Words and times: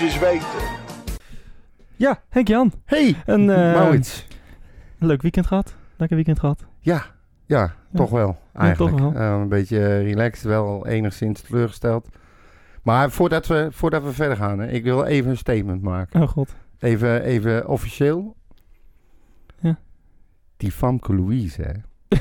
eens 0.00 0.18
weten. 0.18 0.46
Ja, 1.96 2.22
Henk-Jan. 2.28 2.72
Hey, 2.84 3.16
Een 3.26 3.50
eh, 3.50 3.74
Maurits. 3.74 4.26
leuk 4.98 5.22
weekend 5.22 5.46
gehad. 5.46 5.74
Lekker 5.96 6.16
weekend 6.16 6.38
gehad. 6.38 6.64
Ja, 6.80 7.04
ja, 7.46 7.74
toch 7.94 8.10
wel 8.10 8.38
eigenlijk. 8.52 8.96
toch 8.96 9.00
wel. 9.00 9.14
Eh, 9.22 9.40
een 9.40 9.48
beetje 9.48 9.98
relaxed, 9.98 10.44
wel 10.44 10.86
enigszins 10.86 11.40
teleurgesteld. 11.40 12.08
Maar 12.82 13.10
voordat 13.10 13.46
we, 13.46 13.68
voordat 13.70 14.02
we 14.02 14.12
verder 14.12 14.36
gaan, 14.36 14.58
hè, 14.58 14.68
ik 14.68 14.84
wil 14.84 15.04
even 15.04 15.30
een 15.30 15.36
statement 15.36 15.82
maken. 15.82 16.22
Oh 16.22 16.28
god. 16.28 16.54
Even, 16.78 17.22
even 17.22 17.68
officieel. 17.68 18.36
Ja. 19.60 19.78
Die 20.56 20.72
Famke 20.72 21.14
Louise, 21.14 21.62
hè. 21.62 21.72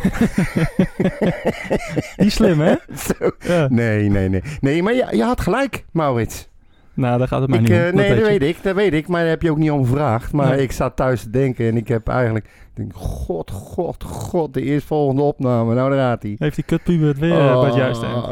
Die 2.17 2.29
slim, 2.29 2.59
hè? 2.59 2.75
Zo. 3.07 3.31
Ja. 3.39 3.67
Nee, 3.69 4.09
nee, 4.09 4.29
nee. 4.29 4.41
Nee, 4.59 4.83
maar 4.83 4.93
je, 4.93 5.07
je 5.11 5.23
had 5.23 5.41
gelijk, 5.41 5.85
Maurits. 5.91 6.49
Nou, 6.93 7.17
daar 7.17 7.27
gaat 7.27 7.41
het 7.41 7.49
mij 7.49 7.59
Ik, 7.59 7.63
niet 7.69 7.77
om. 7.77 7.83
eh, 7.85 7.93
nee, 7.93 8.15
dat 8.15 8.27
weet 8.27 8.41
ik, 8.43 8.63
dat 8.63 8.75
weet 8.75 8.93
ik. 8.93 9.07
Maar 9.07 9.21
daar 9.21 9.29
heb 9.29 9.41
je 9.41 9.51
ook 9.51 9.57
niet 9.57 9.71
om 9.71 9.85
gevraagd. 9.85 10.31
Maar 10.33 10.49
Nee. 10.49 10.61
ik 10.61 10.71
zat 10.71 10.95
thuis 10.95 11.23
te 11.23 11.29
denken 11.29 11.67
en 11.67 11.77
ik 11.77 11.87
heb 11.87 12.07
eigenlijk... 12.07 12.45
Ik 12.45 12.71
denk, 12.77 12.91
god, 12.95 13.51
god, 13.51 14.03
god, 14.03 14.53
de 14.53 14.61
eerstvolgende 14.61 15.21
opname. 15.21 15.73
Nou, 15.73 15.89
daar 15.89 15.99
gaat 15.99 16.23
hij. 16.23 16.35
Heeft 16.37 16.55
die 16.55 16.63
kutpuber 16.65 17.07
het 17.07 17.19
weer 17.19 17.39
eh, 17.39 17.59
bij 17.59 17.65
het 17.69 17.75
juiste 17.75 18.05
eind. 18.05 18.17
Oh. 18.25 18.31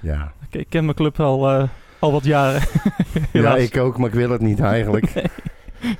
Ja. 0.00 0.32
Ik, 0.50 0.60
ik 0.60 0.66
ken 0.68 0.84
mijn 0.84 0.96
club 0.96 1.20
al, 1.20 1.48
eh, 1.50 1.62
al 1.98 2.12
wat 2.12 2.24
jaren. 2.24 2.60
ja, 3.32 3.56
ik 3.56 3.76
ook, 3.76 3.98
maar 3.98 4.08
ik 4.08 4.14
wil 4.14 4.30
het 4.30 4.40
niet 4.40 4.60
eigenlijk. 4.60 5.12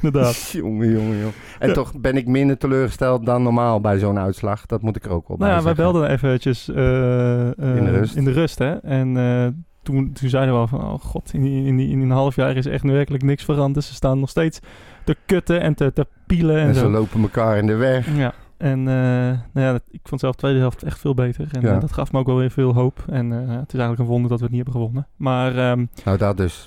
Inderdaad. 0.02 0.51
jongen, 0.62 0.91
jongen, 0.91 1.16
jongen. 1.19 1.33
En 1.59 1.69
Ja. 1.69 1.74
toch 1.74 1.99
ben 2.01 2.16
ik 2.16 2.26
minder 2.26 2.59
teleurgesteld 2.59 3.26
dan 3.26 3.43
normaal 3.43 3.80
bij 3.80 3.99
zo'n 3.99 4.19
uitslag. 4.19 4.66
Dat 4.66 4.82
moet 4.82 4.96
ik 4.96 5.04
er 5.04 5.10
ook 5.10 5.29
wel 5.29 5.37
bij 5.37 5.46
Nou 5.49 5.59
ja, 5.59 5.65
wij 5.65 5.74
zeggen. 5.74 5.93
belden 5.93 6.10
eventjes 6.10 6.69
In 6.69 6.74
de 7.85 7.91
rust. 7.91 8.16
In 8.16 8.24
de 8.24 8.32
rust, 8.32 8.59
hè. 8.59 8.73
En 8.76 9.16
toen, 9.93 10.13
toen 10.13 10.29
zeiden 10.29 10.55
we 10.55 10.61
al 10.61 10.67
van... 10.67 10.81
Oh 10.83 11.01
god, 11.01 11.31
in, 11.33 11.43
die, 11.43 11.67
in, 11.67 11.77
die, 11.77 11.89
in 11.91 12.01
een 12.01 12.11
half 12.11 12.37
jaar 12.37 12.57
is 12.57 12.67
echt 12.67 12.83
nu 12.85 12.93
werkelijk 12.93 13.23
niks 13.23 13.45
veranderd. 13.45 13.85
Ze 13.85 13.95
staan 13.95 14.21
nog 14.21 14.29
steeds 14.31 14.61
te 15.05 15.17
kutten 15.27 15.61
en 15.61 15.75
te, 15.75 15.93
te 15.93 16.07
pielen 16.27 16.57
en, 16.59 16.67
En 16.69 16.75
zo. 16.75 16.81
ze 16.81 16.89
lopen 16.91 17.21
elkaar 17.23 17.59
in 17.59 17.67
de 17.67 17.75
weg. 17.75 18.16
Ja, 18.16 18.33
en 18.57 18.79
eh, 18.79 18.95
nou 19.53 19.66
ja, 19.66 19.79
ik 19.91 20.01
vond 20.03 20.21
zelf 20.21 20.33
de 20.35 20.39
tweede 20.41 20.59
helft 20.59 20.83
echt 20.83 20.99
veel 20.99 21.15
beter. 21.15 21.49
En 21.53 21.61
Ja. 21.61 21.75
eh, 21.75 21.81
dat 21.81 21.93
gaf 21.93 22.13
me 22.13 22.19
ook 22.19 22.27
wel 22.27 22.37
weer 22.37 22.51
veel 22.51 22.75
hoop. 22.75 23.05
En 23.11 23.33
eh, 23.33 23.39
het 23.39 23.73
is 23.73 23.79
eigenlijk 23.79 23.99
een 23.99 24.07
wonder 24.07 24.29
dat 24.31 24.39
we 24.39 24.45
het 24.45 24.55
niet 24.55 24.65
hebben 24.65 24.81
gewonnen. 24.83 25.07
Maar 25.16 25.57
ehm, 25.57 25.87
Nou, 26.05 26.19
dat 26.19 26.37
dus. 26.37 26.66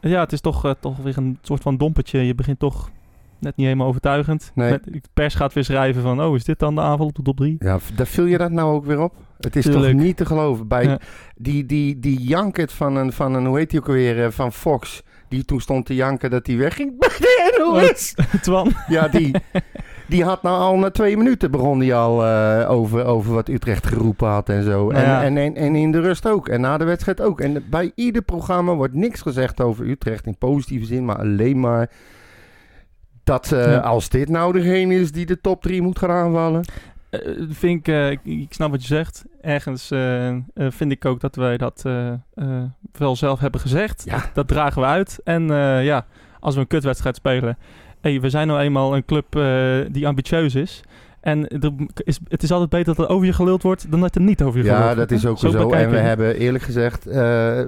ja, 0.00 0.20
het 0.20 0.32
is 0.32 0.40
toch, 0.40 0.74
toch 0.80 0.96
weer 0.96 1.18
een 1.18 1.38
soort 1.42 1.62
van 1.62 1.76
dompertje. 1.76 2.26
Je 2.26 2.34
begint 2.34 2.58
toch 2.58 2.90
net 3.40 3.56
niet 3.56 3.66
helemaal 3.66 3.86
overtuigend. 3.88 4.50
Nee. 4.54 4.70
Met, 4.70 4.84
de 4.84 5.00
pers 5.14 5.34
gaat 5.34 5.52
weer 5.52 5.64
schrijven 5.64 6.02
van... 6.02 6.22
Oh, 6.22 6.34
is 6.36 6.44
dit 6.44 6.58
dan 6.58 6.74
de 6.74 6.80
aanval 6.80 7.06
op 7.06 7.14
de 7.14 7.22
top 7.22 7.36
3? 7.36 7.56
Ja, 7.58 7.78
daar 7.94 8.06
viel 8.06 8.24
je 8.24 8.38
dat 8.38 8.50
nou 8.50 8.74
ook 8.74 8.84
weer 8.84 9.00
op? 9.00 9.14
Het 9.38 9.56
is 9.56 9.64
Tuurlijk. 9.64 9.92
toch 9.92 10.02
niet 10.02 10.16
te 10.16 10.26
geloven. 10.26 10.68
Bij 10.68 10.84
Ja. 10.84 10.98
die, 11.36 11.66
die, 11.66 11.98
die 11.98 12.20
jankert 12.22 12.72
van 12.72 12.96
een, 12.96 13.12
van 13.12 13.34
een, 13.34 13.46
hoe 13.46 13.58
heet 13.58 13.70
die 13.70 13.80
ook 13.80 13.86
alweer, 13.88 14.24
eh, 14.24 14.30
van 14.30 14.52
Fox. 14.52 15.02
Die 15.28 15.44
toen 15.44 15.60
stond 15.60 15.86
te 15.86 15.94
janken 15.94 16.30
dat 16.30 16.46
hij 16.46 16.56
wegging 16.56 16.98
bij 16.98 17.08
de 17.18 17.54
NOS. 17.58 18.14
Twan. 18.42 18.72
Ja, 18.88 19.08
die, 19.08 19.34
die 20.08 20.24
had 20.24 20.42
nou 20.42 20.58
al 20.60 20.76
na 20.76 20.90
twee 20.90 21.16
minuten 21.16 21.50
begon 21.50 21.78
die 21.78 21.94
al 21.94 22.26
eh, 22.26 22.70
over, 22.70 23.04
over 23.04 23.32
wat 23.34 23.48
Utrecht 23.48 23.86
geroepen 23.86 24.28
had 24.28 24.48
en 24.48 24.62
zo. 24.64 24.92
Ja. 24.92 25.22
en, 25.22 25.36
en, 25.36 25.54
en 25.56 25.74
in 25.74 25.92
de 25.92 26.00
rust 26.00 26.28
ook. 26.28 26.48
En 26.48 26.60
na 26.60 26.78
de 26.78 26.84
wedstrijd 26.84 27.20
ook. 27.20 27.40
En 27.40 27.64
bij 27.70 27.92
ieder 27.94 28.22
programma 28.22 28.74
wordt 28.74 28.94
niks 28.94 29.20
gezegd 29.20 29.60
over 29.60 29.88
Utrecht 29.88 30.26
in 30.26 30.38
positieve 30.38 30.86
zin, 30.86 31.04
maar 31.04 31.18
alleen 31.18 31.60
maar 31.60 31.90
dat 33.24 33.52
eh, 33.52 33.64
Ja. 33.72 33.78
als 33.78 34.08
dit 34.08 34.28
nou 34.28 34.52
degene 34.52 34.94
is 34.94 35.12
die 35.12 35.26
de 35.26 35.40
top 35.40 35.62
drie 35.62 35.82
moet 35.82 35.98
gaan 35.98 36.10
aanvallen. 36.10 36.64
Eh, 37.10 37.20
vind 37.50 37.78
ik, 37.80 37.88
eh, 37.94 38.10
ik, 38.10 38.20
ik 38.24 38.52
snap 38.52 38.70
wat 38.70 38.80
je 38.82 38.86
zegt. 38.86 39.24
Ergens 39.40 39.90
eh, 39.90 40.28
eh, 40.28 40.40
vind 40.54 40.92
ik 40.92 41.04
ook 41.04 41.20
dat 41.20 41.36
wij 41.36 41.56
dat 41.56 41.82
eh, 41.86 42.08
eh, 42.08 42.16
wel 42.92 43.16
zelf 43.16 43.40
hebben 43.40 43.60
gezegd. 43.60 44.02
Ja. 44.06 44.22
Dat 44.34 44.48
dragen 44.48 44.82
we 44.82 44.88
uit. 44.88 45.18
En 45.24 45.50
eh, 45.50 45.84
ja, 45.84 46.06
als 46.40 46.54
we 46.54 46.60
een 46.60 46.66
kutwedstrijd 46.66 47.16
spelen... 47.16 47.58
Hey, 48.00 48.20
we 48.20 48.30
zijn 48.30 48.46
nou 48.46 48.60
eenmaal 48.60 48.96
een 48.96 49.04
club 49.04 49.36
eh, 49.36 49.78
die 49.90 50.06
ambitieus 50.06 50.54
is. 50.54 50.80
En 51.20 51.48
er 51.48 51.72
is, 52.04 52.18
het 52.28 52.42
is 52.42 52.50
altijd 52.52 52.70
beter 52.70 52.94
dat 52.94 53.04
er 53.06 53.12
over 53.14 53.26
je 53.26 53.32
geluld 53.32 53.62
wordt... 53.62 53.90
dan 53.90 54.00
dat 54.00 54.14
er 54.14 54.20
niet 54.20 54.42
over 54.42 54.58
je 54.58 54.64
geluld 54.64 54.78
Ja, 54.80 54.84
wordt. 54.94 54.98
dat 55.08 55.10
is 55.18 55.26
ook 55.26 55.38
zo. 55.38 55.46
En 55.46 55.58
bekijken 55.58 55.90
we 55.90 55.96
hebben 55.98 56.36
eerlijk 56.36 56.64
gezegd, 56.64 57.06
eh, 57.06 57.14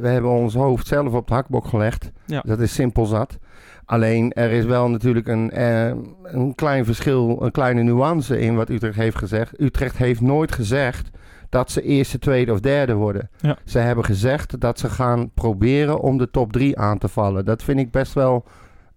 we 0.01 0.09
hebben 0.09 0.31
ons 0.31 0.55
hoofd 0.55 0.87
zelf 0.87 1.13
op 1.13 1.27
de 1.29 1.35
hakbok 1.35 1.67
gelegd. 1.67 2.11
Ja. 2.27 2.43
Dat 2.47 2.61
is 2.61 2.75
simpel 2.75 3.05
zat. 3.07 3.39
Alleen 3.85 4.33
er 4.33 4.51
is 4.51 4.65
wel 4.65 4.91
natuurlijk 4.91 5.29
een, 5.29 5.51
eh, 5.51 5.93
een 6.23 6.55
klein 6.55 6.85
verschil, 6.85 7.43
een 7.43 7.51
kleine 7.51 7.83
nuance 7.83 8.39
in 8.39 8.57
wat 8.57 8.69
Utrecht 8.69 8.97
heeft 8.97 9.17
gezegd. 9.17 9.61
Utrecht 9.61 9.97
heeft 9.97 10.21
nooit 10.21 10.53
gezegd 10.53 11.11
dat 11.49 11.71
ze 11.71 11.83
eerste, 11.83 12.19
tweede 12.19 12.53
of 12.53 12.61
derde 12.61 12.95
worden. 12.95 13.31
Ja. 13.41 13.57
Ze 13.65 13.79
hebben 13.79 14.05
gezegd 14.05 14.61
dat 14.61 14.79
ze 14.79 14.89
gaan 14.89 15.31
proberen 15.35 16.01
om 16.01 16.19
de 16.19 16.31
top 16.31 16.53
drie 16.53 16.79
aan 16.79 16.99
te 16.99 17.09
vallen. 17.09 17.45
Dat 17.45 17.63
vind 17.63 17.79
ik 17.79 17.91
best 17.91 18.13
wel 18.13 18.45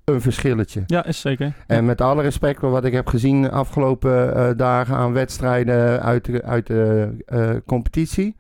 een 0.06 0.22
verschilletje. 0.22 0.84
Ja, 0.86 1.06
is 1.06 1.20
zeker. 1.20 1.54
En 1.68 1.86
met 1.86 2.02
alle 2.02 2.22
respect 2.22 2.60
voor 2.60 2.70
wat 2.70 2.86
ik 2.86 2.94
heb 2.94 3.08
gezien 3.08 3.42
de 3.42 3.52
afgelopen 3.52 4.36
eh, 4.36 4.50
dagen 4.58 4.96
aan 4.96 5.14
wedstrijden 5.14 6.02
uit 6.02 6.26
de, 6.26 6.44
uit 6.44 6.68
de 6.68 7.16
eh, 7.26 7.50
competitie. 7.66 8.36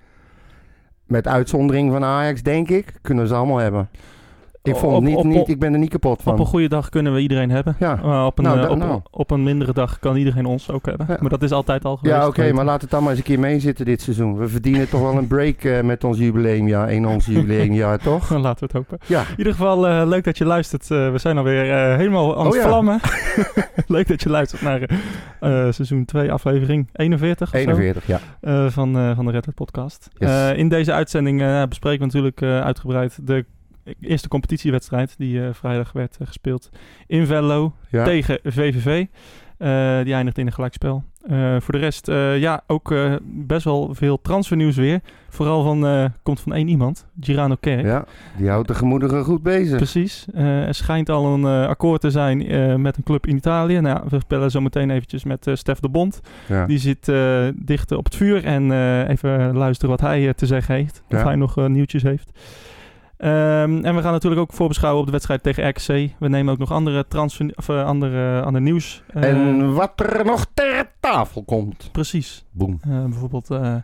Met 1.05 1.27
uitzondering 1.27 1.91
van 1.91 2.03
Ajax, 2.03 2.43
denk 2.43 2.69
ik, 2.69 2.93
kunnen 3.01 3.27
ze 3.27 3.33
allemaal 3.33 3.57
hebben. 3.57 3.89
Ik, 4.67 4.75
vond 4.75 4.93
Op- 4.95 5.01
het 5.01 5.09
niet, 5.09 5.15
op- 5.17 5.23
niet, 5.25 5.47
ik 5.47 5.59
ben 5.59 5.73
er 5.73 5.79
niet 5.79 5.89
kapot 5.89 6.21
van. 6.21 6.33
Op 6.33 6.39
een 6.39 6.45
goede 6.45 6.67
dag 6.67 6.89
kunnen 6.89 7.13
we 7.13 7.19
iedereen 7.19 7.49
hebben. 7.49 7.75
Ja. 7.79 7.99
Maar 8.03 8.25
op, 8.25 8.37
een, 8.37 8.43
Nou, 8.43 8.59
eh, 8.59 8.69
op, 8.69 8.77
nou. 8.77 9.01
op 9.11 9.31
een 9.31 9.43
mindere 9.43 9.73
dag 9.73 9.99
kan 9.99 10.15
iedereen 10.15 10.45
ons 10.45 10.71
ook 10.71 10.85
hebben. 10.85 11.05
Ja. 11.09 11.17
Maar 11.19 11.29
dat 11.29 11.43
is 11.43 11.51
altijd 11.51 11.85
al 11.85 11.97
geweest. 11.97 12.15
ja, 12.15 12.27
oké, 12.27 12.51
maar 12.53 12.65
laat 12.65 12.81
het 12.81 12.89
dan 12.89 13.01
maar 13.01 13.09
eens 13.09 13.19
een 13.19 13.25
keer 13.25 13.39
meezitten 13.39 13.85
dit 13.85 14.01
seizoen. 14.01 14.37
We 14.37 14.47
verdienen 14.47 14.89
toch 14.89 15.01
wel 15.01 15.17
een 15.17 15.27
break 15.27 15.61
eh, 15.63 15.81
met 15.81 16.03
ons 16.03 16.17
jubileumjaar, 16.17 16.91
in 16.91 17.07
ons 17.07 17.25
jubileumjaar, 17.35 17.97
toch? 17.99 18.27
Dan 18.27 18.41
laten 18.47 18.59
we 18.59 18.77
het 18.77 18.89
hopen. 18.89 19.07
Ja, 19.07 19.21
In 19.21 19.37
ieder 19.37 19.53
geval 19.53 19.87
eh, 19.87 20.01
leuk 20.07 20.23
dat 20.23 20.37
je 20.37 20.45
luistert. 20.45 20.91
Eh, 20.91 21.11
we 21.11 21.17
zijn 21.17 21.37
alweer 21.37 21.71
eh, 21.71 21.95
helemaal 21.97 22.37
aan 22.37 22.45
het 22.45 22.55
Oh 22.55 22.61
ja. 22.61 22.67
vlammen. 22.67 22.99
leuk 23.87 24.07
dat 24.07 24.21
je 24.21 24.29
luistert 24.29 24.61
naar 24.61 24.81
eh, 24.81 24.97
eh, 25.67 25.73
seizoen 25.73 26.05
2, 26.05 26.31
aflevering 26.31 26.89
41 26.93 27.53
of 27.53 27.59
zo, 27.61 27.67
41, 27.69 28.07
ja. 28.07 28.19
eh, 28.41 28.65
van, 28.69 28.97
eh, 28.97 29.15
van 29.15 29.25
de 29.25 29.31
Red 29.31 29.45
Hat 29.45 29.55
podcast. 29.55 30.09
Yes. 30.17 30.29
Eh, 30.29 30.57
in 30.57 30.69
deze 30.69 30.93
uitzending 30.93 31.41
eh, 31.41 31.63
bespreken 31.69 31.99
we 31.99 32.05
natuurlijk 32.05 32.41
eh, 32.41 32.61
uitgebreid 32.61 33.17
de 33.27 33.45
eerste 33.99 34.27
competitiewedstrijd 34.27 35.15
die 35.17 35.43
eh, 35.45 35.53
vrijdag 35.53 35.91
werd 35.91 36.17
eh, 36.19 36.27
gespeeld 36.27 36.69
in 37.07 37.25
Venlo 37.25 37.73
ja. 37.89 38.03
tegen 38.03 38.39
VVV. 38.43 39.05
Eh, 39.57 40.03
die 40.03 40.13
eindigt 40.13 40.37
in 40.37 40.45
een 40.45 40.53
gelijkspel. 40.53 41.03
Voor 41.59 41.73
de 41.73 41.77
rest, 41.77 42.07
ja, 42.37 42.63
ook 42.67 42.93
best 43.23 43.63
wel 43.63 43.93
veel 43.93 44.21
transfernieuws 44.21 44.75
weer. 44.75 44.99
Vooral 45.29 45.63
van, 45.63 46.11
komt 46.23 46.39
van 46.39 46.53
één 46.53 46.67
iemand, 46.67 47.07
Girano 47.19 47.55
Kerk. 47.59 47.85
ja, 47.85 48.05
die 48.37 48.49
houdt 48.49 48.67
de 48.67 48.73
gemoederen 48.73 49.23
goed 49.23 49.43
bezig. 49.43 49.77
Precies. 49.77 50.25
Er 50.33 50.73
schijnt 50.73 51.09
al 51.09 51.33
een 51.33 51.45
akkoord 51.67 52.01
te 52.01 52.11
zijn 52.11 52.37
met 52.81 52.97
een 52.97 53.03
club 53.03 53.27
in 53.27 53.35
Italië. 53.35 53.79
Nou, 53.79 54.05
we 54.09 54.19
bellen 54.27 54.51
zo 54.51 54.61
meteen 54.61 54.89
eventjes 54.89 55.23
met 55.23 55.49
Stef 55.53 55.79
de 55.79 55.89
Bond. 55.89 56.21
Ja. 56.47 56.65
Die 56.65 56.77
zit 56.77 57.11
dicht 57.55 57.91
op 57.91 58.05
het 58.05 58.15
vuur 58.15 58.45
en 58.45 58.71
even 59.07 59.55
luisteren 59.55 59.89
wat 59.89 60.01
hij 60.01 60.33
te 60.33 60.45
zeggen 60.45 60.75
heeft. 60.75 61.03
Of 61.09 61.17
Ja. 61.17 61.23
hij 61.23 61.35
nog 61.35 61.67
nieuwtjes 61.67 62.03
heeft. 62.03 62.31
Ehm, 63.17 63.83
en 63.85 63.95
we 63.95 64.01
gaan 64.01 64.11
natuurlijk 64.11 64.41
ook 64.41 64.53
voorbeschouwen 64.53 64.99
op 64.99 65.05
de 65.05 65.11
wedstrijd 65.11 65.43
tegen 65.43 65.67
RKC. 65.69 65.87
We 66.19 66.27
nemen 66.27 66.53
ook 66.53 66.59
nog 66.59 66.71
andere, 66.71 67.05
transfer, 67.07 67.51
of, 67.55 67.69
eh, 67.69 67.85
andere, 67.85 68.41
andere 68.41 68.63
nieuws. 68.63 69.03
Eh, 69.13 69.29
En 69.29 69.73
wat 69.73 69.91
er 69.95 70.25
nog 70.25 70.45
ter 70.53 70.91
tafel 70.99 71.43
komt. 71.43 71.89
Precies. 71.91 72.45
Boem. 72.51 72.79
Eh, 72.81 73.03
bijvoorbeeld, 73.03 73.49
eh, 73.51 73.75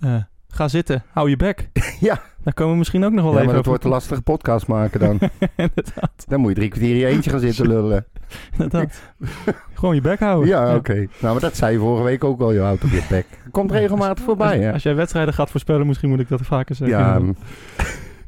eh, 0.00 0.14
ga 0.48 0.68
zitten, 0.68 1.02
hou 1.12 1.30
je 1.30 1.36
bek. 1.36 1.68
Ja. 2.00 2.20
Daar 2.44 2.54
komen 2.54 2.72
we 2.72 2.78
misschien 2.78 3.04
ook 3.04 3.12
nog 3.12 3.22
wel 3.24 3.32
Ja, 3.32 3.36
even 3.38 3.46
maar 3.46 3.56
dat 3.56 3.66
wordt 3.66 3.84
een 3.84 3.90
lastige 3.90 4.22
podcast 4.22 4.66
maken 4.66 5.00
dan. 5.00 5.18
inderdaad, 5.56 6.24
Dan 6.28 6.40
moet 6.40 6.48
je 6.48 6.54
drie 6.56 6.68
kwartier 6.68 6.90
in 6.90 6.96
je 6.96 7.06
eentje 7.06 7.30
gaan 7.30 7.40
zitten 7.40 7.66
lullen. 7.74 8.06
inderdaad. 8.52 9.02
Gewoon 9.74 9.94
je 9.94 10.00
bek 10.00 10.18
houden. 10.18 10.48
Ja, 10.48 10.74
oké. 10.74 10.94
Nou, 10.94 11.08
maar 11.32 11.40
dat 11.40 11.56
zei 11.56 11.72
je 11.72 11.78
vorige 11.78 12.02
week 12.04 12.24
ook 12.24 12.40
al. 12.40 12.52
Je 12.52 12.60
houdt 12.60 12.84
op 12.84 12.90
je 12.90 13.06
bek. 13.08 13.26
Komt 13.50 13.70
regelmatig 13.70 14.24
voorbij, 14.24 14.54
als, 14.56 14.64
hè? 14.64 14.72
als 14.72 14.82
jij 14.82 14.94
wedstrijden 14.94 15.34
gaat 15.34 15.50
voorspellen, 15.50 15.86
misschien 15.86 16.08
moet 16.08 16.20
ik 16.20 16.28
dat 16.28 16.40
vaker 16.42 16.74
zeggen. 16.74 16.98
Ja, 16.98 17.20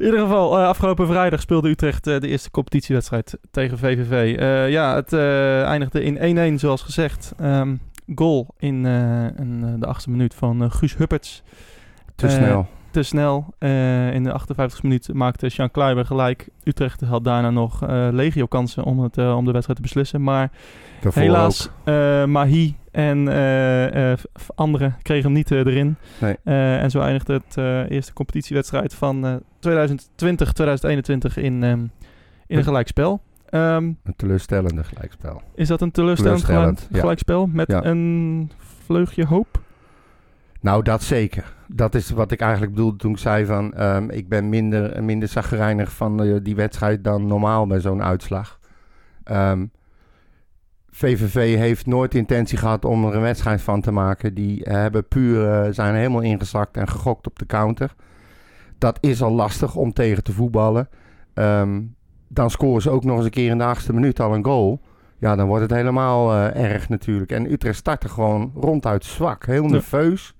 In 0.00 0.06
ieder 0.06 0.20
geval, 0.20 0.58
eh, 0.58 0.66
afgelopen 0.66 1.06
vrijdag 1.06 1.40
speelde 1.40 1.68
Utrecht 1.68 2.06
eh, 2.06 2.20
de 2.20 2.28
eerste 2.28 2.50
competitiewedstrijd 2.50 3.38
tegen 3.50 3.78
VVV. 3.78 4.36
Eh, 4.36 4.70
ja, 4.70 4.94
het 4.94 5.12
eindigde 5.66 6.02
in 6.02 6.54
1-1, 6.56 6.58
zoals 6.58 6.82
gezegd. 6.82 7.32
Ehm, 7.38 7.76
goal 8.14 8.54
in, 8.58 8.86
in 9.36 9.76
de 9.78 9.86
achtste 9.86 10.10
minuut 10.10 10.34
van 10.34 10.70
Guus 10.70 10.96
Hupperts. 10.96 11.42
te 12.14 12.28
snel. 12.28 12.66
Te 12.90 13.02
snel. 13.02 13.54
In 14.12 14.24
de 14.24 14.32
58e 14.32 14.82
minuut 14.82 15.12
maakte 15.12 15.46
Jean 15.46 15.70
Kleiber 15.70 16.04
gelijk. 16.04 16.48
Utrecht 16.64 17.00
had 17.00 17.24
daarna 17.24 17.50
nog 17.50 17.80
legio 18.10 18.46
kansen 18.46 18.84
om, 18.84 19.00
het, 19.00 19.18
om 19.18 19.44
de 19.44 19.52
wedstrijd 19.52 19.78
te 19.78 19.82
beslissen. 19.82 20.22
Maar 20.22 20.50
Daarvoor 21.00 21.22
helaas, 21.22 21.70
Mahi 22.26 22.76
en 22.90 23.28
eh, 23.28 24.12
eh, 24.12 24.18
anderen 24.54 24.96
kregen 25.02 25.24
hem 25.24 25.32
niet 25.32 25.50
eh, 25.50 25.58
erin. 25.58 25.96
Nee. 26.20 26.36
En 26.78 26.90
zo 26.90 27.00
eindigde 27.00 27.32
het 27.32 27.56
eerste 27.90 28.12
competitiewedstrijd 28.12 28.94
van 28.94 29.26
eh 29.26 29.34
2020-2021 29.60 31.34
in, 31.36 31.62
ehm, 31.64 31.78
in 32.46 32.58
een 32.58 32.64
gelijkspel. 32.64 33.22
Ehm, 33.48 33.84
Een 33.84 34.16
teleurstellende 34.16 34.84
gelijkspel. 34.84 35.42
is 35.54 35.68
dat 35.68 35.80
een 35.80 35.90
teleurstellend, 35.90 36.40
Teleurstellend, 36.40 36.78
gelijk- 36.78 36.94
ja. 36.94 37.00
gelijkspel 37.00 37.46
met 37.46 37.68
Ja. 37.70 37.84
een 37.84 38.50
vleugje 38.84 39.24
hoop? 39.26 39.60
Nou, 40.60 40.82
dat 40.82 41.02
zeker. 41.02 41.54
dat 41.66 41.94
is 41.94 42.10
wat 42.10 42.30
ik 42.32 42.40
eigenlijk 42.40 42.72
bedoelde 42.74 42.96
toen 42.96 43.10
ik 43.12 43.18
zei 43.18 43.44
van... 43.46 43.74
ehm, 43.74 44.10
ik 44.10 44.28
ben 44.28 44.48
minder, 44.48 45.04
minder 45.04 45.28
zagrijnig 45.28 45.92
van 45.92 46.40
die 46.42 46.54
wedstrijd 46.54 47.04
dan 47.04 47.26
normaal 47.26 47.66
bij 47.66 47.80
zo'n 47.80 48.02
uitslag. 48.02 48.58
Ehm, 49.24 49.66
VVV 50.90 51.56
heeft 51.56 51.86
nooit 51.86 52.12
de 52.12 52.18
intentie 52.18 52.58
gehad 52.58 52.84
om 52.84 53.04
er 53.04 53.14
een 53.14 53.20
wedstrijd 53.20 53.62
van 53.62 53.80
te 53.80 53.90
maken. 53.90 54.34
Die 54.34 54.60
hebben 54.62 55.08
puur, 55.08 55.50
eh, 55.50 55.72
zijn 55.72 55.94
helemaal 55.94 56.20
ingezakt 56.20 56.76
en 56.76 56.88
gegokt 56.88 57.26
op 57.26 57.38
de 57.38 57.46
counter. 57.46 57.94
Dat 58.78 58.98
is 59.00 59.22
al 59.22 59.32
lastig 59.32 59.76
om 59.76 59.92
tegen 59.92 60.22
te 60.22 60.32
voetballen. 60.32 60.88
Ehm, 61.34 61.80
dan 62.28 62.50
scoren 62.50 62.82
ze 62.82 62.90
ook 62.90 63.04
nog 63.04 63.16
eens 63.16 63.24
een 63.24 63.30
keer 63.30 63.50
in 63.50 63.58
de 63.58 63.64
achtste 63.64 63.92
minuut 63.92 64.20
al 64.20 64.34
een 64.34 64.44
goal. 64.44 64.80
Ja, 65.18 65.36
dan 65.36 65.46
wordt 65.46 65.62
het 65.62 65.72
helemaal 65.72 66.32
eh, 66.32 66.70
erg 66.70 66.88
natuurlijk. 66.88 67.32
En 67.32 67.52
Utrecht 67.52 67.78
startte 67.78 68.08
gewoon 68.08 68.52
ronduit 68.54 69.04
zwak. 69.04 69.46
Heel 69.46 69.66
nerveus. 69.66 70.34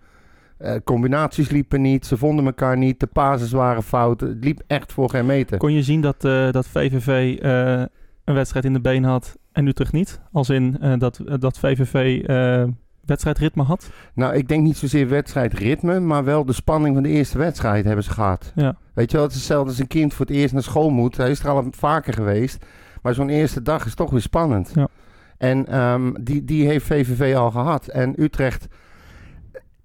Eh, 0.61 0.75
combinaties 0.85 1.51
liepen 1.51 1.81
niet. 1.81 2.07
Ze 2.07 2.17
vonden 2.17 2.45
elkaar 2.45 2.77
niet. 2.77 3.01
De 3.01 3.07
pases 3.07 3.53
waren 3.53 3.83
fout. 3.83 4.21
Het 4.21 4.45
liep 4.45 4.63
echt 4.67 4.93
voor 4.93 5.11
geen 5.11 5.27
meter. 5.27 5.59
Kon 5.59 5.73
je 5.73 5.83
zien 5.83 6.01
dat, 6.01 6.25
eh, 6.25 6.51
dat 6.51 6.69
VVV 6.69 7.39
eh, 7.39 7.85
een 8.25 8.35
wedstrijd 8.35 8.65
in 8.65 8.73
de 8.73 8.81
been 8.81 9.05
had 9.05 9.39
en 9.53 9.67
Utrecht 9.67 9.93
niet? 9.93 10.21
Als 10.33 10.49
in 10.49 10.77
eh, 10.81 10.99
dat, 10.99 11.21
dat 11.39 11.59
VVV 11.59 12.23
eh, 12.27 12.65
wedstrijdritme 13.05 13.63
had? 13.63 13.91
Nou, 14.15 14.35
ik 14.35 14.49
denk 14.49 14.63
niet 14.63 14.77
zozeer 14.77 15.09
wedstrijdritme, 15.09 16.01
maar 16.01 16.25
wel 16.25 16.45
de 16.45 16.53
spanning 16.53 16.95
van 16.95 17.03
de 17.03 17.09
eerste 17.09 17.39
wedstrijd 17.39 17.85
hebben 17.85 18.05
ze 18.05 18.11
gehad. 18.11 18.53
Ja. 18.55 18.77
Weet 18.95 19.11
je 19.11 19.17
wel, 19.17 19.27
het 19.27 19.35
is 19.35 19.41
hetzelfde 19.41 19.71
als 19.71 19.79
een 19.79 19.87
kind 19.87 20.15
voor 20.15 20.27
het 20.27 20.35
eerst 20.35 20.53
naar 20.53 20.63
school 20.63 20.91
moet. 20.91 21.17
Hij 21.17 21.31
is 21.31 21.41
er 21.41 21.49
al 21.49 21.67
vaker 21.71 22.13
geweest. 22.13 22.65
Maar 23.03 23.15
zo'n 23.15 23.29
eerste 23.29 23.63
dag 23.63 23.87
is 23.87 23.95
toch 23.95 24.11
weer 24.11 24.21
spannend. 24.21 24.73
Ja. 24.75 24.89
En 25.39 25.67
ehm, 25.67 26.13
die, 26.21 26.45
die 26.45 26.67
heeft 26.67 26.87
VVV 26.87 27.37
al 27.37 27.51
gehad. 27.51 27.87
En 27.87 28.23
Utrecht, 28.23 28.69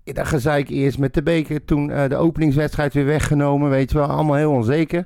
eh, 0.04 0.14
dat 0.14 0.28
gezeik 0.28 0.70
eerst 0.70 0.98
met 0.98 1.14
de 1.14 1.24
beker. 1.24 1.66
Toen 1.66 1.92
eh, 1.92 2.10
de 2.10 2.16
openingswedstrijd 2.16 2.94
weer 2.94 3.06
weggenomen. 3.06 3.70
Weet 3.70 3.92
je 3.92 3.98
wel, 3.98 4.08
allemaal 4.08 4.36
heel 4.36 4.52
onzeker. 4.52 5.06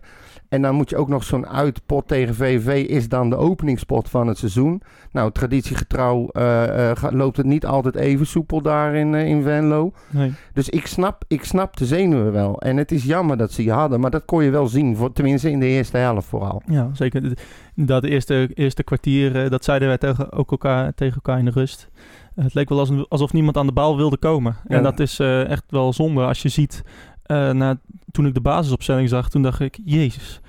En 0.50 0.62
dan 0.62 0.75
moet 0.75 0.90
je 0.90 0.98
ook 0.98 1.07
nog 1.07 1.24
zo'n 1.24 1.48
uitpot 1.48 2.07
tegen 2.07 2.36
VVV. 2.36 2.88
Is 2.88 3.10
dan 3.10 3.30
de 3.30 3.36
openingspot 3.36 4.10
van 4.10 4.28
het 4.28 4.38
seizoen. 4.38 4.81
Nou, 5.12 5.31
traditiegetrouw 5.31 6.28
eh, 6.28 6.92
eh, 6.92 7.04
loopt 7.10 7.38
het 7.38 7.46
niet 7.46 7.66
altijd 7.66 7.96
even 7.96 8.28
soepel 8.28 8.62
daar 8.62 8.96
in, 8.96 9.16
eh, 9.16 9.28
in 9.28 9.44
Venlo. 9.44 9.92
Nee. 10.10 10.34
Dus 10.54 10.69
ik 10.69 10.88
snap, 10.88 11.24
ik 11.28 11.44
snap 11.44 11.78
de 11.78 11.86
zenuwen 11.86 12.31
wel. 12.31 12.62
En 12.62 12.78
het 12.78 12.92
is 12.92 13.04
jammer 13.04 13.38
dat 13.38 13.51
ze 13.51 13.63
je 13.63 13.72
hadden, 13.72 14.00
maar 14.00 14.12
dat 14.12 14.25
kon 14.25 14.44
je 14.44 14.50
wel 14.50 14.68
zien. 14.68 14.96
Voor, 14.96 15.13
tenminste 15.13 15.51
in 15.51 15.60
de 15.60 15.66
eerste 15.66 15.98
helft 15.98 16.28
vooral. 16.28 16.62
Ja, 16.66 16.90
zeker. 16.94 17.38
Dat 17.75 18.04
eerste, 18.04 18.50
eerste 18.54 18.84
kwartier, 18.84 19.50
dat 19.50 19.63
zeiden 19.63 19.88
wij 19.88 19.98
tegen, 19.98 20.31
ook 20.31 20.51
elkaar, 20.51 20.94
tegen 20.94 21.16
elkaar 21.16 21.40
in 21.40 21.46
de 21.46 21.51
rust. 21.51 21.90
Het 22.36 22.54
leek 22.54 22.69
wel 22.69 23.06
alsof, 23.10 23.34
niemand 23.34 23.57
aan 23.57 23.66
de 23.66 23.74
bal 23.74 23.98
wilde 23.98 24.18
komen. 24.18 24.56
Ja. 24.68 24.75
En 24.75 24.84
dat 24.84 25.00
is 25.00 25.19
echt 25.19 25.63
wel 25.68 25.94
zonde 25.94 26.25
als 26.25 26.42
je 26.42 26.50
ziet... 26.50 26.84
eh, 27.29 27.51
na, 27.51 27.79
toen 28.11 28.25
ik 28.25 28.33
de 28.33 28.41
basisopstelling 28.41 29.09
zag, 29.09 29.29
toen 29.29 29.41
dacht 29.41 29.59
ik... 29.59 29.79
Jezus, 29.85 30.41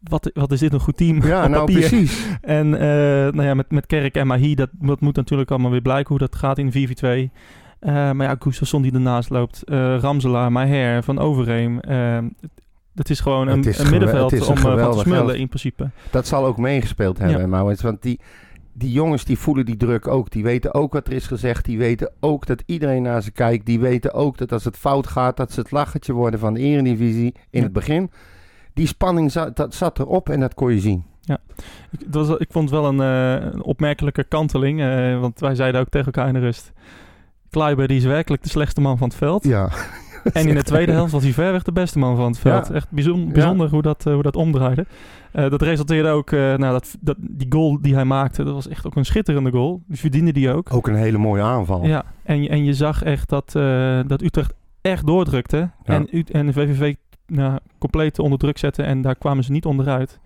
wat, 0.00 0.30
wat 0.34 0.52
is 0.52 0.60
dit 0.60 0.72
een 0.72 0.80
goed 0.80 0.96
team 0.96 1.22
Ja, 1.22 1.46
nou 1.48 1.66
papier. 1.66 1.88
precies. 1.88 2.26
En 2.40 2.74
eh, 2.74 2.80
nou 3.32 3.42
ja, 3.42 3.54
met, 3.54 3.70
met 3.70 3.86
Kerk 3.86 4.14
en 4.14 4.26
Mahi, 4.26 4.54
dat, 4.54 4.68
dat 4.72 5.00
moet 5.00 5.16
natuurlijk 5.16 5.50
allemaal 5.50 5.70
weer 5.70 5.80
blijken 5.80 6.08
hoe 6.08 6.18
dat 6.18 6.36
gaat 6.36 6.58
in 6.58 6.72
4v2. 6.72 7.04
Eh, 7.78 7.92
maar 8.10 8.22
ja, 8.22 8.36
Gustafsson 8.38 8.82
die 8.82 8.92
ernaast 8.92 9.30
loopt, 9.30 9.62
Ramselaar, 10.00 10.52
Maher, 10.52 11.02
Van 11.02 11.18
Overheem. 11.18 11.80
dat 12.94 13.10
is 13.10 13.20
gewoon 13.20 13.48
een, 13.48 13.64
is 13.64 13.78
een 13.78 13.90
middenveld 13.90 14.48
om 14.48 14.56
van 14.56 14.92
te 14.92 14.98
smullen 14.98 15.38
in 15.38 15.48
principe. 15.48 15.90
Dat 16.10 16.26
zal 16.26 16.46
ook 16.46 16.58
meegespeeld 16.58 17.18
hebben, 17.18 17.40
Ja. 17.40 17.46
Maurits. 17.46 17.82
Want 17.82 18.02
die, 18.02 18.20
die 18.78 18.92
jongens 18.92 19.24
die 19.24 19.38
voelen 19.38 19.64
die 19.66 19.76
druk 19.76 20.08
ook. 20.08 20.30
Die 20.30 20.42
weten 20.42 20.74
ook 20.74 20.92
wat 20.92 21.06
er 21.06 21.12
is 21.12 21.26
gezegd. 21.26 21.64
Die 21.64 21.78
weten 21.78 22.12
ook 22.20 22.46
dat 22.46 22.62
iedereen 22.66 23.02
naar 23.02 23.22
ze 23.22 23.30
kijkt. 23.30 23.66
Die 23.66 23.80
weten 23.80 24.12
ook 24.14 24.38
dat 24.38 24.52
als 24.52 24.64
het 24.64 24.76
fout 24.76 25.06
gaat, 25.06 25.36
dat 25.36 25.52
ze 25.52 25.60
het 25.60 25.70
lachertje 25.70 26.12
worden 26.12 26.40
van 26.40 26.54
de 26.54 26.60
Eredivisie 26.60 27.34
in 27.50 27.58
Ja. 27.58 27.62
het 27.62 27.72
begin. 27.72 28.10
Die 28.74 28.86
spanning 28.86 29.32
zat, 29.32 29.56
dat 29.56 29.74
zat 29.74 29.98
erop 29.98 30.28
en 30.28 30.40
dat 30.40 30.54
kon 30.54 30.72
je 30.72 30.80
zien. 30.80 31.04
Ik, 31.90 32.12
dat 32.12 32.26
was, 32.26 32.38
ik 32.38 32.48
vond 32.50 32.70
het 32.70 32.80
wel 32.80 32.88
een, 32.88 33.00
eh, 33.00 33.46
een 33.52 33.62
opmerkelijke 33.62 34.24
kanteling, 34.24 34.80
eh, 34.80 35.20
want 35.20 35.40
wij 35.40 35.54
zeiden 35.54 35.80
ook 35.80 35.88
tegen 35.88 36.06
elkaar 36.06 36.28
in 36.28 36.34
de 36.34 36.40
rust. 36.40 36.72
Kleiber 37.50 37.88
die 37.88 37.96
is 37.96 38.04
werkelijk 38.04 38.42
de 38.42 38.48
slechtste 38.48 38.80
man 38.80 38.98
van 38.98 39.08
het 39.08 39.16
veld. 39.16 39.44
Ja. 39.44 39.68
En 40.32 40.48
in 40.48 40.54
de 40.54 40.62
tweede 40.62 40.92
helft 40.92 41.12
was 41.12 41.22
hij 41.22 41.32
ver 41.32 41.52
weg 41.52 41.62
de 41.62 41.72
beste 41.72 41.98
man 41.98 42.16
van 42.16 42.26
het 42.26 42.38
veld. 42.38 42.68
Ja. 42.68 42.74
Echt 42.74 42.90
bijzonder, 42.90 43.26
Ja. 43.26 43.32
bijzonder 43.32 43.68
hoe, 43.70 43.82
dat, 43.82 44.06
eh, 44.06 44.12
hoe 44.12 44.22
dat 44.22 44.36
omdraaide. 44.36 44.86
Eh, 45.32 45.50
dat 45.50 45.62
resulteerde 45.62 46.08
ook, 46.08 46.30
eh, 46.32 46.38
nou, 46.38 46.72
dat, 46.72 46.96
dat, 47.00 47.16
die 47.20 47.46
goal 47.48 47.78
die 47.80 47.94
hij 47.94 48.04
maakte, 48.04 48.44
dat 48.44 48.54
was 48.54 48.68
echt 48.68 48.86
ook 48.86 48.96
een 48.96 49.04
schitterende 49.04 49.50
goal. 49.50 49.82
Die 49.86 49.98
verdiende 49.98 50.32
die 50.32 50.50
ook. 50.52 50.74
Ook 50.74 50.88
een 50.88 50.94
hele 50.94 51.18
mooie 51.18 51.42
aanval. 51.42 51.84
Ja, 51.86 52.04
en, 52.22 52.42
je- 52.42 52.48
en 52.48 52.64
je 52.64 52.74
zag 52.74 53.02
echt 53.02 53.28
dat, 53.28 53.52
dat 54.06 54.22
Utrecht 54.22 54.52
echt 54.80 55.06
doordrukte. 55.06 55.70
En, 55.84 56.08
en 56.32 56.46
de 56.46 56.52
VVV 56.52 56.94
nou, 57.26 57.58
compleet 57.78 58.18
onder 58.18 58.38
druk 58.38 58.58
zette 58.58 58.82
en 58.82 59.00
daar 59.02 59.16
kwamen 59.16 59.44
ze 59.44 59.52
niet 59.52 59.64
onderuit. 59.64 60.18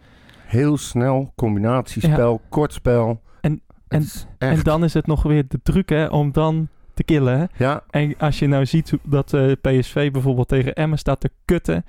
Heel 0.46 0.76
snel, 0.76 1.32
combinatiespel, 1.36 2.40
kort 2.48 2.72
spel. 2.72 3.20
En- 3.40 3.60
en- 3.88 4.04
En 4.38 4.60
dan 4.62 4.84
is 4.84 4.94
het 4.94 5.06
nog 5.06 5.22
weer 5.22 5.44
de 5.48 5.60
truc 5.62 5.88
hè, 5.88 6.06
om 6.06 6.32
dan 6.32 6.68
te 7.04 7.12
killen. 7.12 7.38
Hè? 7.38 7.44
ja, 7.64 7.82
En 7.90 8.14
als 8.18 8.38
je 8.38 8.46
nou 8.46 8.66
ziet 8.66 8.92
dat 9.02 9.32
eh, 9.32 9.52
PSV 9.60 10.10
bijvoorbeeld 10.10 10.48
tegen 10.48 10.74
Emmen 10.74 10.98
staat 10.98 11.20
te 11.20 11.30
kutten 11.44 11.84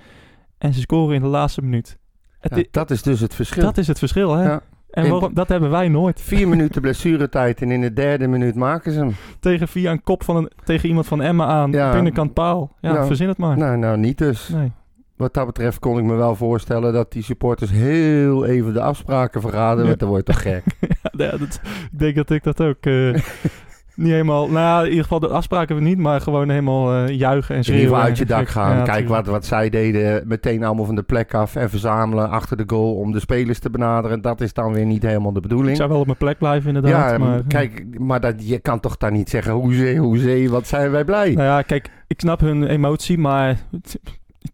en 0.57 0.73
ze 0.73 0.79
scoren 0.79 1.15
in 1.15 1.21
de 1.21 1.27
laatste 1.27 1.61
minuut. 1.61 1.97
Ja, 2.41 2.63
dat 2.71 2.91
is 2.91 3.01
dus 3.01 3.19
het 3.19 3.35
verschil. 3.35 3.63
dat 3.63 3.77
is 3.77 3.87
het 3.87 3.99
verschil, 3.99 4.33
hè? 4.33 4.43
Ja. 4.43 4.61
En 4.91 5.09
waarom, 5.09 5.33
dat 5.33 5.49
hebben 5.49 5.69
wij 5.69 5.87
nooit. 5.87 6.21
Vier 6.21 6.47
minuten 6.55 6.81
blessuretijd 6.81 7.61
en 7.61 7.71
in 7.71 7.81
de 7.81 7.93
derde 7.93 8.27
minuut 8.27 8.55
maken 8.55 8.91
ze 8.91 8.99
hem. 8.99 9.15
Tegen 9.39 9.67
via 9.67 9.91
een 9.91 10.03
kop 10.03 10.23
van 10.23 10.35
een, 10.35 10.51
tegen 10.63 10.87
iemand 10.89 11.07
van 11.07 11.21
Emmen 11.21 11.45
aan, 11.45 11.71
Ja. 11.71 11.91
binnenkant 11.93 12.33
paal. 12.33 12.71
Ja, 12.81 13.05
verzin 13.05 13.27
het 13.27 13.37
maar. 13.37 13.57
Nou, 13.57 13.77
nou 13.77 13.97
niet 13.97 14.17
dus. 14.17 14.49
Nee. 14.49 14.71
Wat 15.15 15.33
dat 15.33 15.45
betreft 15.45 15.79
kon 15.79 15.97
ik 15.97 16.03
me 16.03 16.13
wel 16.15 16.35
voorstellen 16.35 16.93
dat 16.93 17.11
die 17.11 17.23
supporters 17.23 17.71
heel 17.71 18.45
even 18.45 18.73
de 18.73 18.81
afspraken 18.81 19.41
verraden. 19.41 19.81
Ja. 19.81 19.87
Want 19.87 19.99
dan 19.99 20.09
wordt 20.09 20.25
toch 20.25 20.41
gek. 20.41 20.63
ja, 21.17 21.29
dat, 21.31 21.61
ik 21.91 21.99
denk 21.99 22.15
dat 22.15 22.29
ik 22.29 22.43
dat 22.43 22.61
ook 22.61 22.85
eh, 22.85 23.13
niet 23.95 24.11
helemaal... 24.11 24.49
Nou, 24.49 24.81
in 24.83 24.89
ieder 24.89 25.03
geval 25.03 25.19
de 25.19 25.27
afspraken 25.27 25.75
we 25.75 25.81
niet, 25.81 25.97
maar 25.97 26.21
gewoon 26.21 26.49
helemaal 26.49 26.93
eh, 26.93 27.17
juichen 27.17 27.55
en 27.55 27.63
schreeuwen. 27.63 27.87
geval 27.87 28.01
uit 28.03 28.17
je 28.17 28.25
dak 28.25 28.47
gaan. 28.47 28.77
Ja, 28.77 28.83
Kijk 28.83 29.07
wat, 29.07 29.25
wat 29.25 29.45
zij 29.45 29.69
deden. 29.69 30.27
Meteen 30.27 30.63
allemaal 30.63 30.85
van 30.85 30.95
de 30.95 31.03
plek 31.03 31.33
af 31.33 31.55
en 31.55 31.69
verzamelen 31.69 32.29
achter 32.29 32.57
de 32.57 32.63
goal 32.67 32.95
om 32.95 33.11
de 33.11 33.19
spelers 33.19 33.59
te 33.59 33.69
benaderen. 33.69 34.21
Dat 34.21 34.41
is 34.41 34.53
dan 34.53 34.73
weer 34.73 34.85
niet 34.85 35.03
helemaal 35.03 35.31
de 35.31 35.39
Ik 35.41 35.47
bedoeling. 35.47 35.77
zou 35.77 35.89
wel 35.89 35.99
op 35.99 36.05
mijn 36.05 36.17
plek 36.17 36.37
blijven 36.37 36.67
inderdaad. 36.75 37.11
Ja, 37.11 37.17
maar, 37.17 37.41
kijk, 37.47 37.99
maar 37.99 38.19
dat, 38.19 38.47
je 38.49 38.59
kan 38.59 38.79
toch 38.79 38.97
daar 38.97 39.11
niet 39.11 39.29
zeggen, 39.29 39.53
hoezee, 39.53 39.97
hoezee, 39.99 40.49
wat 40.49 40.67
zijn 40.67 40.91
wij 40.91 41.03
blij. 41.03 41.31
Nou 41.33 41.47
ja, 41.47 41.61
kijk, 41.61 41.89
ik 42.07 42.19
snap 42.19 42.39
hun 42.39 42.63
emotie, 42.67 43.17
maar 43.17 43.57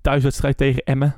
thuiswedstrijd 0.02 0.58
tegen 0.58 0.84
Emmen. 0.84 1.16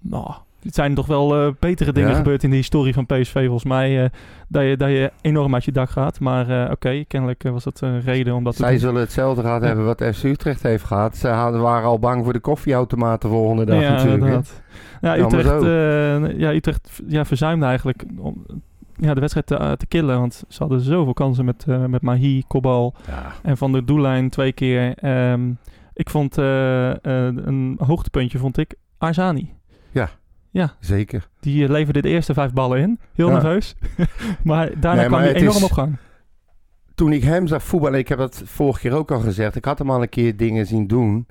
Nou, 0.00 0.30
het 0.64 0.74
zijn 0.74 0.94
toch 0.94 1.06
wel 1.06 1.34
eh, 1.36 1.52
betere 1.58 1.92
dingen 1.92 2.10
Ja. 2.10 2.16
gebeurd 2.16 2.42
in 2.42 2.50
de 2.50 2.56
historie 2.56 2.94
van 2.94 3.06
PSV 3.06 3.32
volgens 3.44 3.64
mij. 3.64 4.04
eh, 4.04 4.10
dat, 4.48 4.62
je, 4.64 4.76
dat 4.76 4.88
je 4.88 5.12
enorm 5.20 5.54
uit 5.54 5.64
je 5.64 5.72
dak 5.72 5.90
gaat. 5.90 6.20
Maar 6.20 6.64
eh, 6.64 6.70
oké, 6.70 7.04
kennelijk 7.08 7.42
was 7.42 7.64
dat 7.64 7.80
een 7.80 8.00
reden 8.00 8.34
om 8.34 8.44
dat 8.44 8.56
te 8.56 8.62
Zij 8.62 8.78
zullen 8.78 9.00
hetzelfde 9.00 9.42
gehad 9.42 9.60
Ja. 9.60 9.66
hebben 9.66 9.84
wat 9.84 10.04
FC 10.14 10.22
Utrecht 10.24 10.62
heeft 10.62 10.84
gehad. 10.84 11.16
Ze 11.16 11.28
hadden, 11.28 11.60
waren 11.60 11.88
al 11.88 11.98
bang 11.98 12.24
voor 12.24 12.32
de 12.32 12.40
koffieautomaat 12.40 13.22
de 13.22 13.28
volgende 13.28 13.64
dag 13.64 13.80
natuurlijk. 13.80 14.24
Ja, 14.32 14.40
Ja, 15.00 15.16
maar 15.16 15.18
Utrecht, 15.34 15.62
ja, 16.38 16.52
Utrecht 16.52 17.00
ja, 17.06 17.24
verzuimde 17.24 17.66
eigenlijk 17.66 18.04
om 18.18 18.44
ja, 18.96 19.14
de 19.14 19.20
wedstrijd 19.20 19.46
te, 19.46 19.74
te 19.76 19.86
killen. 19.86 20.18
Want 20.18 20.44
ze 20.48 20.58
hadden 20.58 20.80
zoveel 20.80 21.12
kansen 21.12 21.44
met, 21.44 21.64
eh 21.68 21.84
met 21.84 22.02
Mahi, 22.02 22.42
Kobal 22.48 22.94
Ja. 23.06 23.32
en 23.42 23.56
van 23.56 23.72
de 23.72 23.84
doellijn 23.84 24.30
twee 24.30 24.52
keer. 24.52 24.94
Ehm, 24.98 25.50
ik 25.94 26.10
vond 26.10 26.36
een 26.36 27.76
hoogtepuntje, 27.86 28.38
vond 28.38 28.58
ik, 28.58 28.74
Arzani. 28.98 29.52
Zeker. 30.80 31.28
Die 31.40 31.64
eh, 31.64 31.70
leverde 31.70 32.02
de 32.02 32.08
eerste 32.08 32.34
vijf 32.34 32.52
ballen 32.52 32.80
in. 32.80 32.98
Heel 33.14 33.26
Ja. 33.26 33.32
nerveus. 33.32 33.74
maar 34.42 34.80
daarna 34.80 34.94
Nee, 35.00 35.06
kwam 35.06 35.10
maar 35.10 35.20
hij 35.20 35.28
het 35.28 35.36
enorm 35.42 35.56
is- 35.56 35.62
op 35.62 35.72
gang. 35.72 35.96
Toen 36.94 37.12
ik 37.12 37.22
hem 37.22 37.46
zag 37.46 37.62
voetballen, 37.62 37.98
ik 37.98 38.08
heb 38.08 38.18
dat 38.18 38.42
vorige 38.44 38.80
keer 38.80 38.92
ook 38.92 39.10
al 39.10 39.20
gezegd. 39.20 39.56
Ik 39.56 39.64
had 39.64 39.78
hem 39.78 39.90
al 39.90 40.02
een 40.02 40.08
keer 40.08 40.36
dingen 40.36 40.66
zien 40.66 40.86
doen. 40.86 41.26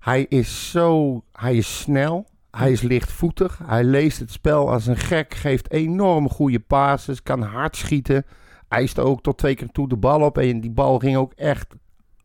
Hij 0.00 0.26
is 0.28 0.70
zo, 0.70 1.22
hij 1.32 1.56
is 1.56 1.78
snel. 1.80 2.26
Hij 2.50 2.72
is 2.72 2.82
lichtvoetig. 2.82 3.60
Hij 3.66 3.84
leest 3.84 4.18
het 4.18 4.30
spel 4.32 4.70
als 4.70 4.86
een 4.86 4.96
gek. 4.96 5.34
Geeft 5.34 5.70
enorm 5.70 6.28
goede 6.28 6.60
passes. 6.60 7.22
Kan 7.22 7.42
hard 7.42 7.76
schieten. 7.76 8.24
Eist 8.68 8.98
ook 8.98 9.22
tot 9.22 9.38
twee 9.38 9.54
keer 9.54 9.68
toe 9.72 9.88
de 9.88 9.96
bal 9.96 10.20
op. 10.20 10.38
En 10.38 10.60
die 10.60 10.70
bal 10.70 10.98
ging 10.98 11.16
ook 11.16 11.32
echt 11.32 11.74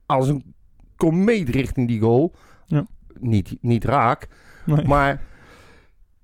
als 0.06 0.28
een 0.28 0.54
komeet 0.96 1.50
richting 1.50 1.88
die 1.88 2.00
goal. 2.00 2.34
Ja. 2.66 2.86
Niet, 3.20 3.58
niet 3.62 3.84
raak. 3.86 4.28
Nee. 4.66 4.86
Maar 4.86 5.22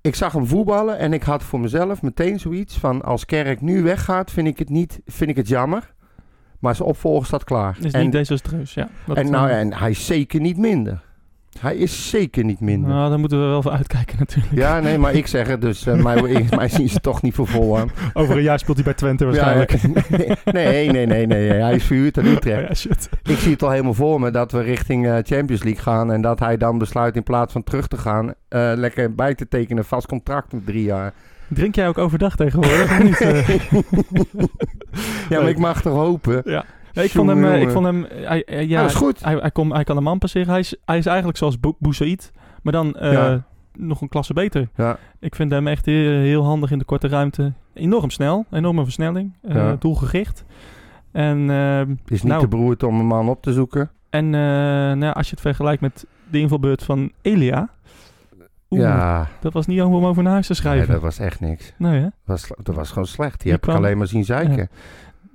ik 0.08 0.14
zag 0.14 0.32
hem 0.32 0.46
voetballen 0.46 0.98
en 0.98 1.12
ik 1.12 1.22
had 1.22 1.42
voor 1.42 1.60
mezelf 1.60 2.02
meteen 2.02 2.40
zoiets 2.40 2.78
van... 2.78 3.02
als 3.02 3.24
Kerk 3.24 3.60
nu 3.60 3.82
weggaat, 3.82 4.30
vind 4.30 4.46
ik 4.46 4.58
het, 4.58 4.68
niet, 4.68 5.00
vind 5.06 5.30
ik 5.30 5.36
het 5.36 5.48
jammer. 5.48 5.94
Maar 6.58 6.74
zijn 6.76 6.88
opvolger 6.88 7.26
staat 7.26 7.44
klaar. 7.44 7.78
is 7.80 7.92
en, 7.92 8.02
niet 8.02 8.12
desastreus, 8.12 8.74
ja. 8.74 8.88
Dat, 9.06 9.16
en, 9.16 9.30
nou, 9.30 9.48
eh, 9.48 9.58
en 9.58 9.74
hij 9.74 9.90
is 9.90 10.06
zeker 10.06 10.40
niet 10.40 10.56
minder. 10.56 11.02
Hij 11.60 11.76
is 11.76 12.10
zeker 12.10 12.44
niet 12.44 12.60
minder. 12.60 12.90
Nou, 12.90 13.08
daar 13.08 13.18
moeten 13.18 13.40
we 13.40 13.46
wel 13.46 13.62
voor 13.62 13.72
uitkijken 13.72 14.16
natuurlijk. 14.18 14.54
Ja, 14.54 14.80
nee, 14.80 14.98
maar 14.98 15.14
ik 15.14 15.26
zeg 15.26 15.46
het 15.46 15.60
dus. 15.60 15.86
eh, 15.86 15.94
mij, 16.02 16.44
mij 16.56 16.68
zien 16.68 16.88
ze 16.88 17.00
toch 17.00 17.22
niet 17.22 17.34
voor 17.34 17.46
vol 17.46 17.78
aan. 17.78 17.90
Over 18.12 18.36
een 18.36 18.42
jaar 18.42 18.58
speelt 18.58 18.76
hij 18.76 18.84
bij 18.84 18.94
Twente 18.94 19.24
waarschijnlijk. 19.24 19.70
Ja, 19.70 20.34
nee, 20.52 20.90
nee, 20.90 21.06
nee, 21.06 21.26
nee, 21.26 21.26
nee. 21.26 21.50
Hij 21.60 21.74
is 21.74 21.84
verhuurd 21.84 22.18
aan 22.18 22.26
Utrecht. 22.26 22.68
Ja, 22.68 22.74
shit. 22.74 23.08
Ik 23.22 23.38
zie 23.38 23.52
het 23.52 23.62
al 23.62 23.70
helemaal 23.70 23.94
voor 23.94 24.20
me 24.20 24.30
dat 24.30 24.52
we 24.52 24.60
richting 24.60 25.06
eh, 25.06 25.12
Champions 25.22 25.62
League 25.62 25.82
gaan. 25.82 26.12
En 26.12 26.20
dat 26.20 26.38
hij 26.38 26.56
dan 26.56 26.78
besluit 26.78 27.16
in 27.16 27.22
plaats 27.22 27.52
van 27.52 27.64
terug 27.64 27.86
te 27.88 27.96
gaan, 27.96 28.34
eh, 28.48 28.72
lekker 28.74 29.14
bij 29.14 29.34
te 29.34 29.48
tekenen. 29.48 29.84
Vast 29.84 30.06
contract 30.06 30.52
met 30.52 30.66
drie 30.66 30.84
jaar. 30.84 31.12
Drink 31.48 31.74
jij 31.74 31.88
ook 31.88 31.98
overdag 31.98 32.36
tegenwoordig? 32.36 32.90
of 32.90 33.02
niet? 33.02 33.18
Ja, 35.28 35.40
maar 35.40 35.48
ik 35.48 35.58
mag 35.58 35.82
toch 35.82 35.94
hopen. 35.94 36.42
Ja. 36.44 36.64
Nee, 36.98 37.06
ik 37.06 37.12
vond 37.12 37.28
hem, 37.28 37.44
eh, 37.44 37.50
ik 37.52 37.58
Jongen. 37.58 37.72
vond 37.72 37.84
hem 37.86 38.04
eh, 38.04 38.28
hij, 38.28 38.44
eh, 38.44 38.60
ja, 38.60 38.66
Ja, 38.68 38.80
dat 38.80 38.90
is 38.90 38.96
goed. 38.96 39.24
Hij, 39.24 39.34
hij, 39.36 39.50
kon, 39.50 39.72
hij 39.74 39.84
kan 39.84 39.96
de 39.96 40.02
man 40.02 40.18
passeren. 40.18 40.48
Hij 40.48 40.58
is, 40.58 40.76
hij 40.84 40.98
is 40.98 41.06
eigenlijk 41.06 41.38
zoals 41.38 41.56
Boussaïd, 41.78 42.32
maar 42.62 42.72
dan 42.72 42.94
eh, 42.96 43.12
Ja. 43.12 43.42
nog 43.76 44.00
een 44.00 44.08
klasse 44.08 44.32
beter. 44.34 44.68
Ja, 44.76 44.98
Ik 45.20 45.34
vind 45.34 45.50
hem 45.50 45.66
echt 45.66 45.86
heel, 45.86 46.10
heel 46.20 46.44
handig 46.44 46.70
in 46.70 46.78
de 46.78 46.84
korte 46.84 47.08
ruimte. 47.08 47.52
Enorm 47.74 48.10
snel, 48.10 48.44
enorme 48.50 48.82
versnelling, 48.84 49.32
eh, 49.42 49.54
Ja. 49.54 49.76
doelgericht. 49.78 50.44
En, 51.12 51.50
eh, 51.50 51.78
het 51.78 51.88
is 52.10 52.22
niet 52.22 52.32
Nou. 52.32 52.40
te 52.40 52.48
beroerd 52.48 52.82
om 52.82 52.98
een 53.00 53.06
man 53.06 53.28
op 53.28 53.42
te 53.42 53.52
zoeken. 53.52 53.90
en 54.10 54.24
eh, 54.24 54.40
nou, 54.92 55.12
als 55.14 55.24
je 55.26 55.30
het 55.32 55.40
vergelijkt 55.40 55.80
met 55.80 56.06
de 56.30 56.38
invalbeurt 56.38 56.82
van 56.82 57.12
Elia, 57.22 57.68
oeh, 58.70 58.80
ja, 58.82 59.26
dat 59.40 59.52
was 59.52 59.66
niet 59.66 59.82
om 59.82 60.04
over 60.06 60.22
naar 60.22 60.32
huis 60.32 60.46
te 60.46 60.52
nee, 60.52 60.60
schrijven. 60.62 60.92
dat 60.92 61.02
was 61.02 61.18
echt 61.18 61.40
niks. 61.40 61.72
Nee, 61.78 61.94
hè? 61.94 62.02
Dat 62.02 62.10
was, 62.24 62.50
dat 62.62 62.74
was 62.74 62.88
gewoon 62.88 63.06
slecht. 63.06 63.32
Die, 63.34 63.42
Die 63.42 63.52
heb 63.52 63.62
ik 63.62 63.68
kwam- 63.68 63.82
alleen 63.84 63.98
maar 63.98 64.06
zien 64.06 64.24
zeiken. 64.24 64.68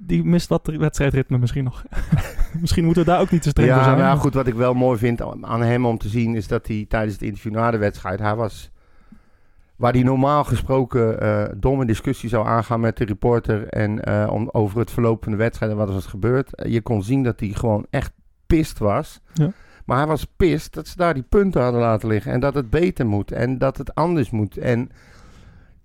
Die 0.06 0.24
mist 0.24 0.50
wat 0.50 0.68
wedstrijdritme 0.68 1.38
misschien 1.38 1.64
nog. 1.64 1.84
misschien 2.62 2.86
moeten 2.86 3.04
we 3.04 3.10
daar 3.10 3.20
ook 3.20 3.32
niet 3.32 3.42
te 3.42 3.50
streng 3.50 3.70
Ja, 3.70 3.76
voor 3.76 3.84
zijn. 3.84 3.98
maar 3.98 4.06
ja, 4.06 4.16
goed, 4.16 4.34
wat 4.34 4.48
ik 4.48 4.54
wel 4.54 4.74
mooi 4.74 4.98
vind 4.98 5.22
aan 5.42 5.62
hem 5.62 5.86
om 5.86 5.98
te 5.98 6.08
zien... 6.08 6.36
is 6.36 6.48
dat 6.48 6.68
hij 6.68 6.86
tijdens 6.90 7.14
het 7.14 7.22
interview 7.22 7.52
na 7.52 7.72
de 7.72 7.78
wedstrijd... 7.78 8.20
hij 8.20 8.36
was... 8.36 8.72
waar 9.76 9.94
hij 9.94 10.04
normaal 10.04 10.44
gesproken 10.44 11.22
eh 11.22 11.46
domme 11.58 11.86
discussie 11.86 12.30
zou 12.30 12.48
aangaan 12.48 12.80
met 12.80 12.98
de 12.98 13.06
reporter... 13.06 13.68
en 13.68 14.04
eh, 14.04 14.32
om, 14.32 14.50
over 14.52 14.80
het 14.80 14.92
verloop 14.92 15.24
van 15.24 15.32
de 15.32 15.38
wedstrijd 15.38 15.72
en 15.72 15.78
wat 15.78 15.88
er 15.88 15.94
was 15.94 16.06
gebeurd... 16.06 16.56
eh, 16.56 16.72
je 16.72 16.82
kon 16.82 17.04
zien 17.04 17.24
dat 17.24 17.40
hij 17.40 17.50
gewoon 17.50 17.86
echt 17.90 18.12
pist 18.48 18.78
was. 18.78 19.22
Ja. 19.34 19.52
Maar 19.86 19.98
hij 19.98 20.08
was 20.08 20.26
pist 20.38 20.74
dat 20.74 20.88
ze 20.88 20.96
daar 20.96 21.14
die 21.14 21.26
punten 21.30 21.62
hadden 21.62 21.82
laten 21.82 22.10
liggen... 22.10 22.32
en 22.32 22.40
dat 22.40 22.54
het 22.54 22.70
beter 22.70 23.06
moet 23.06 23.32
en 23.32 23.58
dat 23.58 23.78
het 23.78 23.96
anders 23.96 24.30
moet. 24.30 24.58
En 24.58 24.90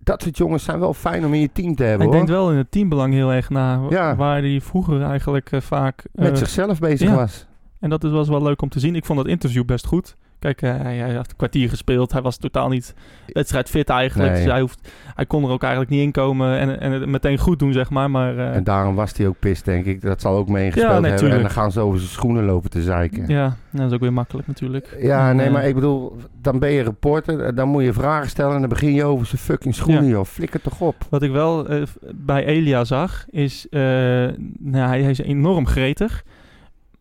dat 0.09 0.23
soort 0.23 0.37
jongens 0.37 0.65
zijn 0.65 0.79
wel 0.79 0.95
fijn 0.95 1.25
om 1.25 1.35
in 1.35 1.41
je 1.41 1.53
team 1.53 1.75
te 1.75 1.83
hebben, 1.83 1.99
Hij 1.99 2.07
hoor. 2.07 2.27
denkt 2.27 2.31
wel 2.31 2.51
in 2.51 2.57
het 2.57 2.71
teambelang 2.71 3.13
heel 3.15 3.33
erg 3.33 3.51
na. 3.51 3.81
Ja. 3.91 4.17
Waar 4.17 4.41
hij 4.41 4.61
vroeger 4.61 5.03
eigenlijk 5.03 5.53
eh, 5.53 5.61
vaak... 5.61 6.05
Met 6.13 6.31
eh, 6.31 6.37
zichzelf 6.37 6.79
bezig 6.79 7.11
was. 7.15 7.47
En 7.81 7.91
dat 7.91 8.05
is- 8.05 8.11
was 8.11 8.29
wel 8.29 8.43
leuk 8.43 8.63
om 8.63 8.69
te 8.69 8.81
zien. 8.81 8.95
Ik 8.95 9.05
vond 9.05 9.19
dat 9.19 9.29
interview 9.29 9.65
best 9.65 9.87
goed. 9.87 10.17
Kijk, 10.39 10.63
eh, 10.63 10.77
hij, 10.81 11.15
had 11.15 11.31
een 11.31 11.37
kwartier 11.37 11.69
gespeeld. 11.69 12.13
Hij 12.13 12.23
was 12.23 12.37
totaal 12.37 12.69
niet 12.69 12.95
wedstrijdfit 13.27 13.89
eigenlijk. 13.89 14.33
Nee. 14.33 14.43
Dus 14.43 14.51
hij, 14.53 14.61
hoeft, 14.61 14.93
hij 15.15 15.27
kon 15.27 15.45
er 15.45 15.51
ook 15.51 15.63
eigenlijk 15.63 15.93
niet 15.93 16.03
in 16.03 16.13
komen 16.13 16.59
en, 16.59 16.81
en 16.81 16.93
het 16.93 17.07
meteen 17.07 17.39
goed 17.39 17.59
doen, 17.59 17.73
zeg 17.73 17.91
maar. 17.91 18.11
Maar 18.11 18.39
eh, 18.39 18.55
En 18.55 18.65
daarom 18.65 18.95
was 18.95 19.17
hij 19.17 19.27
ook 19.27 19.39
pist, 19.39 19.65
denk 19.65 19.85
ik. 19.85 20.01
Dat 20.01 20.21
zal 20.21 20.37
ook 20.37 20.49
meegespeeld 20.49 20.93
Ja, 20.93 21.01
nee, 21.01 21.11
hebben. 21.11 21.31
En 21.31 21.41
dan 21.41 21.51
gaan 21.51 21.73
ze 21.73 21.81
over 21.81 21.99
zijn 21.99 22.11
schoenen 22.11 22.45
lopen 22.45 22.71
te 22.71 22.83
zeiken. 22.83 23.25
ja, 23.29 23.57
dat 23.71 23.87
is 23.87 23.93
ook 23.93 24.01
weer 24.01 24.13
makkelijk 24.13 24.47
natuurlijk. 24.49 24.97
Ja, 25.01 25.31
En, 25.31 25.37
nee, 25.37 25.47
eh, 25.47 25.53
maar 25.53 25.67
ik 25.67 25.75
bedoel, 25.75 26.17
dan 26.41 26.59
ben 26.59 26.71
je 26.71 26.83
reporter, 26.83 27.55
dan 27.55 27.69
moet 27.69 27.85
je 27.85 27.93
vragen 27.93 28.29
stellen 28.31 28.55
en 28.55 28.61
dan 28.61 28.69
begin 28.69 28.93
je 28.95 29.05
over 29.05 29.27
zijn 29.27 29.41
fucking 29.41 29.75
schoenen, 29.75 30.05
Ja. 30.05 30.11
joh. 30.11 30.25
Flikker 30.25 30.61
toch 30.61 30.81
op. 30.81 30.97
Wat 31.11 31.23
ik 31.23 31.31
wel 31.31 31.67
bij 32.15 32.45
Elia 32.45 32.85
zag, 32.85 33.25
is... 33.31 33.67
nou, 33.71 34.89
hij, 34.89 35.03
hij 35.03 35.11
is 35.11 35.19
enorm 35.19 35.67
gretig. 35.67 36.25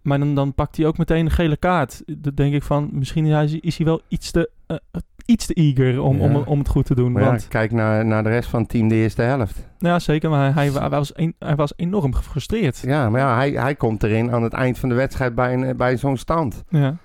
Maar 0.07 0.19
dan, 0.19 0.35
dan 0.35 0.53
pakt 0.53 0.77
hij 0.77 0.85
ook 0.85 0.97
meteen 0.97 1.25
een 1.25 1.31
gele 1.31 1.57
kaart. 1.57 2.03
Dan 2.05 2.31
denk 2.35 2.53
ik 2.53 2.63
van, 2.63 2.89
misschien 2.91 3.25
is 3.25 3.31
hij, 3.31 3.59
is 3.61 3.77
hij 3.77 3.85
wel 3.85 4.01
iets 4.07 4.31
te, 4.31 4.49
eh, 4.67 4.77
iets 5.25 5.45
te 5.45 5.53
eager 5.53 6.01
om, 6.01 6.17
Ja. 6.17 6.23
om, 6.23 6.35
om 6.35 6.59
het 6.59 6.67
goed 6.67 6.85
te 6.85 6.95
doen. 6.95 7.11
Maar 7.11 7.21
ja, 7.23 7.27
want, 7.29 7.47
kijk 7.47 7.71
naar, 7.71 8.05
naar 8.05 8.23
de 8.23 8.29
rest 8.29 8.49
van 8.49 8.59
het 8.61 8.69
team 8.69 8.87
de 8.87 8.95
eerste 8.95 9.21
helft. 9.21 9.67
ja, 9.79 9.99
zeker. 9.99 10.29
Maar 10.29 10.53
hij, 10.53 10.69
hij, 10.71 10.89
was, 10.89 11.11
een- 11.17 11.35
hij 11.39 11.55
was 11.55 11.73
enorm 11.75 12.13
gefrustreerd. 12.13 12.77
Ja, 12.85 13.09
maar 13.09 13.21
ja, 13.21 13.35
hij, 13.35 13.51
hij 13.51 13.75
komt 13.75 14.03
erin 14.03 14.31
aan 14.31 14.43
het 14.43 14.53
eind 14.53 14.79
van 14.79 14.89
de 14.89 14.95
wedstrijd 14.95 15.35
bij, 15.35 15.53
een, 15.53 15.77
bij 15.77 15.97
zo'n 15.97 16.17
stand. 16.17 16.63
Ja. 16.69 16.95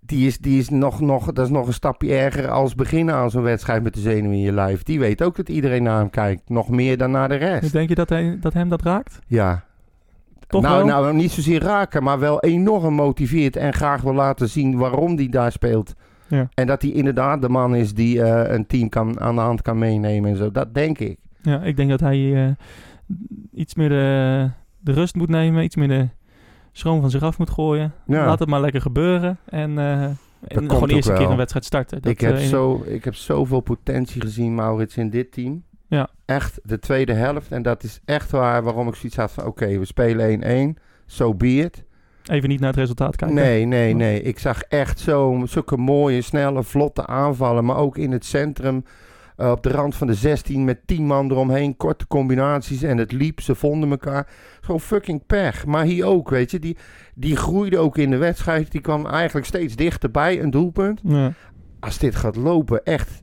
Die 0.00 0.26
is, 0.26 0.38
die 0.38 0.58
is 0.58 0.68
nog, 0.68 1.00
nog, 1.00 1.32
dat 1.32 1.44
is 1.46 1.52
nog 1.52 1.66
een 1.66 1.72
stapje 1.72 2.14
erger 2.14 2.48
als 2.48 2.74
beginnen 2.74 3.14
aan 3.14 3.30
zo'n 3.30 3.42
wedstrijd 3.42 3.82
met 3.82 3.94
de 3.94 4.00
zenuwen 4.00 4.36
in 4.36 4.42
je 4.42 4.52
lijf. 4.52 4.82
Die 4.82 4.98
weet 4.98 5.22
ook 5.22 5.36
dat 5.36 5.48
iedereen 5.48 5.82
naar 5.82 5.98
hem 5.98 6.10
kijkt. 6.10 6.48
Nog 6.48 6.68
meer 6.68 6.96
dan 6.96 7.10
naar 7.10 7.28
de 7.28 7.34
rest. 7.34 7.72
Denk 7.72 7.88
je 7.88 7.94
dat, 7.94 8.08
hij, 8.08 8.38
dat 8.40 8.52
hem 8.52 8.68
dat 8.68 8.82
raakt? 8.82 9.18
Ja. 9.26 9.64
Toch 10.50 10.62
nou, 10.62 10.76
wel? 10.76 10.86
nou, 10.86 11.14
niet 11.14 11.30
zozeer 11.30 11.62
raken, 11.62 12.02
maar 12.02 12.18
wel 12.18 12.40
enorm 12.40 12.94
motiveert 12.94 13.56
en 13.56 13.72
graag 13.72 14.02
wil 14.02 14.14
laten 14.14 14.48
zien 14.48 14.76
waarom 14.76 15.16
hij 15.16 15.28
daar 15.28 15.52
speelt. 15.52 15.94
Ja. 16.28 16.48
En 16.54 16.66
dat 16.66 16.82
hij 16.82 16.90
inderdaad 16.90 17.42
de 17.42 17.48
man 17.48 17.74
is 17.74 17.94
die 17.94 18.22
eh, 18.22 18.54
een 18.54 18.66
team 18.66 18.88
kan, 18.88 19.20
aan 19.20 19.34
de 19.34 19.40
hand 19.40 19.62
kan 19.62 19.78
meenemen 19.78 20.30
en 20.30 20.36
zo. 20.36 20.50
Dat 20.50 20.74
denk 20.74 20.98
ik. 20.98 21.18
Ja, 21.42 21.62
ik 21.62 21.76
denk 21.76 21.90
dat 21.90 22.00
hij 22.00 22.46
eh, 22.46 22.52
iets 23.52 23.74
meer 23.74 23.88
de, 23.88 24.50
de 24.78 24.92
rust 24.92 25.14
moet 25.14 25.28
nemen, 25.28 25.64
iets 25.64 25.76
meer 25.76 25.88
de 25.88 26.08
schroom 26.72 27.00
van 27.00 27.10
zich 27.10 27.22
af 27.22 27.38
moet 27.38 27.50
gooien. 27.50 27.92
Ja. 28.06 28.26
Laat 28.26 28.38
het 28.38 28.48
maar 28.48 28.60
lekker 28.60 28.80
gebeuren 28.80 29.38
en, 29.44 29.78
eh, 29.78 30.02
en 30.02 30.16
komt 30.54 30.72
gewoon 30.72 30.88
de 30.88 30.94
eerste 30.94 31.10
wel. 31.10 31.20
keer 31.20 31.30
een 31.30 31.36
wedstrijd 31.36 31.64
starten. 31.64 32.02
Dat, 32.02 32.12
ik, 32.12 32.20
heb 32.20 32.36
eh, 32.36 32.44
zo, 32.44 32.82
ik 32.86 33.04
heb 33.04 33.14
zoveel 33.14 33.60
potentie 33.60 34.20
gezien, 34.20 34.54
Maurits, 34.54 34.96
in 34.96 35.10
dit 35.10 35.32
team. 35.32 35.62
Ja. 35.90 36.08
Echt 36.24 36.60
de 36.62 36.78
tweede 36.78 37.12
helft. 37.12 37.52
En 37.52 37.62
dat 37.62 37.82
is 37.82 38.00
echt 38.04 38.30
waar 38.30 38.62
waarom 38.62 38.88
ik 38.88 38.94
zoiets 38.94 39.16
had 39.16 39.32
van... 39.32 39.46
Oké, 39.46 39.78
we 39.78 39.84
spelen 39.84 40.76
1-1. 40.78 40.80
So 41.06 41.34
be 41.34 41.48
it. 41.48 41.84
Even 42.24 42.48
niet 42.48 42.60
naar 42.60 42.68
het 42.68 42.78
resultaat 42.78 43.16
kijken. 43.16 43.36
Nee, 43.36 43.64
nee, 43.64 43.94
nee. 43.94 44.22
Ik 44.22 44.38
zag 44.38 44.62
echt 44.62 44.98
zo, 44.98 45.42
zulke 45.44 45.76
mooie, 45.76 46.22
snelle, 46.22 46.62
vlotte 46.62 47.06
aanvallen. 47.06 47.64
Maar 47.64 47.76
ook 47.76 47.96
in 47.96 48.12
het 48.12 48.24
centrum, 48.24 48.84
eh, 49.36 49.50
op 49.50 49.62
de 49.62 49.70
rand 49.70 49.94
van 49.94 50.06
de 50.06 50.14
16, 50.14 50.64
met 50.64 50.86
10 50.86 51.06
man 51.06 51.30
eromheen. 51.30 51.76
Korte 51.76 52.06
combinaties 52.06 52.82
en 52.82 52.98
het 52.98 53.12
liep. 53.12 53.40
Ze 53.40 53.54
vonden 53.54 53.90
elkaar. 53.90 54.28
Gewoon 54.60 54.80
fucking 54.80 55.26
pech. 55.26 55.66
Maar 55.66 55.84
hier 55.84 56.04
ook, 56.04 56.30
weet 56.30 56.50
je. 56.50 56.58
Die, 56.58 56.76
die 57.14 57.36
groeide 57.36 57.78
ook 57.78 57.98
in 57.98 58.10
de 58.10 58.16
wedstrijd. 58.16 58.72
Die 58.72 58.80
kwam 58.80 59.06
eigenlijk 59.06 59.46
steeds 59.46 59.76
dichterbij, 59.76 60.40
een 60.40 60.50
doelpunt. 60.50 61.00
Ja. 61.04 61.32
Als 61.80 61.98
dit 61.98 62.14
gaat 62.14 62.36
lopen, 62.36 62.84
echt, 62.84 63.19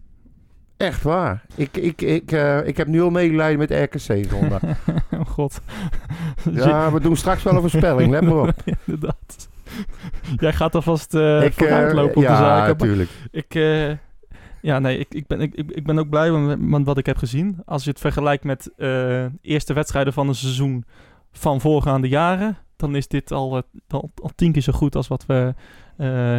echt 0.78 1.04
waar. 1.04 1.46
Ik, 1.56 1.78
ik, 1.78 2.02
ik, 2.02 2.32
eh, 2.32 2.68
ik 2.68 2.78
heb 2.78 2.88
nu 2.88 3.02
al 3.02 3.10
medelijden 3.10 3.60
met 3.60 3.72
RKC 3.72 4.30
zondag. 4.30 4.62
oh 5.20 5.26
god. 5.26 5.62
ja, 6.52 6.92
we 6.92 7.00
doen 7.00 7.16
straks 7.16 7.44
wel 7.44 7.54
een 7.54 7.62
voorspelling, 7.62 8.12
let 8.12 8.22
maar 8.22 8.42
op. 8.42 8.54
Ja, 8.66 8.74
Inderdaad. 8.86 9.50
Jij 10.38 10.54
gaat 10.54 10.76
alvast 10.76 11.14
eh 11.14 11.44
ik, 11.44 11.50
eh, 11.50 11.58
vooruitlopen 11.58 12.16
op 12.16 12.24
ja, 12.24 12.30
de 12.30 12.36
zaken. 12.36 12.58
maar 12.58 12.68
natuurlijk. 12.68 13.10
Ik, 13.32 13.54
ja, 14.62 14.80
nee, 14.80 14.98
ik, 14.98 15.14
ik, 15.14 15.28
ben, 15.28 15.42
ik, 15.42 15.56
ik 15.56 15.86
ben 15.86 16.00
ook 16.00 16.10
blij 16.10 16.32
met, 16.32 16.86
wat 16.86 16.98
ik 16.98 17.06
heb 17.06 17.18
gezien. 17.18 17.62
Als 17.66 17.84
je 17.84 17.90
het 17.90 18.00
vergelijkt 18.00 18.44
met 18.44 18.72
eh 18.78 19.26
eerste 19.42 19.74
wedstrijden 19.74 20.14
van 20.14 20.28
een 20.28 20.36
seizoen 20.36 20.86
van 21.32 21.62
voorgaande 21.62 22.08
jaren, 22.08 22.58
dan 22.76 22.96
is 22.96 23.08
dit 23.08 23.32
al, 23.32 23.62
al, 23.88 24.12
al 24.22 24.32
tien 24.36 24.52
keer 24.52 24.62
zo 24.62 24.74
goed 24.74 24.96
als 24.96 25.08
wat 25.08 25.26
we 25.26 25.54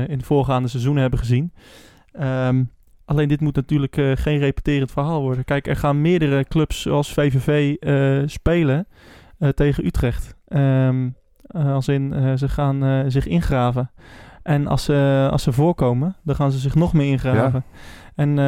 in 0.09 0.19
de 0.19 0.25
voorgaande 0.25 0.69
seizoenen 0.69 1.01
hebben 1.01 1.19
gezien. 1.19 1.53
Ehm, 2.13 2.63
alleen 3.09 3.29
dit 3.29 3.41
moet 3.41 3.55
natuurlijk 3.55 3.97
eh, 3.97 4.13
geen 4.15 4.39
repeterend 4.39 4.91
verhaal 4.91 5.21
worden. 5.21 5.45
Kijk, 5.45 5.67
er 5.67 5.77
gaan 5.77 6.01
meerdere 6.01 6.45
clubs 6.45 6.83
zoals 6.83 7.13
VVV 7.13 7.75
eh, 7.75 8.29
spelen 8.29 8.87
eh, 9.39 9.49
tegen 9.49 9.87
Utrecht. 9.87 10.35
Ehm, 10.49 11.09
eh, 11.43 11.73
als 11.73 11.89
in, 11.89 12.39
ze 12.39 12.49
gaan 12.49 13.11
zich 13.11 13.27
ingraven. 13.27 13.91
En 14.43 14.67
als 14.67 14.85
ze, 14.85 15.29
als 15.31 15.43
ze 15.43 15.53
voorkomen, 15.53 16.17
dan 16.23 16.35
gaan 16.35 16.53
ze 16.53 16.59
zich 16.59 16.75
nog 16.75 16.93
meer 16.93 17.11
ingraven. 17.11 17.65
En, 18.15 18.39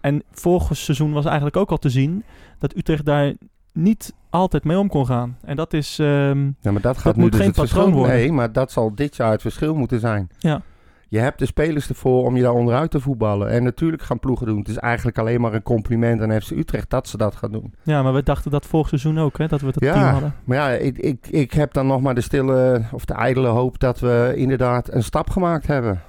en 0.00 0.22
vorig 0.30 0.76
seizoen 0.76 1.12
was 1.12 1.24
eigenlijk 1.24 1.56
ook 1.56 1.70
al 1.70 1.78
te 1.78 1.90
zien 1.90 2.24
dat 2.58 2.76
Utrecht 2.76 3.04
daar 3.04 3.34
niet 3.72 4.14
altijd 4.30 4.64
mee 4.64 4.78
om 4.78 4.88
kon 4.88 5.06
gaan. 5.06 5.36
En 5.44 5.56
dat 5.56 5.72
is... 5.72 5.98
ehm, 5.98 6.50
Ja, 6.60 6.70
maar 6.72 6.80
dat 6.80 6.96
gaat 6.96 7.04
Dat 7.04 7.16
nu 7.16 7.22
moet 7.22 7.32
dus 7.32 7.40
geen 7.40 7.48
het 7.50 7.56
patroon 7.56 7.82
verschil 7.82 8.00
worden. 8.00 8.16
Nee, 8.16 8.32
maar 8.32 8.52
dat 8.52 8.72
zal 8.72 8.94
dit 8.94 9.16
jaar 9.16 9.30
het 9.30 9.40
verschil 9.40 9.74
moeten 9.74 10.00
zijn. 10.00 10.28
Ja. 10.38 10.62
Je 11.10 11.18
hebt 11.18 11.38
de 11.38 11.46
spelers 11.46 11.88
ervoor 11.88 12.24
om 12.24 12.36
je 12.36 12.42
daar 12.42 12.52
onderuit 12.52 12.90
te 12.90 13.00
voetballen. 13.00 13.48
En 13.50 13.62
natuurlijk 13.62 14.02
gaan 14.02 14.18
ploegen 14.18 14.46
doen. 14.46 14.58
Het 14.58 14.68
is 14.68 14.76
eigenlijk 14.76 15.18
alleen 15.18 15.40
maar 15.40 15.54
een 15.54 15.62
compliment 15.62 16.22
aan 16.22 16.40
FC 16.40 16.50
Utrecht 16.50 16.90
dat 16.90 17.08
ze 17.08 17.16
dat 17.16 17.34
gaan 17.36 17.52
doen. 17.52 17.74
ja, 17.82 18.02
maar 18.02 18.12
we 18.14 18.22
dachten 18.22 18.50
dat 18.50 18.66
vorig 18.66 18.88
seizoen 18.88 19.18
ook, 19.18 19.38
hè, 19.38 19.46
dat 19.46 19.60
we 19.60 19.72
dat 19.72 19.82
Ja. 19.84 19.92
team 19.92 20.04
hadden. 20.04 20.34
Maar 20.44 20.56
ja, 20.56 20.68
ik, 20.70 20.98
ik, 20.98 21.26
ik 21.30 21.52
heb 21.52 21.72
dan 21.72 21.86
nog 21.86 22.00
maar 22.00 22.14
de 22.14 22.20
stille 22.20 22.82
of 22.92 23.04
de 23.04 23.14
ijdele 23.14 23.48
hoop 23.48 23.78
dat 23.78 24.00
we 24.00 24.32
inderdaad 24.36 24.92
een 24.92 25.02
stap 25.02 25.30
gemaakt 25.30 25.66
hebben. 25.66 26.00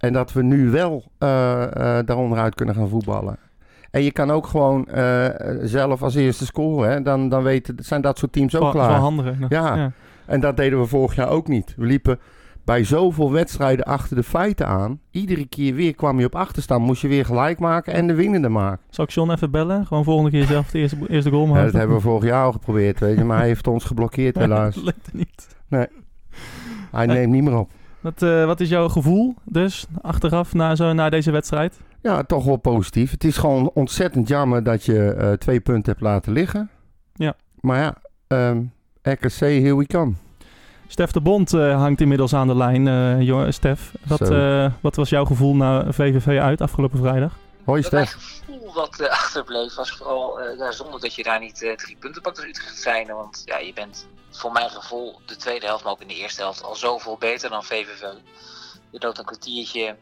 En 0.00 0.12
dat 0.12 0.32
we 0.32 0.42
nu 0.42 0.70
wel 0.70 1.04
eh 1.18 1.28
daaronderuit 2.04 2.54
kunnen 2.54 2.74
gaan 2.74 2.88
voetballen. 2.88 3.36
En 3.90 4.02
je 4.02 4.12
kan 4.12 4.30
ook 4.30 4.46
gewoon 4.46 4.86
eh, 4.88 5.26
zelf 5.62 6.02
als 6.02 6.14
eerste 6.14 6.44
scoren. 6.46 6.90
Hè? 6.90 7.02
Dan, 7.02 7.28
dan 7.28 7.42
weten, 7.42 7.74
zijn 7.78 8.00
dat 8.00 8.18
soort 8.18 8.32
teams 8.32 8.54
ook 8.56 8.60
Dat 8.60 8.68
is 8.82 8.88
wel 8.88 9.12
klaar. 9.48 9.76
ja. 9.76 9.92
En 10.26 10.40
dat 10.40 10.56
deden 10.56 10.80
we 10.80 10.86
vorig 10.86 11.14
jaar 11.14 11.28
ook 11.28 11.48
niet. 11.48 11.74
We 11.76 11.84
liepen 11.84 12.18
bij 12.70 12.84
zoveel 12.84 13.32
wedstrijden 13.32 13.84
achter 13.84 14.16
de 14.16 14.22
feiten 14.22 14.66
aan. 14.66 15.00
Iedere 15.10 15.46
keer 15.46 15.74
weer 15.74 15.94
kwam 15.94 16.18
je 16.18 16.26
op 16.26 16.34
achterstand. 16.34 16.86
Moest 16.86 17.02
je 17.02 17.08
weer 17.08 17.24
gelijk 17.24 17.58
maken 17.58 17.92
en 17.92 18.06
de 18.06 18.14
winnende 18.14 18.48
maken. 18.48 18.84
Zal 18.90 19.04
ik 19.04 19.10
John 19.10 19.30
even 19.30 19.50
bellen? 19.50 19.86
Gewoon 19.86 20.04
volgende 20.04 20.30
keer 20.30 20.46
zelf 20.46 20.70
de 20.70 20.78
eerste, 20.78 20.96
eerste 21.08 21.30
goal 21.30 21.42
Ja, 21.46 21.48
maken. 21.48 21.64
dat 21.64 21.74
hebben 21.74 21.96
we 21.96 22.02
vorig 22.02 22.24
jaar 22.24 22.44
al 22.44 22.52
geprobeerd, 22.52 23.00
weet 23.00 23.18
je. 23.18 23.24
Maar 23.24 23.38
hij 23.38 23.46
heeft 23.46 23.66
ons 23.66 23.84
geblokkeerd 23.84 24.36
helaas. 24.36 24.74
dat 24.74 24.84
lukte 24.84 25.10
niet. 25.12 25.56
Hij 26.90 27.06
neemt 27.06 27.32
niet 27.32 27.42
meer 27.42 27.58
op. 27.58 27.70
Wat, 28.00 28.22
uh, 28.22 28.44
wat 28.44 28.60
is 28.60 28.68
jouw 28.68 28.88
gevoel 28.88 29.34
dus 29.44 29.86
achteraf 30.00 30.54
na, 30.54 30.76
zo, 30.76 30.92
na 30.92 31.10
deze 31.10 31.30
wedstrijd? 31.30 31.80
Ja, 32.02 32.22
toch 32.22 32.44
wel 32.44 32.56
positief. 32.56 33.10
Het 33.10 33.24
is 33.24 33.36
gewoon 33.36 33.70
ontzettend 33.74 34.28
jammer 34.28 34.62
dat 34.62 34.84
je 34.84 35.16
uh, 35.18 35.32
twee 35.32 35.60
punten 35.60 35.92
hebt 35.92 36.04
laten 36.04 36.32
liggen. 36.32 36.70
Ja. 37.14 37.34
Maar 37.60 37.78
ja, 37.78 37.94
um, 38.50 38.72
RKC, 39.02 39.38
here 39.38 39.76
we 39.76 39.86
come. 39.86 40.12
Stef 40.90 41.10
de 41.10 41.20
Bond 41.20 41.52
uh, 41.52 41.76
hangt 41.76 42.00
inmiddels 42.00 42.34
aan 42.34 42.46
de 42.46 42.56
lijn. 42.56 42.86
Uh, 42.86 43.50
Stef, 43.50 43.92
wat, 44.06 44.30
uh, 44.30 44.72
wat 44.80 44.96
was 44.96 45.08
jouw 45.08 45.24
gevoel 45.24 45.54
na 45.54 45.92
VVV 45.92 46.38
uit 46.40 46.60
afgelopen 46.60 46.98
vrijdag? 46.98 47.32
Hoi 47.64 47.82
Stef. 47.82 47.92
Mijn 47.92 48.06
gevoel 48.06 48.72
wat 48.72 49.08
achterbleef 49.08 49.74
was 49.74 49.90
vooral 49.90 50.40
ja, 50.56 50.72
zonder 50.72 51.00
dat 51.00 51.14
je 51.14 51.22
daar 51.22 51.40
niet 51.40 51.74
drie 51.76 51.96
punten 51.96 52.22
pakt 52.22 52.36
als 52.36 52.46
Utrecht 52.46 52.78
zijn. 52.78 53.06
Want 53.06 53.42
ja, 53.44 53.58
je 53.58 53.72
bent 53.72 54.06
voor 54.30 54.52
mijn 54.52 54.70
gevoel 54.70 55.20
de 55.26 55.36
tweede 55.36 55.66
helft, 55.66 55.84
maar 55.84 55.92
ook 55.92 56.00
in 56.00 56.08
de 56.08 56.14
eerste 56.14 56.42
helft 56.42 56.62
al 56.62 56.76
zoveel 56.76 57.16
beter 57.18 57.50
dan 57.50 57.64
VVV. 57.64 58.00
Je 58.90 58.98
loopt 58.98 59.18
een 59.18 59.24
kwartiertje, 59.24 59.96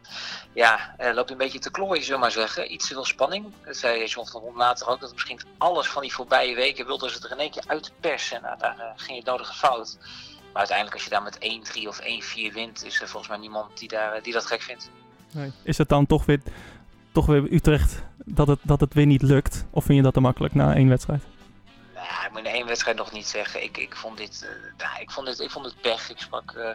ja, 0.52 0.94
uh, 1.00 1.14
loopt 1.14 1.30
een 1.30 1.36
beetje 1.36 1.58
te 1.58 1.70
klooien, 1.70 2.02
zullen 2.02 2.18
we 2.18 2.24
maar 2.24 2.30
zeggen. 2.30 2.72
Iets 2.72 2.88
te 2.88 2.94
veel 2.94 3.04
spanning. 3.04 3.46
Dat 3.64 3.76
zei 3.76 4.06
John 4.06 4.28
van 4.28 4.40
Hond 4.40 4.56
later 4.56 4.88
ook, 4.88 5.00
dat 5.00 5.12
misschien 5.12 5.40
alles 5.58 5.88
van 5.88 6.02
die 6.02 6.12
voorbije 6.12 6.54
weken 6.54 6.86
wilden 6.86 7.10
ze 7.10 7.14
het 7.14 7.24
er 7.24 7.30
in 7.30 7.38
één 7.38 7.50
keer 7.50 7.64
uitpersen. 7.66 8.42
Nou, 8.42 8.58
daar 8.58 8.76
uh, 8.78 8.84
ging 8.96 9.16
het 9.16 9.26
nodige 9.26 9.54
fout. 9.54 9.98
Maar 10.52 10.66
uiteindelijk 10.66 10.96
als 10.96 11.04
je 11.04 11.10
daar 11.10 11.22
met 11.22 11.38
1-3 11.78 11.88
of 11.88 12.00
1-4 12.00 12.52
wint, 12.52 12.84
is 12.84 13.00
er 13.00 13.08
volgens 13.08 13.28
mij 13.30 13.38
niemand 13.38 13.78
die, 13.78 13.88
daar, 13.88 14.22
die 14.22 14.32
dat 14.32 14.46
gek 14.46 14.62
vindt. 14.62 14.90
Nee. 15.32 15.52
Is 15.62 15.78
het 15.78 15.88
dan 15.88 16.06
toch 16.06 16.24
weer, 16.24 16.40
toch 17.12 17.26
weer 17.26 17.52
Utrecht 17.52 18.02
dat 18.24 18.48
het, 18.48 18.58
dat 18.62 18.80
het 18.80 18.94
weer 18.94 19.06
niet 19.06 19.22
lukt? 19.22 19.66
Of 19.70 19.84
vind 19.84 19.96
je 19.98 20.04
dat 20.04 20.14
te 20.14 20.20
makkelijk 20.20 20.54
na 20.54 20.74
één 20.74 20.88
wedstrijd? 20.88 21.22
Ja, 21.94 22.26
ik 22.26 22.30
moet 22.30 22.38
in 22.38 22.46
één 22.46 22.66
wedstrijd 22.66 22.96
nog 22.96 23.12
niet 23.12 23.26
zeggen. 23.26 23.62
Ik, 23.62 23.76
ik, 23.76 23.96
vond, 23.96 24.16
dit, 24.16 24.42
uh, 24.44 24.70
ja, 24.76 24.98
ik, 24.98 25.10
vond, 25.10 25.26
dit, 25.26 25.40
ik 25.40 25.50
vond 25.50 25.64
het 25.64 25.80
pech. 25.80 26.10
Ik 26.10 26.18
sprak 26.18 26.52
uh, 26.56 26.70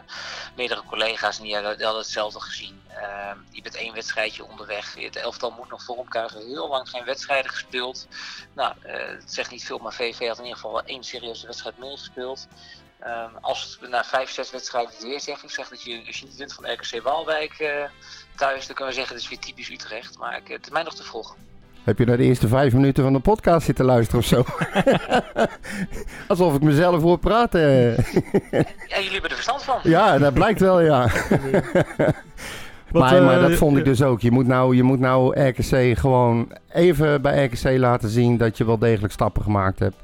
meerdere 0.56 0.82
collega's 0.86 1.38
en 1.38 1.44
die 1.44 1.54
hadden, 1.54 1.76
die 1.76 1.84
hadden 1.84 2.02
hetzelfde 2.02 2.40
gezien. 2.40 2.80
Uh, 2.90 3.30
je 3.50 3.62
bent 3.62 3.74
één 3.74 3.94
wedstrijdje 3.94 4.44
onderweg. 4.44 4.94
Het 4.94 5.16
elftal 5.16 5.50
moet 5.50 5.70
nog 5.70 5.82
voor 5.82 5.96
elkaar. 5.96 6.30
Heel 6.32 6.68
lang 6.68 6.88
geen 6.88 7.04
wedstrijden 7.04 7.50
gespeeld. 7.50 8.08
Nou, 8.52 8.74
het 8.80 9.32
zegt 9.32 9.50
niet 9.50 9.64
veel, 9.64 9.78
maar 9.78 9.92
VV 9.92 10.26
had 10.28 10.38
in 10.38 10.44
ieder 10.44 10.58
geval 10.58 10.82
één 10.82 11.04
serieuze 11.04 11.46
wedstrijd 11.46 11.78
meer 11.78 11.98
gespeeld. 11.98 12.48
Um, 13.06 13.36
als 13.40 13.78
we 13.80 13.88
na 13.88 14.04
vijf, 14.04 14.30
zes 14.30 14.50
wedstrijden 14.50 14.90
het 14.94 15.02
weer 15.02 15.20
zeggen, 15.20 15.48
ik 15.48 15.54
zeg 15.54 15.68
dat 15.68 15.82
je, 15.82 16.02
als 16.06 16.18
je 16.18 16.24
niet 16.24 16.36
wint 16.36 16.52
van 16.52 16.64
RKC 16.72 17.02
Waalwijk 17.02 17.60
uh, 17.60 17.68
thuis, 18.36 18.66
dan 18.66 18.74
kunnen 18.74 18.94
we 18.94 19.00
zeggen 19.00 19.14
dat 19.14 19.24
is 19.24 19.28
weer 19.28 19.38
typisch 19.38 19.70
Utrecht. 19.70 20.18
Maar 20.18 20.36
ik, 20.36 20.48
het 20.48 20.66
is 20.66 20.72
mij 20.72 20.82
nog 20.82 20.94
te 20.94 21.02
vroeg. 21.02 21.36
Heb 21.82 21.98
je 21.98 22.04
naar 22.04 22.16
de 22.16 22.22
eerste 22.22 22.48
vijf 22.48 22.72
minuten 22.72 23.02
van 23.02 23.12
de 23.12 23.18
podcast 23.18 23.66
zitten 23.66 23.84
luisteren 23.84 24.20
of 24.20 24.26
zo? 24.26 24.44
Alsof 26.28 26.54
ik 26.54 26.62
mezelf 26.62 27.02
hoor 27.02 27.18
praten. 27.18 27.60
ja, 27.60 28.96
jullie 28.96 29.12
hebben 29.12 29.30
er 29.30 29.34
verstand 29.34 29.62
van. 29.62 29.78
Ja, 29.82 30.18
dat 30.18 30.34
blijkt 30.34 30.60
wel, 30.60 30.80
ja. 30.80 31.10
Maar, 32.92 33.16
uh, 33.16 33.24
maar, 33.24 33.40
dat 33.40 33.52
vond 33.52 33.76
ik 33.76 33.84
dus 33.84 34.02
ook. 34.02 34.20
Je 34.20 34.30
moet, 34.30 34.46
nou, 34.46 34.76
je 34.76 34.82
moet 34.82 35.00
nou 35.00 35.40
RKC 35.40 35.98
gewoon 35.98 36.58
even 36.68 37.22
bij 37.22 37.44
RKC 37.44 37.78
laten 37.78 38.08
zien 38.08 38.36
dat 38.36 38.58
je 38.58 38.64
wel 38.64 38.78
degelijk 38.78 39.12
stappen 39.12 39.42
gemaakt 39.42 39.78
hebt 39.78 40.03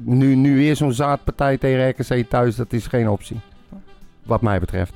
nu, 0.00 0.34
nu 0.34 0.56
weer 0.56 0.76
zo'n 0.76 0.92
zaadpartij 0.92 1.58
tegen 1.58 1.88
RKC 1.88 2.30
thuis, 2.30 2.56
dat 2.56 2.72
is 2.72 2.86
geen 2.86 3.08
optie. 3.08 3.40
Wat 4.22 4.40
mij 4.40 4.60
betreft. 4.60 4.92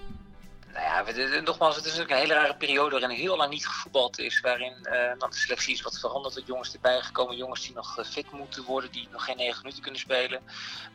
Nou 0.73 1.19
ja, 1.19 1.41
nogmaals, 1.41 1.77
het 1.77 1.85
is 1.85 1.91
natuurlijk 1.91 2.21
een 2.21 2.27
hele 2.29 2.41
rare 2.41 2.57
periode 2.57 2.99
waarin 2.99 3.19
heel 3.19 3.37
lang 3.37 3.51
niet 3.51 3.67
gevoetbald 3.67 4.19
is. 4.19 4.41
Waarin 4.41 4.73
uh, 4.83 4.93
dan 5.19 5.31
de 5.31 5.37
selectie 5.37 5.75
is 5.75 5.83
wat 5.83 5.99
veranderd. 5.99 6.35
Dat 6.35 6.47
jongens 6.47 6.75
erbij 6.75 7.01
gekomen, 7.01 7.37
jongens 7.37 7.63
die 7.63 7.75
nog 7.75 8.07
fit 8.07 8.33
moeten 8.33 8.65
worden, 8.65 8.93
die 8.93 9.09
nog 9.13 9.25
geen 9.25 9.37
9 9.37 9.59
minuten 9.63 9.83
kunnen 9.83 10.01
spelen. 10.01 10.41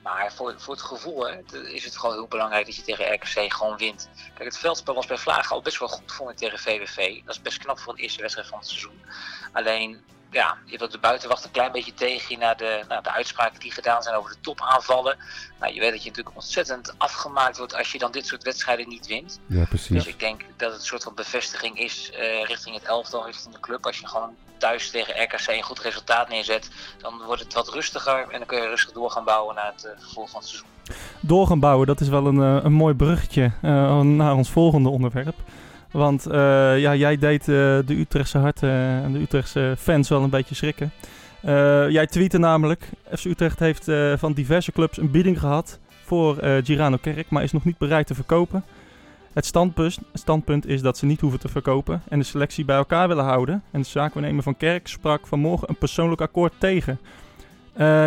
Maar 0.03 0.33
voor, 0.33 0.53
voor 0.57 0.73
het 0.73 0.83
gevoel 0.83 1.27
hè, 1.27 1.39
is 1.67 1.83
het 1.83 1.97
gewoon 1.97 2.15
heel 2.15 2.27
belangrijk 2.27 2.65
dat 2.65 2.75
je 2.75 2.81
tegen 2.81 3.13
RKC 3.13 3.53
gewoon 3.53 3.77
wint. 3.77 4.09
Kijk, 4.33 4.49
het 4.49 4.57
veldspel 4.57 4.93
was 4.93 5.05
bij 5.05 5.17
Vlagen 5.17 5.55
al 5.55 5.61
best 5.61 5.79
wel 5.79 5.87
goed, 5.87 6.29
ik, 6.29 6.37
tegen 6.37 6.59
VVV. 6.59 7.23
Dat 7.25 7.35
is 7.35 7.41
best 7.41 7.57
knap 7.57 7.79
voor 7.79 7.93
een 7.93 7.99
eerste 7.99 8.21
wedstrijd 8.21 8.47
van 8.47 8.57
het 8.57 8.67
seizoen. 8.67 9.01
Alleen 9.51 10.01
ja, 10.31 10.57
je 10.65 10.77
wilt 10.77 10.91
de 10.91 10.99
buitenwacht 10.99 11.45
een 11.45 11.51
klein 11.51 11.71
beetje 11.71 11.93
tegen 11.93 12.39
naar 12.39 12.57
de, 12.57 12.83
naar 12.87 13.03
de 13.03 13.11
uitspraken 13.11 13.59
die 13.59 13.71
gedaan 13.71 14.01
zijn 14.01 14.15
over 14.15 14.31
de 14.31 14.37
topaanvallen. 14.41 15.17
Nou, 15.59 15.73
je 15.73 15.79
weet 15.79 15.91
dat 15.91 16.03
je 16.03 16.09
natuurlijk 16.09 16.35
ontzettend 16.35 16.93
afgemaakt 16.97 17.57
wordt 17.57 17.75
als 17.75 17.91
je 17.91 17.99
dan 17.99 18.11
dit 18.11 18.27
soort 18.27 18.43
wedstrijden 18.43 18.87
niet 18.87 19.07
wint. 19.07 19.39
Ja, 19.45 19.65
precies. 19.65 19.89
Dus 19.89 20.05
ik 20.05 20.19
denk 20.19 20.41
dat 20.57 20.71
het 20.71 20.79
een 20.79 20.85
soort 20.85 21.03
van 21.03 21.15
bevestiging 21.15 21.79
is 21.79 22.11
uh, 22.13 22.43
richting 22.43 22.75
het 22.75 22.83
elftal, 22.83 23.25
richting 23.25 23.53
de 23.53 23.59
club. 23.59 23.85
Als 23.85 23.99
je 23.99 24.07
gewoon 24.07 24.35
thuis 24.57 24.89
tegen 24.89 25.23
RKC 25.23 25.47
een 25.47 25.63
goed 25.63 25.79
resultaat 25.79 26.29
neerzet, 26.29 26.69
dan 26.97 27.21
wordt 27.25 27.41
het 27.41 27.53
wat 27.53 27.69
rustiger 27.69 28.27
en 28.29 28.37
dan 28.37 28.47
kun 28.47 28.61
je 28.61 28.67
rustig 28.67 28.91
door 28.91 29.11
gaan 29.11 29.23
bouwen 29.23 29.55
naar 29.55 29.71
het 29.75 29.85
uh, 29.85 29.91
vervolg 30.03 30.29
van 30.29 30.39
het 30.39 30.49
seizoen. 30.49 30.69
Door 31.19 31.47
gaan 31.47 31.59
bouwen, 31.59 31.87
dat 31.87 32.01
is 32.01 32.07
wel 32.07 32.25
een, 32.25 32.35
uh, 32.35 32.63
een 32.63 32.73
mooi 32.73 32.93
bruggetje 32.93 33.51
naar 34.03 34.35
ons 34.35 34.49
volgende 34.49 34.89
onderwerp. 34.89 35.35
Want 35.91 36.27
uh, 36.27 36.33
ja, 36.79 36.95
jij 36.95 37.17
deed 37.17 37.47
uh, 37.47 37.55
de 37.85 37.99
Utrechtse 37.99 38.37
harten 38.37 38.69
en 39.03 39.13
de 39.13 39.19
Utrechtse 39.19 39.75
fans 39.77 40.09
wel 40.09 40.23
een 40.23 40.29
beetje 40.29 40.55
schrikken. 40.55 40.91
Jij 41.89 42.07
tweette 42.07 42.37
namelijk, 42.37 42.89
FC 43.15 43.25
Utrecht 43.25 43.59
heeft 43.59 43.91
van 44.15 44.33
diverse 44.33 44.71
clubs 44.71 44.97
een 44.97 45.11
bieding 45.11 45.39
gehad 45.39 45.79
voor 46.03 46.37
Girano 46.63 46.97
Kerk, 47.01 47.29
maar 47.29 47.43
is 47.43 47.51
nog 47.51 47.65
niet 47.65 47.77
bereid 47.77 48.07
te 48.07 48.15
verkopen. 48.15 48.63
Het 49.33 49.45
standpunt, 49.45 49.97
standpunt 50.13 50.67
is 50.67 50.81
dat 50.81 50.97
ze 50.97 51.05
niet 51.05 51.21
hoeven 51.21 51.39
te 51.39 51.47
verkopen 51.47 52.03
en 52.09 52.19
de 52.19 52.25
selectie 52.25 52.65
bij 52.65 52.75
elkaar 52.75 53.07
willen 53.07 53.23
houden. 53.23 53.63
En 53.71 53.81
de 53.81 53.87
zaakwaarnemer 53.87 54.43
van 54.43 54.57
Kerk 54.57 54.87
sprak 54.87 55.27
vanmorgen 55.27 55.69
een 55.69 55.77
persoonlijk 55.77 56.21
akkoord 56.21 56.53
tegen. 56.57 56.99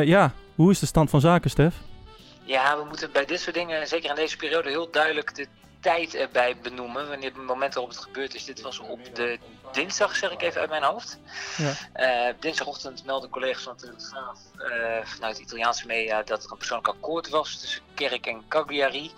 ja, 0.04 0.32
hoe 0.54 0.70
is 0.70 0.78
de 0.78 0.86
stand 0.86 1.10
van 1.10 1.20
zaken, 1.20 1.50
Stef? 1.50 1.74
Ja, 2.44 2.76
we 2.76 2.84
moeten 2.88 3.08
bij 3.12 3.24
dit 3.24 3.40
soort 3.40 3.54
dingen, 3.54 3.86
zeker 3.86 4.10
in 4.10 4.16
deze 4.16 4.36
periode, 4.36 4.68
heel 4.68 4.90
duidelijk 4.90 5.34
de 5.34 5.46
tijd 5.84 6.14
erbij 6.14 6.56
benoemen. 6.56 7.08
Wanneer 7.08 7.32
het 7.32 7.42
moment 7.42 7.74
waarop 7.74 7.92
het 7.92 8.02
gebeurd 8.02 8.34
is. 8.34 8.44
Dit 8.44 8.60
was 8.60 8.78
op 8.78 9.14
de 9.14 9.38
dinsdag, 9.72 10.16
zeg 10.16 10.30
ik 10.30 10.42
even 10.42 10.60
uit 10.60 10.70
mijn 10.70 10.82
hoofd. 10.82 11.18
Ja. 11.56 12.28
Uh, 12.28 12.34
dinsdagochtend 12.40 13.04
meldden 13.04 13.30
collega's 13.30 13.62
van 13.62 13.76
Telegraaf 13.76 14.38
uh, 14.58 15.04
vanuit 15.04 15.36
de 15.36 15.42
Italiaanse 15.42 15.86
media 15.86 16.22
dat 16.22 16.44
er 16.44 16.50
een 16.50 16.56
persoonlijk 16.56 16.88
akkoord 16.88 17.28
was 17.28 17.60
tussen 17.60 17.82
Kerk 17.94 18.26
en 18.26 18.44
Cagliari. 18.48 19.12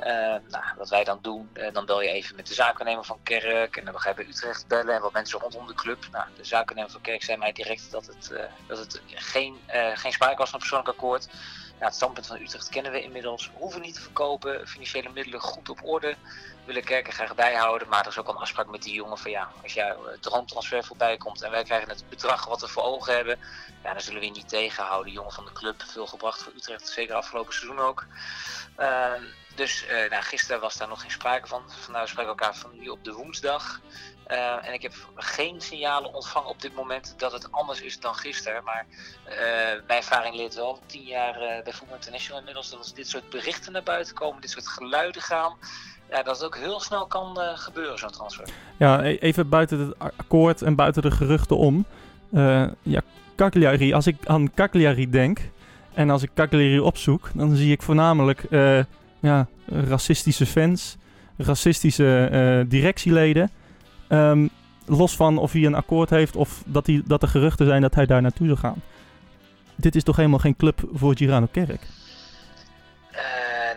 Uh, 0.00 0.06
nou, 0.48 0.64
wat 0.76 0.88
wij 0.88 1.04
dan 1.04 1.18
doen, 1.22 1.50
dan 1.72 1.86
bel 1.86 2.02
je 2.02 2.08
even 2.08 2.36
met 2.36 2.46
de 2.46 2.54
zakennemer 2.54 3.04
van 3.04 3.18
Kerk 3.22 3.76
en 3.76 3.84
dan 3.84 4.00
ga 4.00 4.08
je 4.08 4.14
bij 4.14 4.26
Utrecht 4.26 4.66
bellen 4.66 4.94
en 4.94 5.00
wat 5.00 5.12
mensen 5.12 5.40
rondom 5.40 5.66
de 5.66 5.74
club. 5.74 6.06
Nou, 6.10 6.24
de 6.36 6.44
zakennemer 6.44 6.90
van 6.90 7.00
Kerk 7.00 7.22
zei 7.22 7.38
mij 7.38 7.52
direct 7.52 7.90
dat 7.90 8.06
het, 8.06 8.32
dat 8.66 8.78
het 8.78 9.00
geen, 9.06 9.60
geen 9.94 10.12
sprake 10.12 10.36
was 10.36 10.50
van 10.50 10.54
een 10.54 10.68
persoonlijk 10.68 10.96
akkoord. 10.96 11.28
Het 11.82 11.94
standpunt 11.94 12.26
van 12.26 12.40
Utrecht 12.40 12.68
kennen 12.68 12.92
we 12.92 13.02
inmiddels. 13.02 13.46
We 13.46 13.52
hoeven 13.58 13.80
niet 13.80 13.94
te 13.94 14.00
verkopen, 14.00 14.68
financiële 14.68 15.08
middelen 15.08 15.40
goed 15.40 15.68
op 15.68 15.84
orde. 15.84 16.16
Willen 16.64 16.84
kerken 16.84 17.12
graag 17.12 17.34
bijhouden, 17.34 17.88
maar 17.88 18.00
er 18.00 18.06
is 18.06 18.18
ook 18.18 18.28
een 18.28 18.36
afspraak 18.36 18.70
met 18.70 18.82
die 18.82 18.94
jongen 18.94 19.18
van 19.18 19.30
ja, 19.30 19.48
als 19.62 19.74
jouw 19.74 20.06
eh, 20.06 20.18
droomtransfer 20.20 20.84
voorbij 20.84 21.16
komt 21.16 21.42
en 21.42 21.50
wij 21.50 21.62
krijgen 21.62 21.88
het 21.88 22.04
bedrag 22.08 22.46
wat 22.46 22.60
we 22.60 22.68
voor 22.68 22.82
ogen 22.82 23.14
hebben, 23.14 23.38
ja, 23.82 23.92
dan 23.92 24.02
zullen 24.02 24.20
we 24.20 24.26
je 24.26 24.32
niet 24.32 24.48
tegenhouden. 24.48 25.12
Jongen 25.12 25.32
van 25.32 25.44
de 25.44 25.52
club, 25.52 25.82
veel 25.82 26.06
gebracht 26.06 26.42
voor 26.42 26.52
Utrecht, 26.56 26.88
zeker 26.88 27.14
afgelopen 27.14 27.54
seizoen 27.54 27.78
ook. 27.78 28.06
Uh, 28.78 29.12
dus 29.54 29.84
uh, 29.84 30.10
nou, 30.10 30.22
gisteren 30.22 30.60
was 30.60 30.76
daar 30.76 30.88
nog 30.88 31.00
geen 31.00 31.10
sprake 31.10 31.46
van. 31.46 31.62
Vandaar 31.68 32.08
spreken 32.08 32.34
we 32.34 32.40
elkaar 32.40 32.56
van 32.56 32.78
nu 32.78 32.88
op 32.88 33.04
de 33.04 33.12
woensdag. 33.12 33.80
Uh, 34.28 34.68
en 34.68 34.72
ik 34.72 34.82
heb 34.82 34.92
geen 35.14 35.60
signalen 35.60 36.14
ontvangen 36.14 36.48
op 36.48 36.60
dit 36.60 36.74
moment 36.74 37.14
dat 37.16 37.32
het 37.32 37.52
anders 37.52 37.80
is 37.80 38.00
dan 38.00 38.14
gisteren. 38.14 38.64
Maar 38.64 38.86
mijn 39.86 39.98
ervaring 39.98 40.34
leert 40.34 40.54
wel, 40.54 40.78
tien 40.86 41.02
jaar 41.02 41.34
bij 41.64 41.72
Voetbal 41.72 41.96
International 41.96 42.38
inmiddels, 42.38 42.70
dat 42.70 42.78
als 42.78 42.94
dit 42.94 43.08
soort 43.08 43.30
berichten 43.30 43.72
naar 43.72 43.82
buiten 43.82 44.14
komen, 44.14 44.40
dit 44.40 44.50
soort 44.50 44.68
geluiden 44.68 45.22
gaan, 45.22 45.56
ja, 46.10 46.22
dat 46.22 46.36
het 46.36 46.44
ook 46.44 46.56
heel 46.56 46.80
snel 46.80 47.06
kan 47.06 47.36
gebeuren, 47.54 47.98
zo'n 47.98 48.10
transfer. 48.10 48.48
Ja, 48.76 49.04
e-, 49.04 49.16
even 49.16 49.48
buiten 49.48 49.78
het 49.78 49.98
akkoord 49.98 50.62
en 50.62 50.74
buiten 50.74 51.02
de 51.02 51.10
geruchten 51.10 51.56
om. 51.56 51.86
ja, 52.82 53.00
Cagliari, 53.36 53.92
als 53.92 54.06
ik 54.06 54.16
aan 54.26 54.54
Cagliari 54.54 55.10
denk 55.10 55.38
en 55.94 56.10
als 56.10 56.22
ik 56.22 56.30
Cagliari 56.34 56.80
opzoek, 56.80 57.30
dan 57.34 57.56
zie 57.56 57.72
ik 57.72 57.82
voornamelijk 57.82 58.42
ja, 59.20 59.46
racistische 59.66 60.46
fans, 60.46 60.96
racistische 61.36 62.64
directieleden. 62.68 63.50
Um, 64.12 64.50
los 64.86 65.16
van 65.16 65.38
of 65.38 65.52
hij 65.52 65.64
een 65.64 65.74
akkoord 65.74 66.10
heeft 66.10 66.36
of 66.36 66.62
dat, 66.66 66.88
dat 67.04 67.22
er 67.22 67.28
geruchten 67.28 67.66
zijn 67.66 67.82
dat 67.82 67.94
hij 67.94 68.06
daar 68.06 68.22
naartoe 68.22 68.46
zou 68.46 68.58
gaan. 68.58 68.82
Dit 69.74 69.94
is 69.94 70.02
toch 70.02 70.16
helemaal 70.16 70.38
geen 70.38 70.56
club 70.56 70.80
voor 70.92 71.16
Girano 71.16 71.48
Kerk? 71.50 71.80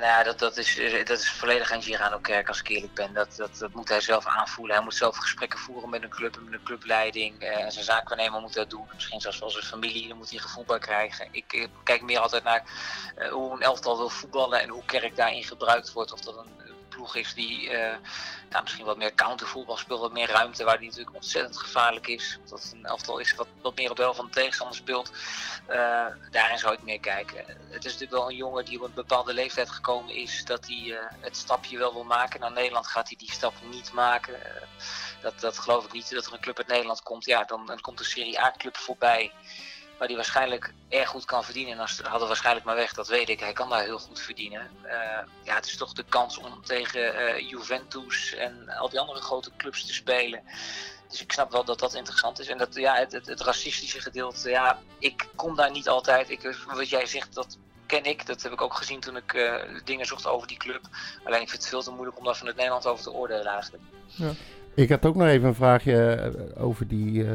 nou 0.06 0.18
ja, 0.18 0.24
dat, 0.24 0.40
dat, 0.40 0.58
is, 0.58 0.80
dat 1.06 1.20
is 1.20 1.32
volledig 1.32 1.72
aan 1.72 1.82
Girano 1.82 2.20
Kerk 2.20 2.48
als 2.48 2.60
ik 2.60 2.68
eerlijk 2.68 2.94
ben. 2.94 3.14
Dat, 3.14 3.36
dat, 3.36 3.74
moet 3.74 3.90
hij 3.90 4.02
zelf 4.02 4.26
aanvoelen. 4.26 4.76
Hij 4.76 4.84
moet 4.84 4.96
zelf 4.96 5.18
gesprekken 5.18 5.60
voeren 5.60 5.90
met 5.90 6.04
een 6.04 6.10
club 6.10 6.40
met 6.44 6.54
een 6.54 6.64
clubleiding. 6.64 7.44
Uh, 7.44 7.64
en 7.64 7.72
zijn 7.72 7.86
zaakwaarnemer 7.86 8.42
moet 8.42 8.54
dat 8.54 8.70
doen. 8.70 8.88
Misschien 8.94 9.22
zelfs 9.22 9.40
wel 9.40 9.50
zijn 9.50 9.64
familie. 9.64 10.08
Dan 10.08 10.18
moet 10.18 10.30
hij 10.30 10.40
gevoel 10.40 10.64
bij 10.64 10.80
krijgen. 10.80 11.28
Ik, 11.32 11.54
ik, 11.54 11.70
kijk 11.84 12.02
meer 12.02 12.20
altijd 12.20 12.44
naar 12.44 12.64
uh, 13.18 13.28
hoe 13.28 13.54
een 13.54 13.62
elftal 13.62 13.98
wil 13.98 14.10
voetballen 14.10 14.62
en 14.62 14.70
hoe 14.70 14.86
Kerk 14.86 15.16
daarin 15.16 15.44
gebruikt 15.44 15.94
wordt. 15.94 16.14
Of 16.14 16.22
dat 16.22 16.38
een 16.38 16.74
ploeg 16.96 17.16
is 17.16 17.34
die 17.34 17.70
nou, 18.50 18.64
misschien 18.64 18.86
wat 18.86 18.98
meer 18.98 19.14
countervoetbal 19.14 19.78
speelt, 19.78 20.00
wat 20.00 20.12
meer 20.12 20.30
ruimte, 20.30 20.64
waar 20.64 20.78
die 20.78 20.88
natuurlijk 20.88 21.16
ontzettend 21.16 21.58
gevaarlijk 21.58 22.08
is. 22.08 22.40
Dat 22.50 22.64
het 22.64 22.72
een 22.72 22.86
elftal 22.86 23.18
is 23.20 23.36
wat, 23.36 23.48
wat 23.62 23.76
meer 23.76 23.92
op 23.92 23.98
wel 23.98 24.14
van 24.14 24.26
de 24.26 24.32
tegenstander 24.32 24.76
speelt. 24.76 25.12
daarin 26.32 26.58
zou 26.58 26.74
ik 26.74 26.84
meer 26.84 27.00
kijken. 27.00 27.46
Het 27.48 27.86
is 27.86 27.92
natuurlijk 27.92 28.12
wel 28.12 28.30
een 28.30 28.36
jongen 28.36 28.66
die 28.66 28.80
op 28.80 28.88
een 28.88 28.94
bepaalde 28.94 29.34
leeftijd 29.34 29.70
gekomen 29.70 30.16
is, 30.16 30.46
dat 30.46 30.68
hij 30.68 30.98
het 31.20 31.38
stapje 31.38 31.78
wel 31.78 31.94
wil 31.94 32.04
maken. 32.04 32.40
Naar 32.40 32.52
Nederland 32.52 32.88
gaat 32.88 33.08
hij 33.08 33.18
die 33.18 33.32
stap 33.32 33.54
niet 33.72 33.92
maken. 33.92 34.40
dat, 35.22 35.40
dat 35.40 35.60
geloof 35.60 35.86
ik 35.86 35.92
niet, 35.92 36.10
dat 36.10 36.26
er 36.26 36.34
een 36.34 36.40
club 36.40 36.58
uit 36.58 36.68
Nederland 36.68 37.04
komt. 37.04 37.26
Ja, 37.26 37.44
dan, 37.44 37.66
dan 37.66 37.82
komt 37.82 38.00
een 38.00 38.06
Serie 38.06 38.42
A-club 38.42 38.78
voorbij 38.78 39.32
waar 39.98 40.08
hij 40.08 40.16
waarschijnlijk 40.16 40.74
erg 40.90 41.10
goed 41.10 41.26
kan 41.26 41.44
verdienen. 41.44 41.74
En 41.74 41.80
als 41.80 42.00
hadden 42.04 42.28
waarschijnlijk 42.28 42.66
maar 42.66 42.76
weg, 42.76 42.94
dat 42.94 43.08
weet 43.08 43.30
ik. 43.30 43.40
Hij 43.40 43.54
kan 43.54 43.70
daar 43.70 43.84
heel 43.84 44.00
goed 44.00 44.20
verdienen. 44.20 44.68
Uh, 44.86 44.92
ja, 45.44 45.56
het 45.56 45.66
is 45.66 45.78
toch 45.78 45.94
de 45.94 46.06
kans 46.10 46.38
om 46.38 46.62
tegen 46.64 47.16
uh, 47.16 47.50
Juventus 47.50 48.36
en 48.36 48.70
al 48.70 48.90
die 48.90 49.00
andere 49.00 49.22
grote 49.22 49.52
clubs 49.58 49.86
te 49.86 49.94
spelen. 49.94 50.42
Dus 51.10 51.22
ik 51.22 51.32
snap 51.32 51.52
wel 51.52 51.66
dat 51.66 51.80
dat 51.80 51.94
interessant 51.94 52.40
is. 52.40 52.48
En 52.48 52.58
dat, 52.58 52.76
ja, 52.76 52.96
het, 52.96 53.12
het, 53.12 53.28
het 53.28 53.42
racistische 53.42 54.02
gedeelte, 54.02 54.50
ja, 54.50 54.80
ik 55.00 55.28
kom 55.36 55.56
daar 55.56 55.72
niet 55.72 55.90
altijd. 55.90 56.30
Ik, 56.30 56.66
wat 56.68 56.90
jij 56.90 57.06
zegt, 57.06 57.34
dat 57.34 57.58
ken 57.86 58.04
ik. 58.04 58.26
Dat 58.26 58.44
heb 58.44 58.52
ik 58.52 58.62
ook 58.62 58.74
gezien 58.74 59.00
toen 59.00 59.16
ik 59.16 59.34
uh, 59.34 59.54
dingen 59.84 60.06
zocht 60.06 60.28
over 60.28 60.48
die 60.48 60.58
club. 60.58 60.82
Alleen 61.24 61.42
ik 61.42 61.50
vind 61.50 61.62
het 61.62 61.70
veel 61.70 61.84
te 61.84 61.92
moeilijk 61.92 62.18
om 62.18 62.24
daar 62.24 62.36
vanuit 62.36 62.56
Nederland 62.56 62.88
over 62.88 63.04
te 63.04 63.12
oordelen 63.12 63.46
eigenlijk. 63.46 63.84
Ja. 64.06 64.32
Ik 64.76 64.90
had 64.90 65.06
ook 65.06 65.16
nog 65.16 65.28
even 65.28 65.48
een 65.48 65.56
vraagje 65.56 66.34
over 66.58 66.88
die 66.88 67.28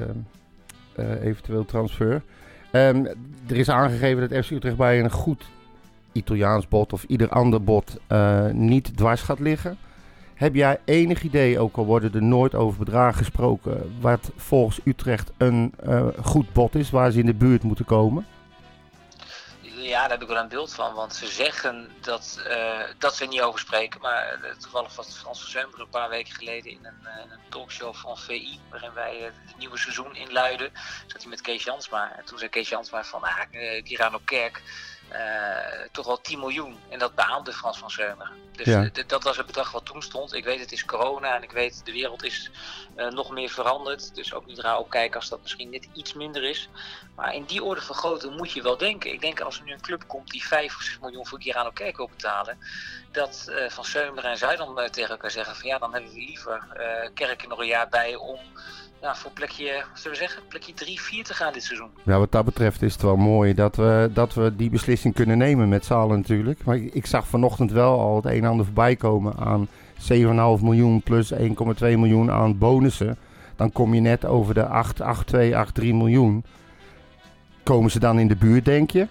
eventueel 1.23 1.65
transfer. 1.65 2.23
Um, 2.73 3.07
er 3.47 3.57
is 3.57 3.69
aangegeven 3.69 4.29
dat 4.29 4.45
FC 4.45 4.51
Utrecht 4.51 4.77
bij 4.77 5.01
een 5.01 5.11
goed 5.11 5.45
Italiaans 6.13 6.69
bot 6.69 6.93
of 6.93 7.05
ieder 7.05 7.29
ander 7.29 7.65
bot 7.65 7.97
uh, 8.13 8.47
niet 8.47 8.97
dwars 8.97 9.23
gaat 9.23 9.41
liggen. 9.41 9.77
Heb 10.35 10.55
jij 10.55 10.79
enig 10.85 11.23
idee, 11.23 11.59
ook 11.59 11.77
al 11.77 11.85
worden 11.85 12.13
er 12.13 12.23
nooit 12.23 12.55
over 12.55 12.79
bedragen 12.79 13.19
gesproken, 13.19 13.93
wat 14.01 14.33
volgens 14.37 14.81
Utrecht 14.85 15.33
een 15.37 15.75
uh, 15.87 16.07
goed 16.23 16.53
bot 16.53 16.75
is, 16.75 16.91
waar 16.91 17.11
ze 17.11 17.19
in 17.19 17.27
de 17.27 17.35
buurt 17.35 17.63
moeten 17.63 17.85
komen? 17.85 18.25
Ja, 19.83 20.01
daar 20.01 20.11
heb 20.11 20.23
ik 20.23 20.29
wel 20.29 20.37
een 20.37 20.49
beeld 20.49 20.75
van. 20.75 20.95
Want 20.95 21.15
ze 21.15 21.27
zeggen 21.27 21.93
dat, 22.01 22.45
uh, 22.49 22.81
dat 22.99 23.17
ze 23.17 23.23
er 23.23 23.29
niet 23.29 23.41
over 23.41 23.61
spreken. 23.61 24.01
Maar 24.01 24.41
uh, 24.45 24.51
toevallig 24.51 24.97
was 24.97 25.19
Frans 25.19 25.41
van 25.41 25.51
Zemberen 25.51 25.85
een 25.85 25.91
paar 25.91 26.09
weken 26.09 26.35
geleden 26.35 26.71
in 26.71 26.85
een, 26.85 27.01
uh, 27.05 27.31
een, 27.31 27.39
talkshow 27.49 27.95
van 27.95 28.19
VI. 28.19 28.61
Waarin 28.71 28.93
wij 28.93 29.17
het 29.17 29.57
nieuwe 29.57 29.79
seizoen 29.79 30.17
inluiden. 30.17 30.73
Zat 31.07 31.21
hij 31.21 31.31
met 31.31 31.41
Kees 31.41 31.65
Jansma. 31.65 32.17
En 32.17 32.25
toen 32.25 32.39
zei 32.39 32.51
Kees 32.51 32.69
Jansma 32.69 33.05
van 33.05 33.23
ah, 33.23 33.41
Kirano 33.83 34.21
Kerk. 34.25 34.63
Uh, 35.13 35.89
toch 35.93 36.07
wel 36.07 36.21
10 36.21 36.39
miljoen. 36.39 36.77
En 36.89 36.99
dat 36.99 37.15
beaamde 37.15 37.53
Frans 37.53 37.79
van 37.79 37.91
Zeumer. 37.91 38.31
Dus 38.53 38.67
ja. 38.67 38.91
dat 39.07 39.23
was 39.23 39.37
het 39.37 39.47
bedrag 39.47 39.73
wat 39.73 39.87
toen 39.87 40.03
stond. 40.03 40.35
Ik 40.35 40.45
weet 40.45 40.61
het 40.61 40.73
is 40.73 40.85
corona 40.85 41.37
en 41.37 41.43
ik 41.43 41.51
weet 41.51 41.85
de 41.85 41.93
wereld 41.93 42.25
is 42.25 42.51
uh, 42.97 43.09
nog 43.09 43.31
meer 43.31 43.49
veranderd. 43.49 44.15
Dus 44.15 44.35
ook 44.35 44.47
niet 44.47 44.59
raar 44.59 44.79
opkijken 44.79 45.21
als 45.21 45.29
dat 45.29 45.43
misschien 45.43 45.71
net 45.71 45.89
iets 45.93 46.13
minder 46.13 46.43
is. 46.43 46.69
Maar 47.17 47.35
in 47.35 47.45
die 47.45 47.63
orde 47.63 47.81
van 47.81 47.95
grootte 47.95 48.29
moet 48.29 48.53
je 48.53 48.63
wel 48.63 48.77
denken. 48.77 49.13
Ik 49.13 49.21
denk 49.21 49.41
als 49.41 49.59
er 49.59 49.65
nu 49.65 49.73
een 49.73 49.81
club 49.81 50.05
komt 50.07 50.31
die 50.31 50.47
5 50.47 50.77
of 50.77 50.83
6 50.83 50.99
miljoen 50.99 51.27
voor 51.27 51.39
Kirano 51.39 51.71
Kerk 51.71 51.97
wil 51.97 52.09
betalen. 52.09 52.59
Dat 53.13 53.53
Van 53.69 53.85
Zeumer 53.85 54.25
en 54.25 54.37
Zuidam 54.37 54.91
tegen 54.91 55.11
elkaar 55.11 55.31
zeggen 55.31 55.57
van 55.57 55.69
ja 55.69 55.79
dan 55.79 55.93
hebben 55.93 56.13
we 56.13 56.19
liever 56.19 56.67
Kerk 57.15 57.43
er 57.43 57.49
nog 57.49 57.59
een 57.59 57.67
jaar 57.67 57.89
bij 57.89 58.15
om 58.15 58.39
voor 59.03 59.31
plekje, 59.31 59.85
zullen 59.95 60.19
we 60.19 60.25
zeggen, 60.25 60.43
plekje 60.49 60.73
3, 60.73 61.01
4 61.01 61.25
te 61.25 61.35
gaan 61.35 61.53
dit 61.53 61.65
seizoen. 61.65 61.91
Ja, 62.03 62.19
wat 62.19 62.33
dat 62.33 62.45
betreft 62.45 62.83
is 62.83 62.93
het 62.93 63.03
wel 63.03 63.17
mooi 63.17 63.55
dat 63.55 63.77
we, 63.77 64.11
dat 64.13 64.35
we 64.35 64.57
die 64.57 64.71
beslissing 64.71 65.00
kunnen 65.13 65.39
nemen 65.39 65.69
met 65.69 65.85
zalen 65.85 66.17
natuurlijk. 66.17 66.65
Maar 66.65 66.77
ik, 66.77 67.07
zag 67.07 67.27
vanochtend 67.27 67.73
wel 67.73 68.01
al 68.01 68.17
het 68.17 68.25
een 68.25 68.45
en 68.45 68.51
ander 68.51 68.65
voorbij 68.65 68.97
komen 68.97 69.37
aan 69.37 69.69
7,5 69.99 70.63
miljoen 70.63 71.03
plus 71.03 71.33
1,2 71.33 71.39
miljoen 71.79 72.31
aan 72.31 72.59
bonussen. 72.59 73.19
Dan 73.57 73.73
kom 73.73 73.95
je 73.95 74.01
net 74.01 74.25
over 74.25 74.55
de 74.55 74.67
8, 74.67 75.01
8, 75.01 75.27
2, 75.27 75.57
8, 75.57 75.75
3 75.75 75.95
miljoen. 75.95 76.45
Komen 77.63 77.91
ze 77.91 77.99
dan 77.99 78.19
in 78.19 78.29
de 78.29 78.37
buurt, 78.37 78.65
denk 78.65 78.91
je? 78.91 79.07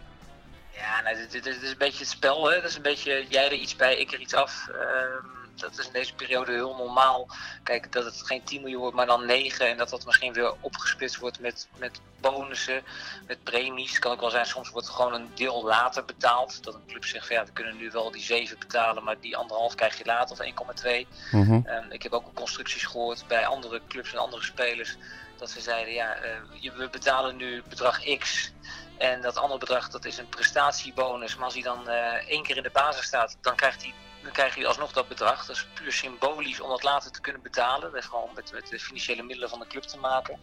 Ja, 0.71 1.02
nou, 1.04 1.15
dit, 1.32 1.45
is 1.45 1.71
een 1.71 1.75
beetje 1.78 1.99
het 1.99 2.08
spel. 2.08 2.49
Hè? 2.49 2.56
Dat 2.56 2.69
is 2.69 2.75
een 2.75 2.82
beetje 2.82 3.25
jij 3.30 3.45
er 3.45 3.54
iets 3.54 3.75
bij, 3.75 3.97
ik 3.97 4.12
er 4.12 4.19
iets 4.19 4.34
af. 4.34 4.67
Uh, 4.71 5.38
dat 5.59 5.77
is 5.77 5.85
in 5.85 5.93
deze 5.93 6.13
periode 6.13 6.51
heel 6.51 6.75
normaal. 6.75 7.27
Kijk, 7.63 7.91
dat 7.91 8.05
het 8.05 8.21
geen 8.25 8.43
10 8.43 8.61
miljoen 8.61 8.79
wordt, 8.79 8.95
maar 8.95 9.05
dan 9.05 9.25
9. 9.25 9.67
En 9.67 9.77
dat 9.77 9.89
dat 9.89 10.05
misschien 10.05 10.33
weer 10.33 10.53
opgesplitst 10.59 11.19
wordt 11.19 11.39
met, 11.39 11.67
met 11.77 12.01
bonussen, 12.19 12.83
met 13.27 13.43
premies. 13.43 13.99
Kan 13.99 14.11
ook 14.11 14.19
wel 14.19 14.29
zijn, 14.29 14.45
soms 14.45 14.69
wordt 14.69 14.89
gewoon 14.89 15.13
een 15.13 15.31
deel 15.35 15.63
later 15.63 16.05
betaald. 16.05 16.63
Dat 16.63 16.73
een 16.73 16.85
club 16.87 17.05
zegt 17.05 17.27
van 17.27 17.35
ja, 17.35 17.45
we 17.45 17.51
kunnen 17.51 17.77
nu 17.77 17.91
wel 17.91 18.11
die 18.11 18.21
7 18.21 18.59
betalen, 18.59 19.03
maar 19.03 19.19
die 19.19 19.37
anderhalf 19.37 19.75
krijg 19.75 19.97
je 19.97 20.05
later 20.05 20.37
of 20.39 20.81
1,2. 20.83 21.07
Mm 21.31 21.43
-hmm. 21.43 21.65
um, 21.67 21.91
ik 21.91 22.03
heb 22.03 22.11
ook 22.11 22.33
constructies 22.33 22.85
gehoord 22.85 23.27
bij 23.27 23.45
andere 23.45 23.81
clubs 23.87 24.11
en 24.11 24.19
andere 24.19 24.43
spelers. 24.43 24.97
Dat 25.37 25.49
ze 25.49 25.61
zeiden, 25.61 25.93
ja, 25.93 26.17
uh, 26.61 26.77
we 26.77 26.89
betalen 26.91 27.35
nu 27.35 27.63
bedrag 27.69 28.17
X. 28.17 28.51
En 28.97 29.21
dat 29.21 29.37
andere 29.37 29.59
bedrag, 29.59 29.89
dat 29.89 30.05
is 30.05 30.17
een 30.17 30.29
prestatiebonus. 30.29 31.35
Maar 31.35 31.45
als 31.45 31.53
hij 31.53 31.63
dan 31.63 31.83
uh, 31.87 32.13
één 32.13 32.43
keer 32.43 32.57
in 32.57 32.63
de 32.63 32.69
basis 32.73 33.05
staat, 33.05 33.37
dan 33.41 33.55
krijgt 33.55 33.81
hij 33.81 33.93
dan 34.23 34.32
krijg 34.32 34.55
je 34.55 34.67
alsnog 34.67 34.91
dat 34.91 35.08
bedrag. 35.08 35.45
Dat 35.45 35.55
is 35.55 35.67
puur 35.73 35.91
symbolisch 35.91 36.60
om 36.60 36.69
dat 36.69 36.84
later 36.84 37.12
te 37.12 37.21
kunnen 37.21 37.41
betalen. 37.41 37.82
Dat 37.82 37.93
heeft 37.93 38.08
gewoon 38.08 38.29
met, 38.36 38.51
met 38.51 38.67
de 38.67 38.79
financiële 38.79 39.23
middelen 39.23 39.49
van 39.49 39.60
de 39.60 39.67
club 39.67 39.84
te 39.84 39.97
maken. 39.97 40.39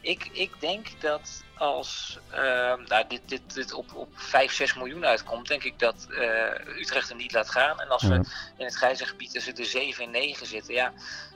Ik, 0.00 0.28
ik 0.32 0.60
denk 0.60 1.00
dat 1.00 1.42
als 1.56 2.18
uh, 2.30 2.38
nou, 2.86 3.04
dit, 3.08 3.20
dit, 3.26 3.54
dit 3.54 3.72
op, 3.72 3.94
op 3.94 4.08
5, 4.14 4.52
6 4.52 4.74
miljoen 4.74 5.06
uitkomt, 5.06 5.48
denk 5.48 5.62
ik 5.64 5.78
dat 5.78 6.06
uh, 6.08 6.78
Utrecht 6.78 7.10
er 7.10 7.16
niet 7.16 7.32
laat 7.32 7.50
gaan. 7.50 7.80
En 7.80 7.88
als 7.88 8.02
we 8.02 8.14
in 8.56 8.64
het 8.64 8.74
grijze 8.74 9.06
gebied 9.06 9.30
tussen 9.30 9.54
de 9.54 9.64
7 9.64 10.04
en 10.04 10.10
9 10.10 10.46
zitten, 10.46 10.74
ja, 10.74 10.92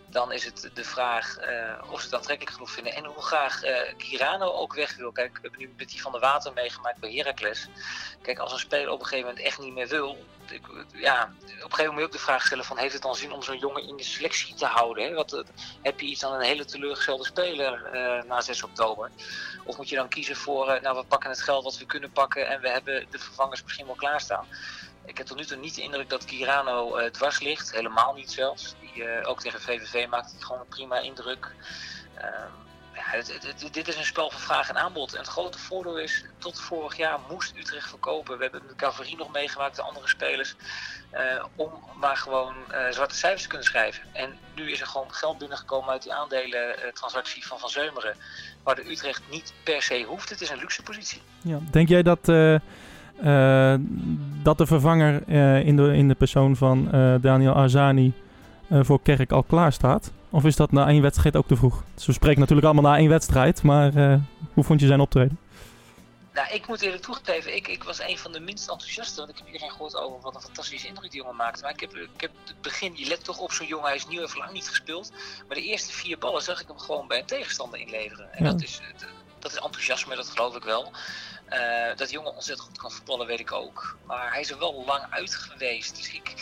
dan 0.09 0.33
is 0.33 0.45
het 0.45 0.71
de 0.75 0.85
vraag 0.85 1.39
uh, 1.41 1.93
of 1.93 1.99
ze 1.99 2.07
het 2.07 2.15
aantrekkelijk 2.15 2.55
genoeg 2.55 2.71
vinden. 2.71 2.95
En 2.95 3.05
hoe 3.05 3.23
graag 3.23 3.65
uh, 3.65 3.79
Kirano 3.97 4.53
ook 4.53 4.75
weg 4.75 4.97
wil. 4.97 5.13
Kijk, 5.13 5.33
we 5.33 5.39
hebben 5.43 5.61
nu 5.61 5.75
met 5.77 5.89
die 5.89 6.01
van 6.01 6.13
de 6.13 6.19
water 6.19 6.53
meegemaakt 6.53 6.99
bij 6.99 7.13
Heracles. 7.13 7.69
Kijk, 8.23 8.39
als 8.39 8.53
een 8.53 8.59
speler 8.59 8.91
op 8.91 9.01
een 9.01 9.07
gegeven 9.07 9.29
moment 9.29 9.47
echt 9.47 9.59
niet 9.59 9.73
meer 9.73 9.89
wil. 9.89 10.25
Ja, 10.93 11.23
op 11.23 11.31
een 11.33 11.61
gegeven 11.61 11.61
moment 11.61 11.93
moet 11.93 11.99
je 11.99 12.05
ook 12.05 12.13
de 12.13 12.19
vraag 12.19 12.47
stellen 12.47 12.65
van... 12.65 12.79
heeft 12.79 12.93
het 12.93 13.03
dan 13.03 13.15
zin 13.15 13.33
om 13.33 13.43
zo'n 13.43 13.59
jongen 13.59 13.89
in 13.89 13.97
de 13.97 14.03
selectie 14.03 14.55
te 14.55 14.67
houden? 14.67 15.05
Hè? 15.05 15.15
Wat, 15.15 15.45
heb 15.83 16.01
je 16.01 16.07
iets 16.07 16.25
aan 16.25 16.33
een 16.33 16.47
hele 16.47 16.65
teleurgestelde 16.65 17.25
speler 17.25 17.89
na 18.27 18.41
6 18.41 18.63
oktober? 18.63 19.11
Of 19.65 19.77
moet 19.77 19.89
je 19.89 19.97
dan 19.97 20.09
kiezen 20.09 20.37
voor... 20.37 20.79
nou, 20.83 20.97
we 20.97 21.05
pakken 21.05 21.31
het 21.31 21.43
geld 21.43 21.65
wat 21.65 21.79
we 21.79 21.87
kunnen 21.87 22.13
pakken... 22.13 22.49
en 22.49 22.61
we 22.61 22.69
hebben 22.69 23.07
de 23.11 23.19
vervangers 23.19 23.63
misschien 23.63 23.87
wel 23.87 23.95
klaarstaan. 23.95 24.47
Ik 25.07 25.19
heb 25.19 25.27
tot 25.27 25.37
nu 25.37 25.45
toe 25.45 25.57
niet 25.57 25.75
de 25.75 25.83
indruk 25.83 26.11
dat 26.11 26.25
Kirano 26.25 26.99
uh, 26.99 27.05
dwars 27.05 27.41
ligt. 27.41 27.73
Helemaal 27.73 28.15
niet 28.15 28.33
zelfs. 28.33 28.75
Die, 28.81 29.05
uh, 29.05 29.29
ook 29.29 29.41
tegen 29.41 29.61
VVV 29.61 30.09
maakt 30.09 30.31
hij 30.31 30.41
gewoon 30.41 30.61
een 30.61 30.69
prima 30.69 30.99
indruk. 30.99 31.55
Uh, 32.17 32.25
ja, 32.95 33.23
dit 33.71 33.89
is 33.89 33.97
een 33.97 34.05
spel 34.05 34.31
van 34.31 34.41
vraag 34.41 34.69
en 34.69 34.77
aanbod. 34.77 35.13
En 35.13 35.19
het 35.19 35.29
grote 35.29 35.59
voordeel 35.59 35.99
is, 35.99 36.25
tot 36.39 36.61
vorig 36.61 36.97
jaar 36.97 37.19
moest 37.31 37.57
Utrecht 37.57 37.89
verkopen. 37.89 38.37
We 38.37 38.43
hebben 38.43 38.63
de 38.69 38.75
Cavalerie 38.75 39.17
nog 39.17 39.33
meegemaakt, 39.33 39.77
de 39.77 39.83
andere 39.83 40.09
spelers. 40.09 40.55
Uh, 41.13 41.45
om 41.57 41.73
maar 41.95 42.17
gewoon 42.17 42.55
zwarte 42.91 43.15
cijfers 43.15 43.43
te 43.43 43.49
kunnen 43.49 43.67
schrijven. 43.67 44.03
En 44.13 44.39
nu 44.55 44.71
is 44.71 44.81
er 44.81 44.87
gewoon 44.87 45.13
geld 45.13 45.39
binnengekomen 45.39 45.91
uit 45.91 46.03
die 46.03 46.15
aandelentransactie 46.15 47.47
van 47.47 47.59
Van 47.59 47.69
Zeumeren. 47.69 48.17
Waar 48.63 48.75
de 48.75 48.91
Utrecht 48.91 49.23
niet 49.31 49.53
per 49.63 49.83
se 49.83 50.03
hoeft. 50.03 50.29
Het 50.29 50.41
is 50.41 50.51
een 50.51 50.59
luxe 50.59 50.83
positie. 50.83 51.23
Ja, 51.43 51.59
denk 51.71 51.89
jij 51.89 52.03
dat 52.03 52.29
dat 54.43 54.59
de 54.59 54.67
vervanger 54.67 55.23
uh, 55.27 55.67
in, 55.67 55.77
de, 55.77 55.97
in 55.97 56.09
de 56.09 56.15
persoon 56.15 56.57
van 56.57 56.89
uh, 56.95 57.15
Daniel 57.21 57.53
Arzani 57.53 58.13
voor 58.71 59.03
Kerk 59.03 59.33
al 59.33 59.43
klaar 59.43 59.73
staat? 59.73 60.13
Of 60.31 60.45
is 60.45 60.57
dat 60.57 60.73
na 60.73 60.89
één 60.89 61.03
wedstrijd 61.03 61.37
ook 61.37 61.47
te 61.47 61.57
vroeg? 61.57 61.83
Dus 61.95 62.07
we 62.07 62.13
spreken 62.13 62.41
natuurlijk 62.41 62.67
allemaal 62.67 62.93
na 62.93 62.99
één 62.99 63.09
wedstrijd, 63.09 63.63
maar 63.63 63.93
hoe 64.55 64.65
vond 64.65 64.81
je 64.81 64.87
zijn 64.87 65.01
optreden? 65.01 65.39
Nou, 66.37 66.49
ik 66.49 66.67
moet 66.67 66.81
eerlijk 66.83 67.03
toegeven, 67.03 67.57
ik, 67.57 67.69
ik 67.69 67.85
was 67.85 68.01
een 68.01 68.19
van 68.19 68.33
de 68.33 68.41
minst 68.41 68.69
enthousiasten. 68.69 69.17
Want 69.17 69.31
ik 69.31 69.37
heb 69.37 69.47
iedereen 69.47 69.71
gehoord 69.71 69.97
over 69.97 70.21
wat 70.21 70.35
een 70.35 70.41
fantastische 70.41 70.89
indruk 70.89 71.11
die 71.11 71.21
jongen 71.21 71.37
maakte. 71.37 71.63
Maar 71.63 71.73
ik 71.73 71.81
heb, 71.81 71.95
ik 71.95 72.21
heb 72.21 72.31
het 72.45 72.61
begin, 72.61 72.93
je 72.97 73.07
let 73.07 73.25
toch 73.25 73.39
op 73.39 73.53
zo'n 73.53 73.67
jongen, 73.67 73.87
hij 73.87 73.97
is 73.97 74.07
nieuw 74.07 74.23
en 74.23 74.39
lang 74.39 74.53
niet 74.53 74.69
gespeeld. 74.69 75.13
Maar 75.47 75.57
de 75.57 75.63
eerste 75.63 75.93
vier 75.93 76.19
ballen 76.19 76.43
zag 76.43 76.61
ik 76.61 76.69
hem 76.69 76.79
gewoon 76.79 77.09
bij 77.09 77.19
een 77.19 77.27
tegenstander 77.27 77.79
inleveren. 77.79 78.33
En 78.33 78.45
ja. 78.45 78.51
dat, 78.51 78.63
is, 78.63 78.81
dat 79.39 79.53
is 79.53 79.59
enthousiasme, 79.59 80.17
dat 80.17 80.29
geloof 80.29 80.57
ik 80.57 80.63
wel. 80.63 80.93
Uh, 81.51 81.97
dat 81.97 82.11
jongen 82.11 82.35
ontzettend 82.35 82.69
goed 82.69 82.79
kan 82.79 82.91
voetballen, 82.91 83.27
weet 83.27 83.41
ik 83.41 83.53
ook. 83.53 83.97
Maar 84.07 84.31
hij 84.31 84.41
is 84.41 84.51
er 84.51 84.59
wel 84.59 84.85
lang 84.87 85.07
uit 85.11 85.35
geweest. 85.35 85.97
Dus 85.97 86.13
ik, 86.13 86.35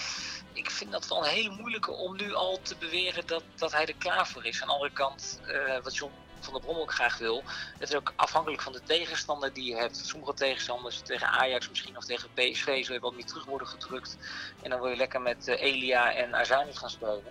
ik 0.52 0.70
vind 0.70 0.92
dat 0.92 1.08
wel 1.08 1.18
een 1.18 1.30
hele 1.30 1.50
moeilijke 1.50 1.90
om 1.90 2.16
nu 2.16 2.34
al 2.34 2.58
te 2.62 2.76
beweren 2.76 3.26
dat, 3.26 3.42
dat 3.54 3.72
hij 3.72 3.86
er 3.86 3.94
klaar 3.94 4.26
voor 4.26 4.44
is. 4.44 4.60
Aan 4.62 4.68
de 4.68 4.74
andere 4.74 4.92
kant, 4.92 5.40
uh, 5.46 5.78
wat 5.82 5.96
John 5.96 6.12
van 6.44 6.52
der 6.52 6.62
Brom 6.62 6.76
ook 6.76 6.92
graag 6.92 7.18
wil. 7.18 7.42
Het 7.78 7.88
is 7.88 7.94
ook 7.94 8.12
afhankelijk 8.16 8.62
van 8.62 8.72
de 8.72 8.82
tegenstander 8.82 9.52
die 9.52 9.64
je 9.64 9.76
hebt. 9.76 9.96
Sommige 9.96 10.34
tegenstanders 10.34 11.00
tegen 11.00 11.28
Ajax 11.28 11.68
misschien 11.68 11.96
of 11.96 12.04
tegen 12.04 12.28
PSV 12.34 12.84
zul 12.84 12.94
je 12.94 13.00
wat 13.00 13.14
meer 13.14 13.24
terug 13.24 13.44
worden 13.44 13.68
gedrukt. 13.68 14.16
En 14.62 14.70
dan 14.70 14.80
wil 14.80 14.90
je 14.90 14.96
lekker 14.96 15.20
met 15.20 15.48
uh, 15.48 15.62
Elia 15.62 16.14
en 16.14 16.34
Azani 16.34 16.72
gaan 16.72 16.90
spelen. 16.90 17.22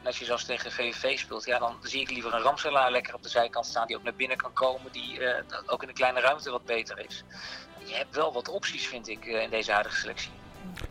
En 0.00 0.06
als 0.06 0.18
je 0.18 0.24
zelfs 0.24 0.44
tegen 0.44 0.72
VVV 0.72 1.18
speelt, 1.18 1.44
ja, 1.44 1.58
dan 1.58 1.74
zie 1.82 2.00
ik 2.00 2.10
liever 2.10 2.34
een 2.34 2.40
Ramselaar 2.40 2.90
lekker 2.90 3.14
op 3.14 3.22
de 3.22 3.28
zijkant 3.28 3.66
staan 3.66 3.86
die 3.86 3.96
ook 3.96 4.02
naar 4.02 4.14
binnen 4.14 4.36
kan 4.36 4.52
komen, 4.52 4.92
die 4.92 5.20
uh, 5.20 5.28
ook 5.66 5.82
in 5.82 5.88
de 5.88 5.94
kleine 5.94 6.20
ruimte 6.20 6.50
wat 6.50 6.64
beter 6.64 7.04
is. 7.08 7.24
Je 7.84 7.94
hebt 7.94 8.16
wel 8.16 8.32
wat 8.32 8.48
opties, 8.48 8.86
vind 8.86 9.08
ik, 9.08 9.26
uh, 9.26 9.42
in 9.42 9.50
deze 9.50 9.72
huidige 9.72 9.96
selectie. 9.96 10.30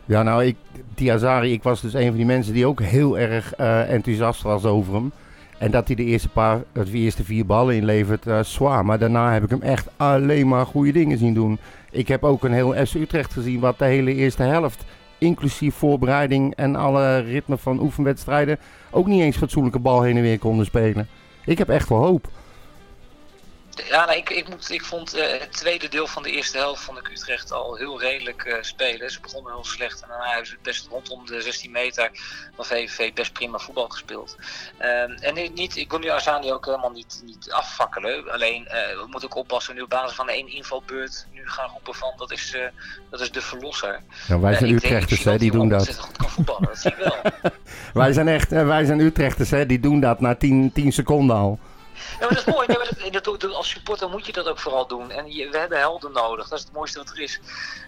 Ja, 0.05 0.23
nou, 0.23 0.45
ik, 0.45 0.57
Diazari, 0.95 1.51
ik 1.51 1.63
was 1.63 1.81
dus 1.81 1.93
een 1.93 2.07
van 2.07 2.15
die 2.15 2.25
mensen 2.25 2.53
die 2.53 2.65
ook 2.65 2.81
heel 2.81 3.17
erg 3.17 3.59
uh, 3.59 3.91
enthousiast 3.91 4.41
was 4.41 4.65
over 4.65 4.93
hem. 4.93 5.11
En 5.57 5.71
dat 5.71 5.87
hij 5.87 5.95
de 5.95 6.03
eerste, 6.03 6.29
paar, 6.29 6.63
de 6.73 6.91
eerste 6.91 7.23
vier 7.23 7.45
ballen 7.45 7.75
inlevert, 7.75 8.25
uh, 8.25 8.43
zwaar. 8.43 8.85
Maar 8.85 8.99
daarna 8.99 9.33
heb 9.33 9.43
ik 9.43 9.49
hem 9.49 9.61
echt 9.61 9.87
alleen 9.97 10.47
maar 10.47 10.65
goede 10.65 10.91
dingen 10.91 11.17
zien 11.17 11.33
doen. 11.33 11.59
Ik 11.91 12.07
heb 12.07 12.23
ook 12.23 12.43
een 12.43 12.53
heel 12.53 12.85
FC 12.85 12.93
Utrecht 12.93 13.33
gezien 13.33 13.59
wat 13.59 13.79
de 13.79 13.85
hele 13.85 14.13
eerste 14.13 14.43
helft, 14.43 14.83
inclusief 15.17 15.75
voorbereiding 15.75 16.55
en 16.55 16.75
alle 16.75 17.17
ritme 17.17 17.57
van 17.57 17.81
oefenwedstrijden, 17.81 18.59
ook 18.91 19.07
niet 19.07 19.21
eens 19.21 19.37
fatsoenlijke 19.37 19.79
bal 19.79 20.01
heen 20.01 20.15
en 20.15 20.21
weer 20.21 20.39
konden 20.39 20.65
spelen. 20.65 21.07
Ik 21.45 21.57
heb 21.57 21.69
echt 21.69 21.89
wel 21.89 22.05
hoop. 22.05 22.29
Ja, 23.85 24.05
nou, 24.05 24.17
ik, 24.17 24.29
ik, 24.29 24.49
moet, 24.49 24.71
ik 24.71 24.85
vond 24.85 25.15
uh, 25.15 25.21
het 25.39 25.51
tweede 25.51 25.87
deel 25.87 26.07
van 26.07 26.23
de 26.23 26.31
eerste 26.31 26.57
helft 26.57 26.83
van 26.83 26.95
de 26.95 27.01
Utrecht 27.11 27.51
al 27.51 27.75
heel 27.75 27.99
redelijk 27.99 28.45
uh, 28.45 28.55
spelen. 28.61 29.11
Ze 29.11 29.19
begonnen 29.19 29.53
heel 29.53 29.65
slecht 29.65 30.01
en 30.01 30.07
daarna 30.07 30.27
hebben 30.27 30.47
ze 30.47 30.57
best 30.61 30.87
rondom 30.87 31.25
de 31.25 31.41
16 31.41 31.71
meter 31.71 32.09
van 32.55 32.65
VVV 32.65 33.13
best 33.13 33.33
prima 33.33 33.57
voetbal 33.57 33.87
gespeeld. 33.87 34.37
Uh, 34.81 35.27
en 35.27 35.53
niet, 35.53 35.75
ik 35.75 35.89
wil 35.89 35.99
nu 35.99 36.09
Azani 36.09 36.51
ook 36.53 36.65
helemaal 36.65 36.91
niet, 36.91 37.21
niet 37.25 37.51
afvakkelen. 37.51 38.31
Alleen 38.31 38.61
uh, 38.61 38.71
we 38.71 39.05
moeten 39.09 39.29
ook 39.29 39.37
oppassen 39.37 39.75
nu 39.75 39.81
op 39.81 39.89
basis 39.89 40.15
van 40.15 40.29
één 40.29 40.47
invalbeurt 40.47 41.27
nu 41.33 41.49
gaan 41.49 41.69
roepen 41.69 41.93
van 41.93 42.13
dat 42.17 42.31
is, 42.31 42.55
dat 43.09 43.19
is 43.19 43.31
de 43.31 43.41
verlosser. 43.41 44.01
Ja, 44.27 44.39
wij 44.39 44.55
zijn 44.55 44.71
Utrechters, 44.71 45.23
hè, 45.23 45.37
die 45.37 45.51
doen 45.51 45.69
dat. 45.69 45.95
Goed 45.95 46.17
kan 46.17 46.29
voetballen, 46.29 46.67
dat 46.67 46.77
zie 46.77 46.91
ik 46.91 46.97
wel. 46.97 47.15
wij 48.03 48.13
zijn 48.13 48.27
echt, 48.27 48.49
wij 48.49 48.85
zijn 48.85 48.99
Utrechters, 48.99 49.51
hè, 49.51 49.65
die 49.65 49.79
doen 49.79 49.99
dat 49.99 50.19
na 50.19 50.35
10 50.35 50.71
seconden 50.89 51.35
al. 51.35 51.59
Ja, 52.11 52.19
maar 52.19 52.29
dat 52.29 52.47
is 52.47 52.53
mooi. 52.53 52.67
Nee, 52.67 52.77
maar 52.77 53.21
dat, 53.21 53.53
als 53.53 53.69
supporter 53.69 54.09
moet 54.09 54.25
je 54.25 54.31
dat 54.31 54.47
ook 54.47 54.59
vooral 54.59 54.87
doen. 54.87 55.11
En 55.11 55.31
je, 55.31 55.49
we 55.49 55.57
hebben 55.57 55.79
helden 55.79 56.11
nodig. 56.11 56.47
Dat 56.47 56.57
is 56.57 56.63
het 56.63 56.73
mooiste 56.73 56.97
wat 56.97 57.09
er 57.09 57.19
is. 57.19 57.39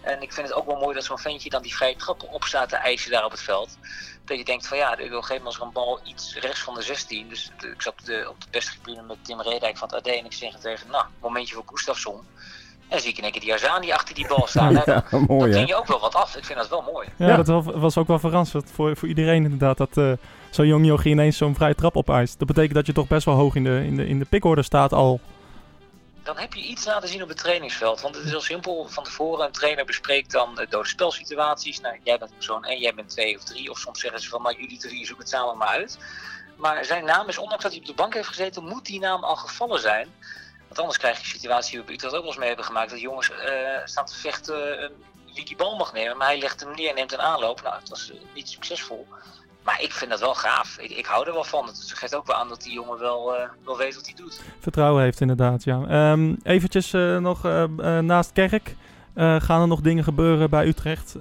En 0.02 0.22
ik 0.22 0.32
vind 0.32 0.48
het 0.48 0.56
ook 0.56 0.66
wel 0.66 0.78
mooi 0.78 0.94
dat 0.94 1.04
zo'n 1.04 1.18
ventje 1.18 1.50
dan 1.50 1.62
die 1.62 1.74
vrije 1.74 1.96
trap 1.96 2.22
opstaat 2.30 2.68
te 2.68 2.76
eisen 2.76 3.10
daar 3.10 3.24
op 3.24 3.30
het 3.30 3.42
veld. 3.42 3.78
Dat 4.24 4.38
je 4.38 4.44
denkt 4.44 4.66
van 4.66 4.76
ja, 4.76 4.98
ik 4.98 5.10
wil 5.10 5.22
geven 5.22 5.46
als 5.46 5.56
er 5.56 5.62
een 5.62 5.72
bal 5.72 6.00
iets 6.04 6.36
rechts 6.38 6.60
van 6.60 6.74
de 6.74 6.82
16. 6.82 7.28
Dus 7.28 7.50
ik 7.58 7.82
zat 7.82 7.92
op 7.92 8.04
de, 8.04 8.26
op 8.28 8.40
de 8.40 8.46
beste 8.50 8.72
tribune 8.82 9.06
met 9.06 9.24
Tim 9.24 9.40
Redijk 9.40 9.76
van 9.76 9.88
het 9.88 9.96
AD 9.96 10.06
en 10.06 10.24
ik 10.24 10.32
zeg 10.32 10.58
tegen 10.58 10.90
nou, 10.90 11.04
momentje 11.20 11.54
voor 11.54 11.64
Gustafsson. 11.66 12.16
En 12.16 12.96
dan 12.96 13.00
zie 13.00 13.10
ik 13.10 13.16
in 13.16 13.22
één 13.22 13.32
keer 13.32 13.40
die 13.40 13.54
Azani 13.54 13.92
achter 13.92 14.14
die 14.14 14.26
bal 14.26 14.46
staan. 14.46 14.72
Ja, 14.86 15.04
dan, 15.10 15.24
mooi, 15.28 15.52
dan 15.52 15.66
je 15.66 15.74
ook 15.74 15.86
wel 15.86 16.00
wat 16.00 16.14
af. 16.14 16.36
Ik 16.36 16.44
vind 16.44 16.58
dat 16.58 16.68
wel 16.68 16.82
mooi. 16.92 17.08
Ja, 17.16 17.42
dat 17.42 17.64
was 17.64 17.96
ook 17.96 18.06
wel 18.06 18.18
verrassend 18.18 18.70
voor, 18.74 18.96
voor 18.96 19.08
iedereen 19.08 19.44
inderdaad. 19.44 19.76
Dat, 19.76 19.96
uh, 19.96 20.12
zo'n 20.50 20.66
jong 20.66 20.86
jochie 20.86 21.10
ineens 21.10 21.36
zo'n 21.36 21.54
vrije 21.54 21.74
trap 21.74 21.96
opeist. 21.96 22.38
Dat 22.38 22.48
betekent 22.48 22.74
dat 22.74 22.86
je 22.86 22.92
toch 22.92 23.06
best 23.06 23.24
wel 23.24 23.34
hoog 23.34 23.54
in 23.54 23.64
de, 23.64 23.84
in 23.84 23.96
de, 23.96 24.06
in 24.06 24.18
de 24.18 24.24
pickorde 24.24 24.62
staat 24.62 24.92
al. 24.92 25.20
Dan 26.22 26.38
heb 26.38 26.54
je 26.54 26.62
iets 26.62 26.84
laten 26.84 27.08
zien 27.08 27.22
op 27.22 27.28
het 27.28 27.38
trainingsveld. 27.38 28.00
Want 28.00 28.14
het 28.14 28.24
is 28.24 28.30
heel 28.30 28.40
simpel. 28.40 28.86
Van 28.88 29.04
tevoren 29.04 29.46
een 29.46 29.52
trainer 29.52 29.84
bespreekt 29.84 30.30
dan 30.30 30.54
de 30.54 30.66
dode 30.68 30.88
spelsituaties. 30.88 31.80
Nou, 31.80 31.98
jij 32.02 32.18
bent 32.18 32.34
persoon 32.34 32.64
1, 32.64 32.80
jij 32.80 32.94
bent 32.94 33.08
2 33.08 33.36
of 33.36 33.44
3. 33.44 33.70
Of 33.70 33.78
soms 33.78 34.00
zeggen 34.00 34.20
ze 34.20 34.28
van, 34.28 34.42
maar 34.42 34.60
jullie 34.60 34.78
drie 34.78 35.06
zoeken 35.06 35.24
het 35.24 35.28
samen 35.28 35.56
maar 35.56 35.68
uit. 35.68 35.98
Maar 36.56 36.84
zijn 36.84 37.04
naam 37.04 37.28
is, 37.28 37.38
ondanks 37.38 37.62
dat 37.62 37.72
hij 37.72 37.80
op 37.80 37.86
de 37.86 37.94
bank 37.94 38.14
heeft 38.14 38.28
gezeten, 38.28 38.64
moet 38.64 38.86
die 38.86 39.00
naam 39.00 39.24
al 39.24 39.36
gevallen 39.36 39.80
zijn. 39.80 40.08
Want 40.66 40.78
anders 40.78 40.98
krijg 40.98 41.16
je 41.16 41.22
de 41.22 41.28
situatie 41.28 41.76
die 41.76 41.86
we 41.86 41.92
Utrecht 41.92 42.14
ook 42.14 42.20
wel 42.20 42.28
eens 42.28 42.38
mee 42.38 42.48
hebben 42.48 42.64
gemaakt. 42.64 42.90
Dat 42.90 43.00
jongens 43.00 43.30
uh, 43.30 43.36
staan 43.84 44.06
te 44.06 44.14
vechten 44.14 44.82
uh, 44.82 44.88
wie 45.34 45.44
die 45.44 45.56
bal 45.56 45.76
mag 45.76 45.92
nemen. 45.92 46.16
Maar 46.16 46.26
hij 46.26 46.38
legt 46.38 46.60
hem 46.60 46.74
neer 46.74 46.88
en 46.88 46.94
neemt 46.94 47.12
een 47.12 47.20
aanloop. 47.20 47.62
Nou, 47.62 47.76
het 47.78 47.88
was 47.88 48.10
uh, 48.10 48.20
niet 48.34 48.48
succesvol. 48.48 49.06
Maar 49.62 49.82
ik 49.82 49.92
vind 49.92 50.10
dat 50.10 50.20
wel 50.20 50.34
gaaf. 50.34 50.78
Ik, 50.78 50.90
ik, 50.90 51.06
hou 51.06 51.26
er 51.26 51.32
wel 51.32 51.44
van. 51.44 51.66
Het 51.66 51.92
geeft 51.94 52.14
ook 52.14 52.26
wel 52.26 52.36
aan 52.36 52.48
dat 52.48 52.62
die 52.62 52.72
jongen 52.72 52.98
wel, 52.98 53.34
uh, 53.34 53.42
wel 53.64 53.76
weet 53.76 53.94
wat 53.94 54.06
hij 54.06 54.14
doet. 54.14 54.42
Vertrouwen 54.60 55.02
heeft 55.02 55.20
inderdaad, 55.20 55.64
ja. 55.64 56.10
Um, 56.12 56.38
eventjes 56.42 56.92
uh, 56.92 57.18
nog 57.18 57.46
uh, 57.46 57.64
naast 57.98 58.32
Kerk. 58.32 58.76
gaan 59.14 59.60
er 59.60 59.68
nog 59.68 59.80
dingen 59.80 60.04
gebeuren 60.04 60.50
bij 60.50 60.66
Utrecht 60.66 61.16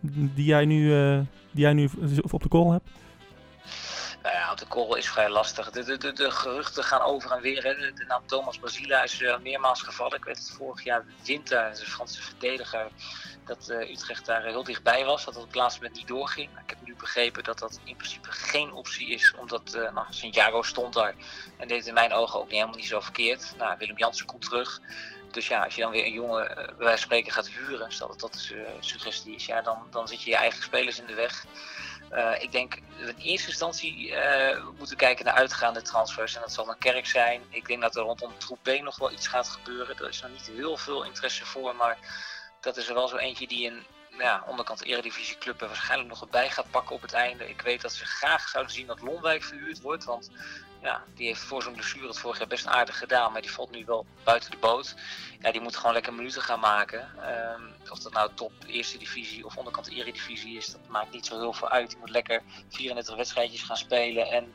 die, 0.00 0.44
jij 0.44 0.64
nu, 0.64 0.88
die 1.50 1.62
jij 1.62 1.72
nu 1.72 1.88
op 2.30 2.42
de 2.42 2.48
call 2.48 2.70
hebt? 2.70 2.88
Nou 4.22 4.34
ja, 4.34 4.54
de 4.54 4.68
call 4.68 4.98
is 4.98 5.08
vrij 5.08 5.28
lastig. 5.28 5.70
De, 5.70 5.82
de, 5.82 5.96
de, 5.96 6.12
de 6.12 6.30
geruchten 6.30 6.84
gaan 6.84 7.00
over 7.00 7.30
en 7.30 7.40
weer. 7.40 7.62
Hè. 7.62 7.74
De, 7.74 8.04
naam 8.08 8.26
Thomas 8.26 8.60
Basila 8.60 9.02
is 9.02 9.24
meermaals 9.42 9.82
gevallen. 9.82 10.16
Ik 10.16 10.24
weet 10.24 10.38
het 10.38 10.50
vorig 10.50 10.84
jaar 10.84 11.04
winter, 11.24 11.74
de 11.74 11.86
Franse 11.86 12.22
verdediger 12.22 12.90
dat 13.48 13.68
uh, 13.70 13.90
Utrecht 13.90 14.26
daar 14.26 14.44
heel 14.44 14.64
dichtbij 14.64 15.04
was, 15.04 15.24
dat 15.24 15.34
het 15.34 15.42
op 15.42 15.48
het 15.48 15.58
laatste 15.58 15.80
moment 15.80 15.98
niet 15.98 16.08
doorging. 16.08 16.50
Ik 16.50 16.70
heb 16.70 16.78
nu 16.84 16.94
begrepen 16.94 17.44
dat 17.44 17.58
dat 17.58 17.80
in 17.84 17.96
principe 17.96 18.30
geen 18.30 18.72
optie 18.72 19.08
is, 19.08 19.34
omdat 19.38 19.74
uh, 19.74 19.92
nou, 19.92 20.06
Santiago 20.10 20.62
stond 20.62 20.94
daar 20.94 21.14
en 21.56 21.68
deed 21.68 21.86
in 21.86 21.94
mijn 21.94 22.12
ogen 22.12 22.38
ook 22.38 22.44
niet 22.44 22.54
helemaal 22.54 22.76
niet 22.76 22.86
zo 22.86 23.00
verkeerd. 23.00 23.54
Nou, 23.58 23.78
Willem 23.78 23.98
Jansen 23.98 24.26
komt 24.26 24.42
terug. 24.42 24.80
Dus 25.30 25.48
ja, 25.48 25.64
als 25.64 25.74
je 25.74 25.80
dan 25.80 25.90
weer 25.90 26.04
een 26.04 26.12
jongen 26.12 26.50
uh, 26.50 26.54
bij 26.54 26.64
wijze 26.64 26.88
van 26.88 26.98
spreken 26.98 27.32
gaat 27.32 27.48
huren, 27.48 27.92
stel 27.92 28.08
dat 28.08 28.20
dat 28.20 28.32
de 28.32 28.76
suggestie 28.80 29.34
is, 29.34 29.46
ja, 29.46 29.62
dan, 29.62 29.86
dan 29.90 30.08
zit 30.08 30.22
je 30.22 30.30
je 30.30 30.36
eigen 30.36 30.62
spelers 30.62 31.00
in 31.00 31.06
de 31.06 31.14
weg. 31.14 31.44
Uh, 32.12 32.42
ik 32.42 32.52
denk 32.52 32.74
in 32.74 33.14
eerste 33.22 33.48
instantie 33.48 34.08
uh, 34.08 34.66
moeten 34.78 34.96
kijken 34.96 35.24
naar 35.24 35.34
uitgaande 35.34 35.82
transfers. 35.82 36.34
En 36.34 36.40
dat 36.40 36.52
zal 36.52 36.68
een 36.68 36.78
kerk 36.78 37.06
zijn. 37.06 37.42
Ik 37.50 37.66
denk 37.66 37.82
dat 37.82 37.96
er 37.96 38.02
rondom 38.02 38.38
Troep 38.38 38.58
B 38.62 38.80
nog 38.82 38.96
wel 38.98 39.12
iets 39.12 39.26
gaat 39.26 39.48
gebeuren. 39.48 39.96
Er 39.98 40.08
is 40.08 40.22
nog 40.22 40.30
niet 40.30 40.50
heel 40.54 40.76
veel 40.76 41.04
interesse 41.04 41.46
voor. 41.46 41.76
Maar 41.76 41.98
dat 42.60 42.76
is 42.76 42.88
er 42.88 42.94
wel 42.94 43.08
zo 43.08 43.16
eentje 43.16 43.46
die 43.46 43.66
een 43.66 43.86
ja, 44.18 44.44
onderkant 44.46 44.84
eredivisieclub 44.84 45.60
er 45.60 45.66
waarschijnlijk 45.66 46.08
nog 46.08 46.28
bij 46.28 46.50
gaat 46.50 46.70
pakken 46.70 46.94
op 46.94 47.02
het 47.02 47.12
einde. 47.12 47.48
Ik 47.48 47.60
weet 47.60 47.80
dat 47.80 47.92
ze 47.92 48.04
graag 48.04 48.48
zouden 48.48 48.72
zien 48.72 48.86
dat 48.86 49.00
Lonwijk 49.00 49.42
verhuurd 49.42 49.80
wordt. 49.80 50.04
Want 50.04 50.30
ja, 50.82 51.04
die 51.14 51.26
heeft 51.26 51.40
voor 51.40 51.62
zo'n 51.62 51.72
blessure 51.72 52.06
het 52.06 52.18
vorig 52.18 52.38
jaar 52.38 52.46
best 52.46 52.66
aardig 52.66 52.98
gedaan. 52.98 53.32
Maar 53.32 53.40
die 53.40 53.50
valt 53.50 53.70
nu 53.70 53.84
wel 53.84 54.06
buiten 54.24 54.50
de 54.50 54.56
boot. 54.56 54.94
Ja, 55.40 55.52
die 55.52 55.60
moet 55.60 55.76
gewoon 55.76 55.92
lekker 55.92 56.14
minuten 56.14 56.42
gaan 56.42 56.60
maken. 56.60 57.08
Um, 57.56 57.90
of 57.90 57.98
dat 57.98 58.12
nou 58.12 58.30
top 58.34 58.52
eerste 58.66 58.98
divisie 58.98 59.44
of 59.44 59.56
onderkant 59.56 59.90
eredivisie 59.90 60.56
is, 60.56 60.66
dat 60.66 60.88
maakt 60.88 61.12
niet 61.12 61.26
zo 61.26 61.38
heel 61.38 61.52
veel 61.52 61.68
uit. 61.68 61.88
Die 61.88 61.98
moet 61.98 62.10
lekker 62.10 62.42
34 62.68 63.16
wedstrijdjes 63.16 63.62
gaan 63.62 63.76
spelen. 63.76 64.26
En 64.26 64.54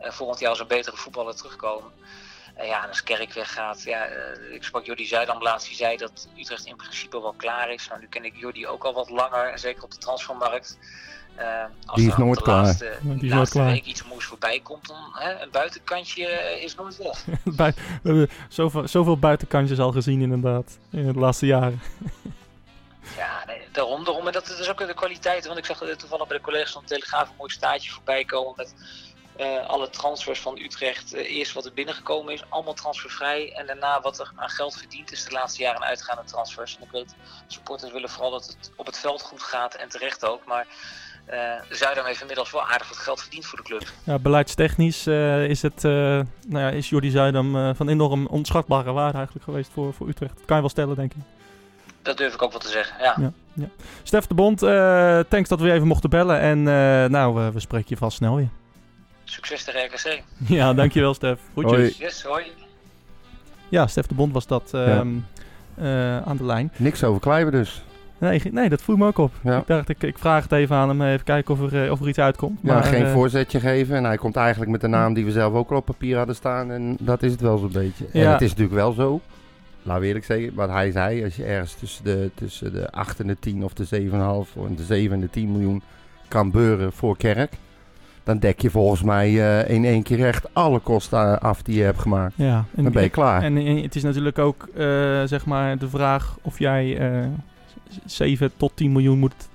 uh, 0.00 0.10
volgend 0.10 0.40
jaar 0.40 0.50
als 0.50 0.60
een 0.60 0.66
betere 0.66 0.96
voetballer 0.96 1.36
terugkomen. 1.36 1.92
Ja, 2.56 2.82
en 2.82 2.88
als 2.88 3.02
Kerk 3.02 3.32
weggaat, 3.32 3.82
ja, 3.82 4.10
uh, 4.10 4.54
ik 4.54 4.64
sprak 4.64 4.84
Jordi 4.84 5.06
Zuidam 5.06 5.42
laatst, 5.42 5.66
die 5.66 5.76
zei 5.76 5.96
dat 5.96 6.28
Utrecht 6.36 6.66
in 6.66 6.76
principe 6.76 7.20
wel 7.20 7.34
klaar 7.36 7.72
is. 7.72 7.88
Nou, 7.88 8.00
nu 8.00 8.06
ken 8.06 8.24
ik 8.24 8.36
Jordi 8.36 8.66
ook 8.66 8.84
al 8.84 8.92
wat 8.92 9.10
langer, 9.10 9.58
zeker 9.58 9.82
op 9.82 9.90
de 9.90 9.98
transfermarkt. 9.98 10.78
Uh, 11.38 11.64
als 11.86 12.00
die 12.00 12.08
is 12.08 12.16
nooit 12.16 12.38
de 12.38 12.44
klaar. 12.44 12.64
laatste, 12.64 12.98
die 13.02 13.40
is 13.40 13.52
week 13.52 13.84
iets 13.84 14.04
moois 14.04 14.24
voorbij 14.24 14.60
komt, 14.60 14.86
dan 14.86 14.96
hè, 15.12 15.42
een 15.42 15.50
buitenkantje 15.50 16.24
is 16.62 16.74
nooit 16.74 16.96
weg. 16.96 17.24
Bij, 17.56 17.72
we 17.74 18.08
hebben 18.08 18.30
zoveel, 18.48 18.88
zoveel 18.88 19.18
buitenkantjes 19.18 19.78
al 19.78 19.92
gezien 19.92 20.20
inderdaad, 20.20 20.78
in 20.90 21.12
de 21.12 21.18
laatste 21.18 21.46
jaren. 21.46 21.80
ja, 23.16 23.44
nee, 23.46 23.60
daarom, 23.72 24.04
daarom. 24.04 24.26
En 24.26 24.32
dat, 24.32 24.46
dat 24.46 24.58
is 24.58 24.68
ook 24.68 24.78
de 24.78 24.94
kwaliteit, 24.94 25.46
want 25.46 25.58
ik 25.58 25.64
zag 25.64 25.78
toevallig 25.96 26.26
bij 26.26 26.36
de 26.36 26.42
collega's 26.42 26.72
van 26.72 26.82
de 26.82 26.88
Telegraaf 26.88 27.28
een 27.28 27.34
mooi 27.38 27.50
staartje 27.50 27.90
voorbij 27.90 28.24
komen 28.24 28.52
met 28.56 28.74
uh, 29.40 29.66
alle 29.66 29.90
transfers 29.90 30.40
van 30.40 30.58
Utrecht, 30.58 31.14
uh, 31.14 31.36
eerst 31.36 31.52
wat 31.52 31.64
er 31.64 31.72
binnengekomen 31.72 32.32
is, 32.32 32.44
allemaal 32.48 32.74
transfervrij. 32.74 33.52
En 33.52 33.66
daarna 33.66 34.00
wat 34.00 34.18
er 34.18 34.32
aan 34.36 34.48
geld 34.48 34.74
verdiend 34.76 35.12
is 35.12 35.24
de 35.24 35.30
laatste 35.30 35.62
jaren 35.62 35.82
uitgaande 35.82 36.24
transfers. 36.24 36.76
En 36.76 36.82
ik 36.82 36.90
weet, 36.90 37.14
supporters 37.46 37.92
willen 37.92 38.10
vooral 38.10 38.30
dat 38.30 38.46
het 38.46 38.72
op 38.76 38.86
het 38.86 38.98
veld 38.98 39.22
goed 39.22 39.42
gaat 39.42 39.74
en 39.74 39.88
terecht 39.88 40.24
ook. 40.24 40.44
Maar 40.46 40.66
Zuidam 41.68 42.04
heeft 42.04 42.20
inmiddels 42.20 42.50
wel 42.50 42.62
aardig 42.66 42.88
wat 42.88 42.96
geld 42.96 43.20
verdiend 43.20 43.46
voor 43.46 43.58
de 43.58 43.64
club. 43.64 43.82
Ja, 44.04 44.18
beleidstechnisch 44.18 45.06
is, 45.46 45.62
het, 45.62 45.82
nou 45.82 46.26
ja, 46.48 46.68
is 46.68 46.88
Jordi 46.88 47.10
Zuidam 47.10 47.74
van 47.74 47.88
enorm 47.88 48.26
onschatbare 48.26 48.92
waarde 48.92 49.16
eigenlijk 49.16 49.44
geweest 49.44 49.70
voor, 49.72 49.94
voor 49.94 50.08
Utrecht. 50.08 50.34
Dat 50.36 50.44
kan 50.44 50.54
je 50.56 50.62
wel 50.62 50.70
stellen, 50.70 50.96
denk 50.96 51.12
ik. 51.12 51.22
Dat 52.02 52.16
durf 52.16 52.34
ik 52.34 52.42
ook 52.42 52.50
wel 52.50 52.60
te 52.60 52.68
zeggen, 52.68 53.02
ja. 53.02 53.14
ja, 53.20 53.32
ja. 53.52 53.68
Stef 54.02 54.26
de 54.26 54.34
Bond, 54.34 54.58
thanks 55.28 55.48
dat 55.48 55.60
we 55.60 55.72
even 55.72 55.86
mochten 55.86 56.10
bellen. 56.10 56.40
En 56.40 56.62
nou, 57.10 57.52
we 57.52 57.60
spreken 57.60 57.88
je 57.88 57.96
vast 57.96 58.16
snel 58.16 58.36
weer. 58.36 58.48
Succes 59.24 59.64
tegen 59.64 59.84
RKC. 59.84 60.22
Ja, 60.58 60.74
dankjewel 60.74 61.14
Stef. 61.14 61.38
Groetjes. 61.52 61.78
Hoi. 61.78 61.94
Yes, 61.98 62.22
hoi. 62.22 62.44
Ja, 63.68 63.86
Stef 63.86 64.06
de 64.06 64.14
Bond 64.14 64.32
was 64.32 64.46
dat 64.46 64.70
um, 64.74 65.26
ja. 65.76 66.16
uh, 66.16 66.26
aan 66.26 66.36
de 66.36 66.44
lijn. 66.44 66.72
Niks 66.76 67.04
over 67.04 67.20
Kleiber 67.20 67.52
dus. 67.52 67.82
Nee, 68.20 68.42
nee, 68.50 68.68
dat 68.68 68.82
voel 68.82 68.96
me 68.96 69.06
ook 69.06 69.18
op. 69.18 69.32
Ja. 69.42 69.58
Ik 69.58 69.66
dacht, 69.66 69.88
ik, 69.88 70.02
ik 70.02 70.18
vraag 70.18 70.42
het 70.42 70.52
even 70.52 70.76
aan 70.76 70.88
hem, 70.88 71.02
even 71.02 71.24
kijken 71.24 71.54
of 71.54 71.72
er, 71.72 71.90
of 71.92 72.00
er 72.00 72.08
iets 72.08 72.18
uitkomt. 72.18 72.58
Ja, 72.62 72.74
maar, 72.74 72.82
geen 72.82 73.02
uh, 73.02 73.12
voorzetje 73.12 73.60
geven. 73.60 73.96
En 73.96 74.04
hij 74.04 74.16
komt 74.16 74.36
eigenlijk 74.36 74.70
met 74.70 74.80
de 74.80 74.88
naam 74.88 75.14
die 75.14 75.24
we 75.24 75.30
zelf 75.30 75.54
ook 75.54 75.70
al 75.70 75.76
op 75.76 75.84
papier 75.84 76.16
hadden 76.16 76.34
staan. 76.34 76.70
En 76.70 76.96
dat 77.00 77.22
is 77.22 77.32
het 77.32 77.40
wel 77.40 77.58
zo'n 77.58 77.72
beetje. 77.72 78.06
Ja. 78.12 78.24
En 78.24 78.32
het 78.32 78.40
is 78.40 78.48
natuurlijk 78.48 78.76
wel 78.76 78.92
zo, 78.92 79.20
laten 79.82 80.00
we 80.00 80.06
eerlijk 80.06 80.24
zeggen, 80.24 80.54
wat 80.54 80.70
hij 80.70 80.90
zei. 80.90 81.24
Als 81.24 81.36
je 81.36 81.44
ergens 81.44 81.74
tussen 81.74 82.04
de, 82.04 82.30
tussen 82.34 82.72
de 82.72 82.90
8 82.90 83.20
en 83.20 83.26
de 83.26 83.38
10 83.38 83.64
of 83.64 83.72
de 83.72 83.84
7,5 83.84 84.62
en 84.66 84.76
de 84.76 84.84
7 84.84 85.12
en 85.12 85.20
de 85.20 85.30
10 85.30 85.52
miljoen 85.52 85.82
kan 86.28 86.50
beuren 86.50 86.92
voor 86.92 87.16
Kerk 87.16 87.52
dan 88.22 88.38
dek 88.38 88.60
je 88.60 88.70
volgens 88.70 89.02
mij 89.02 89.30
uh, 89.30 89.70
in 89.70 89.84
één 89.84 90.02
keer 90.02 90.26
echt 90.26 90.54
alle 90.54 90.78
kosten 90.78 91.40
af 91.40 91.62
die 91.62 91.76
je 91.76 91.82
hebt 91.82 91.98
gemaakt. 91.98 92.34
Ja, 92.36 92.64
en, 92.76 92.82
dan 92.82 92.92
ben 92.92 93.02
je 93.02 93.08
klaar. 93.08 93.42
En, 93.42 93.56
en, 93.56 93.82
het 93.82 93.94
is 93.94 94.02
natuurlijk 94.02 94.38
ook 94.38 94.68
uh, 94.74 94.82
zeg 95.24 95.46
maar 95.46 95.78
de 95.78 95.88
vraag 95.88 96.36
of 96.42 96.58
jij 96.58 96.98
7 98.04 98.50
tot 98.56 98.72
10 98.74 98.92
miljoen 98.92 99.18
moet, 99.18 99.48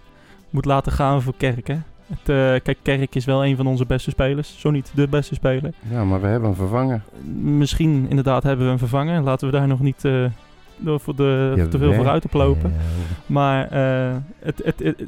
moet 0.49 0.65
laten 0.65 0.91
gaan 0.91 1.21
voor 1.21 1.33
Kerk. 1.37 1.67
Hè? 1.67 1.77
Het, 2.07 2.29
uh, 2.29 2.35
kijk, 2.63 2.77
Kerk 2.81 3.15
is 3.15 3.25
wel 3.25 3.45
een 3.45 3.55
van 3.55 3.67
onze 3.67 3.85
beste 3.85 4.09
spelers. 4.09 4.59
Zo 4.59 4.71
niet 4.71 4.91
de 4.95 5.07
beste 5.07 5.35
speler. 5.35 5.73
Ja, 5.89 6.03
maar 6.03 6.21
we 6.21 6.27
hebben 6.27 6.49
een 6.49 6.55
vervanger. 6.55 7.01
Misschien 7.41 8.05
inderdaad 8.09 8.43
hebben 8.43 8.65
we 8.65 8.71
een 8.71 8.77
vervanger. 8.77 9.21
Laten 9.21 9.47
we 9.47 9.57
daar 9.57 9.67
nog 9.67 9.79
niet 9.79 10.01
door 10.77 10.99
voor 10.99 11.15
de, 11.15 11.67
te 11.69 11.77
veel 11.77 11.93
vooruit 11.93 12.21
te 12.31 12.37
lopen. 12.37 12.73
Maar, 13.25 13.73
het, 14.39 14.61
het, 14.63 14.79
het, 14.79 15.01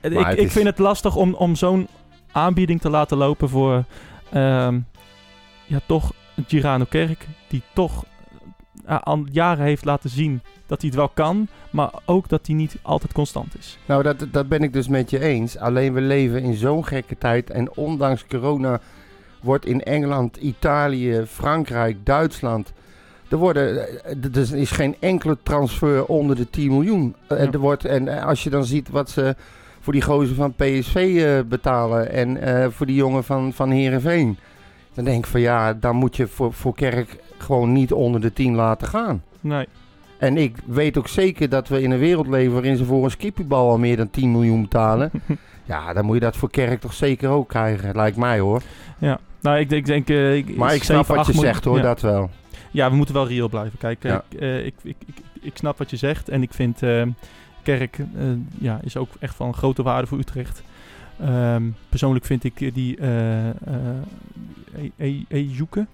ik, 0.00 0.28
ik 0.28 0.50
vind 0.50 0.66
het 0.66 0.78
lastig 0.78 1.16
om, 1.16 1.34
om 1.34 1.54
zo'n 1.54 1.88
aanbieding 2.32 2.80
te 2.80 2.90
laten 2.90 3.16
lopen 3.16 3.48
voor 3.48 3.84
ehm, 4.30 4.78
ja, 5.66 5.80
toch 5.86 6.12
Girano 6.46 6.84
Kerk, 6.88 7.26
die 7.48 7.62
toch 7.74 8.04
al 8.86 9.24
jaren 9.30 9.64
heeft 9.64 9.84
laten 9.84 10.10
zien 10.10 10.40
dat 10.66 10.80
hij 10.80 10.90
het 10.90 10.98
wel 10.98 11.08
kan, 11.08 11.48
maar 11.70 11.90
ook 12.04 12.28
dat 12.28 12.46
hij 12.46 12.56
niet 12.56 12.76
altijd 12.82 13.12
constant 13.12 13.58
is. 13.58 13.78
Nou, 13.86 14.02
dat, 14.02 14.26
dat 14.30 14.48
ben 14.48 14.62
ik 14.62 14.72
dus 14.72 14.88
met 14.88 15.10
je 15.10 15.20
eens. 15.20 15.58
Alleen 15.58 15.92
we 15.92 16.00
leven 16.00 16.42
in 16.42 16.54
zo'n 16.54 16.86
gekke 16.86 17.18
tijd 17.18 17.50
en 17.50 17.76
ondanks 17.76 18.26
corona 18.26 18.80
wordt 19.40 19.66
in 19.66 19.82
Engeland, 19.82 20.36
Italië, 20.36 21.22
Frankrijk, 21.26 21.96
Duitsland. 22.04 22.72
Er, 23.28 23.36
worden, 23.36 23.88
er 24.34 24.54
is 24.54 24.70
geen 24.70 24.96
enkele 25.00 25.36
transfer 25.42 26.06
onder 26.06 26.36
de 26.36 26.50
10 26.50 26.70
miljoen. 26.70 27.14
En, 27.28 27.52
er 27.52 27.58
wordt, 27.58 27.84
en 27.84 28.08
als 28.22 28.44
je 28.44 28.50
dan 28.50 28.64
ziet 28.64 28.88
wat 28.88 29.10
ze 29.10 29.36
voor 29.80 29.92
die 29.92 30.02
gozer 30.02 30.34
van 30.34 30.54
PSV 30.54 31.22
eh, 31.24 31.48
betalen 31.48 32.10
en 32.10 32.72
voor 32.72 32.86
die 32.86 32.96
jongen 32.96 33.24
van, 33.24 33.52
van 33.52 33.70
Herenveen. 33.70 34.38
Dan 34.94 35.04
denk 35.04 35.24
ik 35.24 35.30
van 35.30 35.40
ja, 35.40 35.74
dan 35.74 35.96
moet 35.96 36.16
je 36.16 36.26
voor, 36.26 36.52
voor 36.52 36.74
Kerk 36.74 37.16
gewoon 37.38 37.72
niet 37.72 37.92
onder 37.92 38.20
de 38.20 38.32
10 38.32 38.54
laten 38.54 38.88
gaan. 38.88 39.22
Nee. 39.40 39.66
En 40.18 40.36
ik 40.36 40.56
weet 40.66 40.98
ook 40.98 41.08
zeker 41.08 41.48
dat 41.48 41.68
we 41.68 41.82
in 41.82 41.90
een 41.90 41.98
wereld 41.98 42.26
leven 42.26 42.52
waarin 42.52 42.76
ze 42.76 42.84
voor 42.84 43.04
een 43.04 43.10
skippiebal 43.10 43.70
al 43.70 43.78
meer 43.78 43.96
dan 43.96 44.10
10 44.10 44.32
miljoen 44.32 44.62
betalen. 44.62 45.10
ja, 45.64 45.92
dan 45.92 46.04
moet 46.04 46.14
je 46.14 46.20
dat 46.20 46.36
voor 46.36 46.50
Kerk 46.50 46.80
toch 46.80 46.92
zeker 46.92 47.30
ook 47.30 47.48
krijgen, 47.48 47.96
lijkt 47.96 48.16
mij 48.16 48.38
hoor. 48.38 48.62
Ja, 48.98 49.18
nou 49.40 49.58
ik, 49.58 49.70
ik 49.70 49.84
denk... 49.84 50.08
Uh, 50.08 50.36
ik, 50.36 50.56
maar 50.56 50.74
ik 50.74 50.82
snap 50.82 51.06
wat 51.06 51.26
je 51.26 51.32
zegt 51.32 51.64
hoor, 51.64 51.80
dat 51.80 52.00
wel. 52.00 52.30
Ja, 52.70 52.90
we 52.90 52.96
moeten 52.96 53.14
wel 53.14 53.28
reëel 53.28 53.48
blijven. 53.48 53.78
Kijk, 53.78 54.02
ja. 54.02 54.24
ik, 54.28 54.40
uh, 54.40 54.66
ik, 54.66 54.74
ik, 54.82 54.96
ik, 55.06 55.14
ik, 55.40 55.56
snap 55.56 55.78
wat 55.78 55.90
je 55.90 55.96
zegt 55.96 56.28
en 56.28 56.42
ik 56.42 56.52
vind... 56.52 56.82
Uh, 56.82 57.02
Kerk 57.62 57.98
ja, 58.58 58.80
is 58.82 58.96
ook 58.96 59.08
echt 59.18 59.34
van 59.34 59.54
grote 59.54 59.82
waarde 59.82 60.06
voor 60.06 60.18
Utrecht. 60.18 60.62
Um, 61.22 61.74
persoonlijk 61.88 62.24
vind 62.24 62.44
ik 62.44 62.74
die 62.74 62.96
uh, 63.00 63.46
uh, 64.96 65.22
Ejuke. 65.28 65.86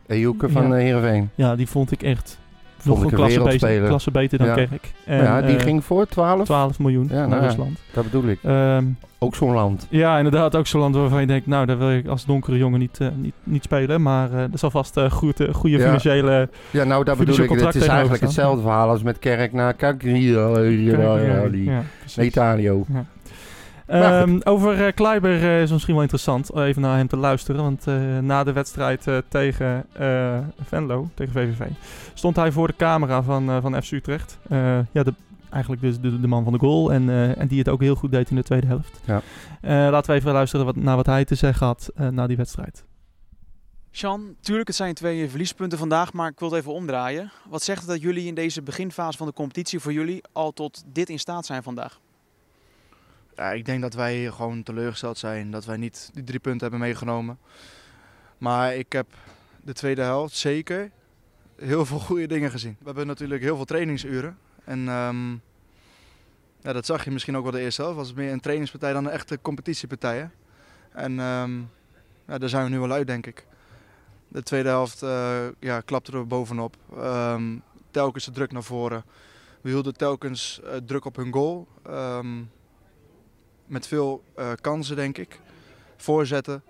Van 0.49 0.69
ja. 0.69 0.73
Heerenveen. 0.73 1.31
Ja, 1.35 1.57
die 1.57 1.69
vond 1.69 1.93
ik 1.93 2.03
echt 2.03 2.39
nog 2.83 3.05
een 3.05 3.11
klasse 3.11 3.43
beter, 3.43 3.87
klasse 3.87 4.11
beter 4.11 4.39
dan 4.39 4.55
Kerk. 4.55 4.93
En, 5.05 5.23
ja, 5.23 5.43
die 5.43 5.57
uh, 5.57 5.61
ging 5.61 5.85
voor 5.85 6.07
12? 6.07 6.45
12 6.45 6.79
miljoen 6.79 7.09
ja, 7.11 7.15
naar 7.15 7.29
nou 7.29 7.43
Rusland. 7.43 7.79
dat 7.93 8.05
bedoel 8.05 8.25
ik. 8.31 8.39
Um, 8.43 8.97
ook 9.19 9.35
zo'n 9.35 9.53
land. 9.53 9.87
Ja, 9.91 10.17
inderdaad, 10.17 10.57
ook 10.57 10.67
zo'n 10.67 10.81
land 10.81 10.95
waarvan 10.95 11.21
je 11.21 11.27
denkt, 11.27 11.47
nou, 11.47 11.67
daar 11.67 11.79
wil 11.79 11.91
ik 11.91 12.07
als 12.07 12.25
donkere 12.25 12.57
jongen 12.57 12.79
niet, 12.79 12.99
uh, 13.03 13.09
niet, 13.15 13.35
niet 13.43 13.63
spelen. 13.63 14.03
Maar 14.03 14.31
uh, 14.33 14.41
er 14.41 14.59
zal 14.59 14.71
vast 14.71 14.97
uh, 14.97 15.11
goede, 15.11 15.55
goede 15.55 15.77
ja. 15.77 15.85
financiële 15.85 16.49
Ja, 16.71 16.85
nou, 16.85 17.05
dat 17.05 17.19
bedoel 17.19 17.39
ik. 17.39 17.51
Het 17.51 17.75
is 17.75 17.87
eigenlijk 17.87 18.23
hetzelfde 18.23 18.63
verhaal 18.63 18.89
als 18.89 19.03
met 19.03 19.19
Kerk 19.19 19.53
naar 19.53 19.77
Cagliari. 19.77 20.85
Ja. 21.65 21.83
Um, 23.93 24.41
over 24.45 24.87
uh, 24.87 24.93
Kleiber 24.95 25.43
uh, 25.43 25.63
is 25.63 25.71
misschien 25.71 25.93
wel 25.93 26.03
interessant 26.03 26.57
even 26.57 26.83
naar 26.83 26.97
hem 26.97 27.09
te 27.09 27.17
luisteren. 27.17 27.63
Want 27.63 27.87
uh, 27.87 28.19
na 28.19 28.45
de 28.45 28.53
wedstrijd 28.53 29.07
tegen 29.29 29.87
Venlo, 30.65 31.09
tegen 31.15 31.33
VVV, 31.33 31.67
stond 32.15 32.37
hij 32.37 32.53
voor 32.53 32.67
de 32.67 32.77
camera 32.77 33.23
van, 33.23 33.61
van 33.61 33.83
FC 33.83 33.93
Utrecht. 33.93 34.39
ja, 34.93 35.03
de, 35.03 35.15
eigenlijk 35.51 35.83
dus 35.83 36.01
de, 36.01 36.21
de, 36.21 36.27
man 36.27 36.45
van 36.45 36.53
de 36.53 36.59
goal. 36.59 36.93
En, 36.93 37.37
en 37.37 37.49
die 37.49 37.59
het 37.59 37.69
ook 37.69 37.81
heel 37.81 37.95
goed 37.95 38.11
deed 38.11 38.31
in 38.31 38.37
de 38.37 38.43
tweede 38.43 38.67
helft. 38.67 39.01
Ja. 39.05 39.23
laten 39.91 40.11
we 40.11 40.17
even 40.17 40.33
luisteren 40.33 40.67
wat, 40.67 40.77
naar 40.77 40.97
wat 40.97 41.07
hij 41.07 41.25
te 41.25 41.35
zeggen 41.35 41.67
had 41.67 41.91
na 42.11 42.27
die 42.27 42.37
wedstrijd. 42.37 42.85
Sean, 43.91 44.35
tuurlijk, 44.41 44.69
het 44.69 44.77
zijn 44.77 44.95
twee 44.95 45.29
verliespunten 45.29 45.79
vandaag, 45.79 46.13
maar 46.13 46.31
ik 46.31 46.39
wil 46.39 46.51
het 46.51 46.59
even 46.59 46.73
omdraaien. 46.73 47.33
Wat 47.49 47.63
zegt 47.63 47.81
het 47.81 47.91
dat 47.91 48.01
jullie 48.01 48.27
in 48.27 48.35
deze 48.35 48.63
beginfase 48.63 49.19
van 49.19 49.27
de 49.27 49.33
competitie 49.33 49.81
voor 49.81 49.93
jullie 49.93 50.23
al 50.33 50.53
tot 50.53 50.85
dit 50.93 51.09
in 51.09 51.19
staat 51.19 51.47
zijn 51.47 51.63
vandaag? 51.63 52.01
Ja, 53.37 53.53
ik 53.53 53.65
denk 53.65 53.83
dat 53.83 53.95
wij 53.95 54.31
gewoon 54.31 54.63
teleurgesteld 54.63 55.19
zijn 55.19 55.51
dat 55.51 55.65
wij 55.65 55.77
niet 55.77 56.11
die 56.13 56.25
drie 56.25 56.41
punten 56.41 56.61
hebben 56.61 56.81
meegenomen. 56.81 57.39
Maar 58.39 58.75
ik 58.75 58.93
heb 58.93 59.07
de 59.63 59.73
tweede 59.73 60.03
helft 60.03 60.37
zeker 60.37 60.91
heel 61.57 61.87
veel 61.87 61.99
goede 61.99 62.27
dingen 62.27 62.51
gezien. 62.51 62.77
We 62.79 62.85
hebben 62.85 63.07
natuurlijk 63.07 63.43
heel 63.43 63.57
veel 63.57 63.65
trainingsuren. 63.65 64.39
En 64.65 64.89
um, 64.89 65.41
ja, 66.61 66.73
dat 66.73 66.87
zag 66.87 67.05
je 67.05 67.11
misschien 67.11 67.37
ook 67.37 67.43
wel 67.43 67.53
de 67.53 67.61
eerste 67.61 67.83
helft. 67.83 67.97
was 67.97 68.13
meer 68.13 68.33
een 68.33 68.41
trainingspartij 68.41 68.93
dan 68.93 69.05
een 69.05 69.11
echte 69.13 69.39
competitiepartij. 69.43 70.31
En 70.93 71.19
um, 71.19 71.71
ja, 72.27 72.39
daar 72.39 72.49
zijn 72.49 72.65
we 72.65 72.71
nu 72.71 72.79
wel 72.79 72.93
uit, 72.93 73.07
denk 73.07 73.27
ik. 73.27 73.47
De 74.29 74.43
tweede 74.43 74.69
helft 74.69 75.03
uh, 75.03 75.47
ja, 75.59 75.81
klapten 75.81 76.19
we 76.19 76.25
bovenop. 76.25 76.77
Um, 76.99 77.63
telkens 77.91 78.25
de 78.25 78.31
druk 78.31 78.53
naar 78.53 78.63
voren. 78.63 79.05
We 79.61 79.69
hielden 79.69 79.97
telkens 79.97 80.61
uh, 80.65 80.71
druk 80.87 81.05
op 81.05 81.17
hun 81.17 81.33
goal. 81.33 81.69
Met 83.73 83.87
veel 83.87 84.25
uh, 84.37 84.53
kansen, 84.61 84.97
denk 84.97 85.19
ik. 85.19 85.41
Voorzetten 85.97 86.63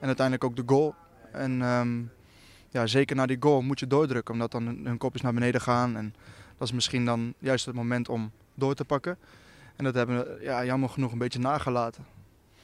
en 0.00 0.06
uiteindelijk 0.06 0.44
ook 0.44 0.56
de 0.56 0.62
goal. 0.66 0.94
En 1.32 1.62
um, 1.62 2.10
ja, 2.68 2.86
zeker 2.86 3.16
na 3.16 3.26
die 3.26 3.36
goal 3.40 3.62
moet 3.62 3.80
je 3.80 3.86
doordrukken, 3.86 4.34
omdat 4.34 4.50
dan 4.50 4.66
hun 4.66 4.98
kopjes 4.98 5.22
naar 5.22 5.34
beneden 5.34 5.60
gaan. 5.60 5.96
En 5.96 6.14
dat 6.58 6.68
is 6.68 6.74
misschien 6.74 7.04
dan 7.04 7.34
juist 7.38 7.66
het 7.66 7.74
moment 7.74 8.08
om 8.08 8.32
door 8.54 8.74
te 8.74 8.84
pakken. 8.84 9.18
En 9.76 9.84
dat 9.84 9.94
hebben 9.94 10.16
we 10.16 10.38
ja, 10.42 10.64
jammer 10.64 10.88
genoeg 10.88 11.12
een 11.12 11.18
beetje 11.18 11.38
nagelaten. 11.38 12.04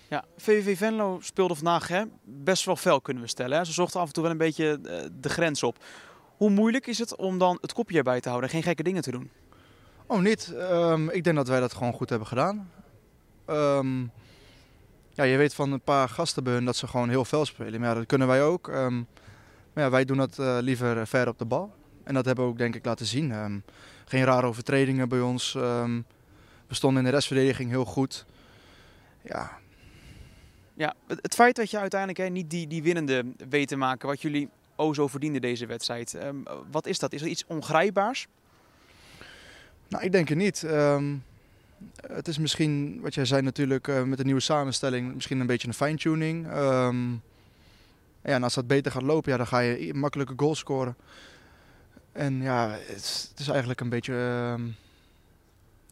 Ja, 0.08 0.24
VVV 0.36 0.76
Venlo 0.76 1.18
speelde 1.20 1.54
vandaag 1.54 1.88
hè, 1.88 2.02
best 2.24 2.64
wel 2.64 2.76
fel, 2.76 3.00
kunnen 3.00 3.22
we 3.22 3.28
stellen. 3.28 3.58
Hè? 3.58 3.64
Ze 3.64 3.72
zochten 3.72 4.00
af 4.00 4.06
en 4.06 4.12
toe 4.12 4.22
wel 4.22 4.32
een 4.32 4.38
beetje 4.38 4.78
uh, 4.82 4.92
de 5.20 5.28
grens 5.28 5.62
op. 5.62 5.84
Hoe 6.36 6.50
moeilijk 6.50 6.86
is 6.86 6.98
het 6.98 7.16
om 7.16 7.38
dan 7.38 7.58
het 7.60 7.72
kopje 7.72 7.96
erbij 7.96 8.20
te 8.20 8.28
houden 8.28 8.48
en 8.48 8.54
geen 8.54 8.64
gekke 8.64 8.82
dingen 8.82 9.02
te 9.02 9.10
doen? 9.10 9.30
Oh, 10.06 10.20
niet. 10.20 10.52
Um, 10.54 11.10
ik 11.10 11.24
denk 11.24 11.36
dat 11.36 11.48
wij 11.48 11.60
dat 11.60 11.74
gewoon 11.74 11.92
goed 11.92 12.08
hebben 12.08 12.28
gedaan. 12.28 12.70
Um, 13.50 14.10
ja, 15.12 15.24
je 15.24 15.36
weet 15.36 15.54
van 15.54 15.72
een 15.72 15.80
paar 15.80 16.08
gasten 16.08 16.44
bij 16.44 16.52
hun 16.52 16.64
dat 16.64 16.76
ze 16.76 16.86
gewoon 16.86 17.08
heel 17.08 17.24
fel 17.24 17.44
spelen. 17.44 17.80
Maar 17.80 17.88
ja, 17.88 17.94
dat 17.94 18.06
kunnen 18.06 18.26
wij 18.26 18.42
ook. 18.42 18.68
Um, 18.68 19.06
maar 19.72 19.84
ja, 19.84 19.90
wij 19.90 20.04
doen 20.04 20.16
dat 20.16 20.38
uh, 20.38 20.58
liever 20.60 21.06
ver 21.06 21.28
op 21.28 21.38
de 21.38 21.44
bal. 21.44 21.74
En 22.04 22.14
dat 22.14 22.24
hebben 22.24 22.44
we 22.44 22.50
ook 22.50 22.58
denk 22.58 22.74
ik 22.74 22.84
laten 22.84 23.06
zien. 23.06 23.30
Um, 23.30 23.64
geen 24.04 24.24
rare 24.24 24.46
overtredingen 24.46 25.08
bij 25.08 25.20
ons. 25.20 25.52
we 25.52 26.74
stonden 26.74 27.04
in 27.04 27.08
de 27.08 27.14
restverdediging 27.14 27.70
heel 27.70 27.84
goed. 27.84 28.26
Ja. 29.22 29.58
Ja, 30.74 30.94
het, 31.06 31.18
het 31.22 31.34
feit 31.34 31.56
dat 31.56 31.70
je 31.70 31.78
uiteindelijk 31.78 32.20
hè, 32.20 32.28
niet 32.28 32.50
die, 32.50 32.66
die 32.66 32.82
winnende 32.82 33.24
weet 33.48 33.68
te 33.68 33.76
maken, 33.76 34.08
wat 34.08 34.22
jullie 34.22 34.48
o 34.76 34.94
zo 34.94 35.06
verdienden 35.06 35.40
deze 35.40 35.66
wedstrijd. 35.66 36.18
wat 36.70 36.86
is 36.86 36.98
dat? 36.98 37.12
Is 37.12 37.22
er 37.22 37.28
iets 37.28 37.44
ongrijpbaars? 37.46 38.26
Nou, 39.88 40.04
ik 40.04 40.12
denk 40.12 40.28
het 40.28 40.38
niet. 40.38 40.66
Het 42.06 42.28
is 42.28 42.38
misschien, 42.38 43.00
wat 43.00 43.14
jij 43.14 43.24
zei 43.24 43.42
natuurlijk, 43.42 43.86
uh, 43.86 44.02
met 44.02 44.18
de 44.18 44.24
nieuwe 44.24 44.40
samenstelling, 44.40 45.14
misschien 45.14 45.40
een 45.40 45.46
beetje 45.46 45.68
een 45.68 45.74
fine-tuning. 45.74 46.46
Um, 46.52 47.22
ja, 48.22 48.32
en 48.32 48.42
als 48.42 48.54
dat 48.54 48.66
beter 48.66 48.92
gaat 48.92 49.02
lopen, 49.02 49.30
ja, 49.30 49.36
dan 49.36 49.46
ga 49.46 49.58
je 49.58 49.94
makkelijke 49.94 50.32
goals 50.36 50.58
scoren. 50.58 50.96
En 52.12 52.42
ja, 52.42 52.68
het 52.70 52.96
is, 52.96 53.26
het 53.30 53.40
is 53.40 53.48
eigenlijk 53.48 53.80
een 53.80 53.88
beetje 53.88 54.12
uh, 54.12 54.64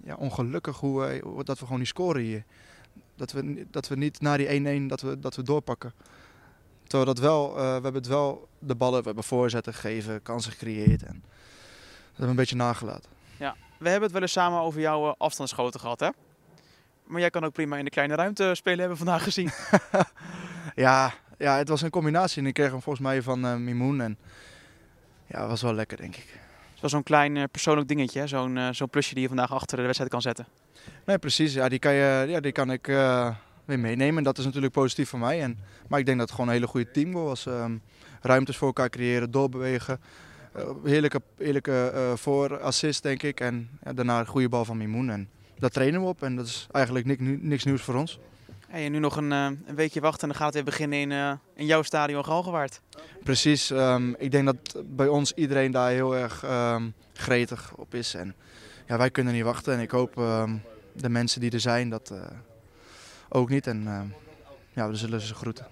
ja, 0.05 0.14
ongelukkig 0.14 0.77
hoe, 0.77 1.20
hoe, 1.23 1.44
dat 1.44 1.59
we 1.59 1.64
gewoon 1.64 1.79
niet 1.79 1.88
scoren 1.88 2.23
hier. 2.23 2.44
Dat 3.16 3.33
we, 3.33 3.66
dat 3.70 3.88
we 3.88 3.97
niet 3.97 4.20
na 4.20 4.37
die 4.37 4.83
1-1 4.83 4.87
dat 4.87 5.01
we, 5.01 5.18
dat 5.18 5.37
we 5.37 5.42
doorpakken. 5.42 5.92
Terwijl 6.83 7.14
dat 7.14 7.18
wel, 7.18 7.51
uh, 7.51 7.55
we 7.55 7.61
hebben 7.62 7.94
het 7.94 8.07
wel 8.07 8.49
de 8.59 8.75
ballen, 8.75 8.99
we 8.99 9.07
hebben 9.07 9.25
voorzetten 9.25 9.75
gegeven, 9.75 10.23
kansen 10.23 10.53
gecreëerd. 10.53 11.03
En 11.03 11.23
dat 11.23 12.07
hebben 12.07 12.25
we 12.25 12.31
een 12.31 12.37
beetje 12.37 12.57
nagelaten. 12.57 13.11
Ja, 13.37 13.57
we 13.85 13.90
hebben 13.90 14.09
het 14.09 14.12
wel 14.12 14.23
eens 14.23 14.33
samen 14.33 14.61
over 14.61 14.81
jouw 14.81 15.09
eh, 15.09 15.14
afstandsschoten 15.18 15.81
gehad, 15.81 16.01
hè? 16.01 16.09
Maar 17.05 17.20
jij 17.20 17.31
kan 17.31 17.44
ook 17.44 17.53
prima 17.53 17.77
in 17.77 17.85
de 17.85 17.90
kleine 17.90 18.14
ruimte 18.14 18.55
spelen, 18.55 18.79
hebben 18.79 18.99
we 18.99 19.05
vandaag 19.05 19.23
gezien. 19.23 19.51
ja, 20.85 21.12
ja, 21.38 21.57
het 21.57 21.68
was 21.68 21.83
een 21.83 21.90
combinatie. 21.90 22.42
En 22.42 22.49
ik 22.49 22.55
kreeg 22.55 22.70
hem 22.70 22.83
volgens 22.83 23.05
mij 23.05 23.23
van 23.23 23.44
uh, 23.44 23.55
Mimoen. 23.55 24.01
En 24.01 24.18
ja, 25.27 25.47
was 25.47 25.62
wel 25.62 25.75
lekker, 25.75 25.97
denk 25.97 26.16
ik. 26.16 26.40
Het 26.73 26.81
was 26.81 26.90
zo'n 26.90 27.03
klein 27.03 27.37
uh, 27.37 27.44
persoonlijk 27.51 27.88
dingetje, 27.88 28.27
zo'n 28.27 28.57
uh, 28.57 28.68
zo'n 28.70 28.88
plusje 28.88 29.14
die 29.14 29.23
je 29.23 29.29
vandaag 29.29 29.53
achter 29.53 29.77
de 29.77 29.83
wedstrijd 29.83 30.11
kan 30.11 30.23
zetten. 30.23 30.47
Nee, 31.05 31.18
precies. 31.18 31.55
Ja, 31.55 31.68
die 31.68 31.79
kan, 31.79 31.92
je, 31.92 32.25
ja, 32.29 32.40
die 32.40 32.53
kan 32.53 32.70
ik 32.70 32.87
weer 33.64 33.79
meenemen. 33.79 34.16
En 34.16 34.25
dat 34.25 34.38
is 34.38 34.44
natuurlijk 34.44 34.73
positief 34.73 35.09
voor 35.09 35.18
mij. 35.18 35.42
En, 35.42 35.59
maar 35.88 35.99
ik 35.99 36.07
denk 36.07 36.18
dat 36.18 36.27
het 36.27 36.37
gewoon 36.37 36.51
een 36.51 36.57
hele 36.57 36.70
goede 36.70 36.90
team 36.90 37.12
was. 37.12 37.47
Um, 37.47 37.83
ruimtes 38.20 38.57
voor 38.57 38.66
elkaar 38.66 38.90
creëren, 38.90 39.31
doorbewegen. 39.31 40.01
Eh, 40.55 40.69
heerlijke, 40.85 41.21
heerlijke 41.37 41.93
uh, 41.95 42.17
voor 42.17 42.61
assist, 42.61 43.03
denk 43.03 43.23
ik. 43.23 43.40
En 43.40 43.69
ja, 43.85 43.93
daarna 43.93 44.21
een 44.21 44.27
goede 44.27 44.49
bal 44.49 44.64
van 44.64 44.77
Mimoen. 44.77 45.11
En 45.11 45.29
daar 45.59 45.71
trainen 45.71 46.01
we 46.01 46.07
op. 46.07 46.23
En 46.23 46.37
dat 46.37 46.47
is 46.47 46.67
eigenlijk 46.71 47.07
niks, 47.07 47.21
niks 47.40 47.64
nieuws 47.64 47.83
voor 47.83 47.95
ons. 47.95 48.19
Hey, 48.69 48.85
en 48.85 48.93
nu 48.93 48.99
nog 48.99 49.17
een, 49.17 49.31
uh, 49.31 49.47
een 49.67 49.75
weekje 49.75 50.01
wachten 50.01 50.23
en 50.23 50.29
dan 50.29 50.37
gaat 50.37 50.47
het 50.47 50.55
weer 50.55 50.64
beginnen 50.64 50.99
in, 50.99 51.11
uh, 51.11 51.33
in 51.55 51.67
jouw 51.67 51.83
stadion 51.83 52.25
Galgenwaard. 52.25 52.81
Precies. 53.23 53.71
Um, 53.71 54.15
ik 54.19 54.31
denk 54.31 54.44
dat 54.44 54.83
bij 54.87 55.09
ons 55.09 55.33
iedereen 55.33 55.71
daar 55.71 55.90
heel 55.90 56.17
erg 56.17 56.44
um, 56.44 56.94
gretig 57.13 57.73
op 57.77 57.94
is. 57.94 58.15
En 58.15 58.35
ja, 58.87 58.98
wij 58.98 59.11
kunnen 59.11 59.33
niet 59.33 59.42
wachten. 59.42 59.75
En 59.75 59.81
ik 59.81 59.90
hoop 59.90 60.17
um, 60.17 60.63
de 60.92 61.09
mensen 61.09 61.40
die 61.40 61.50
er 61.50 61.61
zijn 61.61 61.88
dat 61.88 62.11
uh, 62.13 62.19
ook 63.29 63.48
niet. 63.48 63.67
En 63.67 64.13
ja, 64.73 64.88
we 64.88 64.94
zullen 64.94 65.21
ze 65.21 65.35
groeten. 65.35 65.67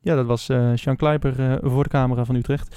Ja, 0.00 0.14
dat 0.14 0.26
was 0.26 0.44
Sean 0.74 0.96
Kleiper 0.96 1.58
voor 1.62 1.82
de 1.82 1.88
camera 1.88 2.24
van 2.24 2.34
Utrecht. 2.34 2.76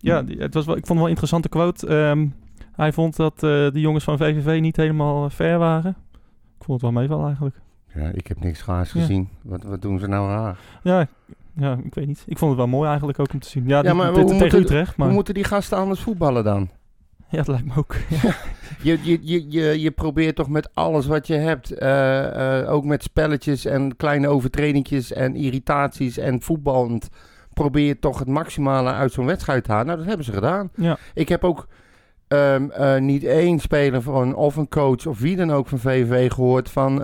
Ja, 0.00 0.24
het 0.26 0.54
was 0.54 0.66
wel, 0.66 0.76
ik 0.76 0.86
vond 0.86 0.88
het 0.88 0.96
wel 0.96 1.02
een 1.02 1.08
interessante 1.08 1.48
quote. 1.48 1.94
Um, 1.94 2.34
Hij 2.72 2.92
vond 2.92 3.16
dat 3.16 3.34
uh, 3.34 3.40
de 3.40 3.80
jongens 3.80 4.04
van 4.04 4.18
VVV 4.18 4.60
niet 4.60 4.76
helemaal 4.76 5.30
fair 5.30 5.58
waren. 5.58 5.96
Ik 6.58 6.64
vond 6.64 6.80
het 6.80 6.92
wel 6.92 7.00
meeval 7.00 7.24
eigenlijk. 7.24 7.60
Ja, 7.94 8.10
ik 8.14 8.26
heb 8.26 8.40
niks 8.40 8.62
gaars 8.62 8.90
gezien. 8.90 9.28
Wat, 9.42 9.62
wat 9.62 9.82
doen 9.82 9.98
ze 9.98 10.06
nou 10.06 10.28
raar? 10.28 10.58
Ja, 10.82 11.08
ja, 11.56 11.78
ik 11.84 11.94
weet 11.94 12.06
niet. 12.06 12.24
Ik 12.26 12.38
vond 12.38 12.50
het 12.50 12.60
wel 12.60 12.68
mooi 12.68 12.88
eigenlijk 12.88 13.18
ook 13.18 13.32
om 13.32 13.38
te 13.38 13.48
zien. 13.48 13.68
Ja, 13.68 13.82
ja 13.82 13.94
maar 13.94 14.12
hoe, 14.12 14.24
tegen 14.24 14.58
Utrecht. 14.58 14.96
Maar... 14.96 15.06
hoe 15.06 15.16
moeten 15.16 15.34
die 15.34 15.44
gasten 15.44 15.78
anders 15.78 16.00
voetballen 16.00 16.44
dan? 16.44 16.70
Ja, 17.28 17.36
dat 17.36 17.48
lijkt 17.48 17.66
me 17.66 17.72
ook. 17.76 17.96
je, 18.82 18.98
je, 19.02 19.18
je, 19.22 19.50
je, 19.50 19.80
je 19.80 19.90
probeert 19.90 20.36
toch 20.36 20.48
met 20.48 20.74
alles 20.74 21.06
wat 21.06 21.26
je 21.26 21.34
hebt, 21.34 21.82
uh, 21.82 22.58
uh, 22.62 22.72
ook 22.72 22.84
met 22.84 23.02
spelletjes 23.02 23.64
en 23.64 23.96
kleine 23.96 24.28
overtredingjes 24.28 25.12
en 25.12 25.36
irritaties 25.36 26.18
en 26.18 26.42
voetballend, 26.42 27.08
probeer 27.60 27.86
je 27.86 27.98
toch 27.98 28.18
het 28.18 28.28
maximale 28.28 28.92
uit 28.92 29.12
zo'n 29.12 29.26
wedstrijd 29.26 29.64
te 29.64 29.70
halen. 29.70 29.86
Nou, 29.86 29.98
dat 29.98 30.06
hebben 30.06 30.26
ze 30.26 30.32
gedaan. 30.32 30.70
Ja. 30.74 30.98
Ik 31.14 31.28
heb 31.28 31.44
ook 31.44 31.66
um, 32.28 32.72
uh, 32.78 32.96
niet 32.96 33.24
één 33.24 33.58
speler 33.58 34.02
van, 34.02 34.34
of 34.34 34.56
een 34.56 34.68
coach 34.68 35.06
of 35.06 35.18
wie 35.18 35.36
dan 35.36 35.52
ook 35.52 35.68
van 35.68 35.78
VVV 35.78 36.30
gehoord 36.32 36.70
van... 36.70 37.02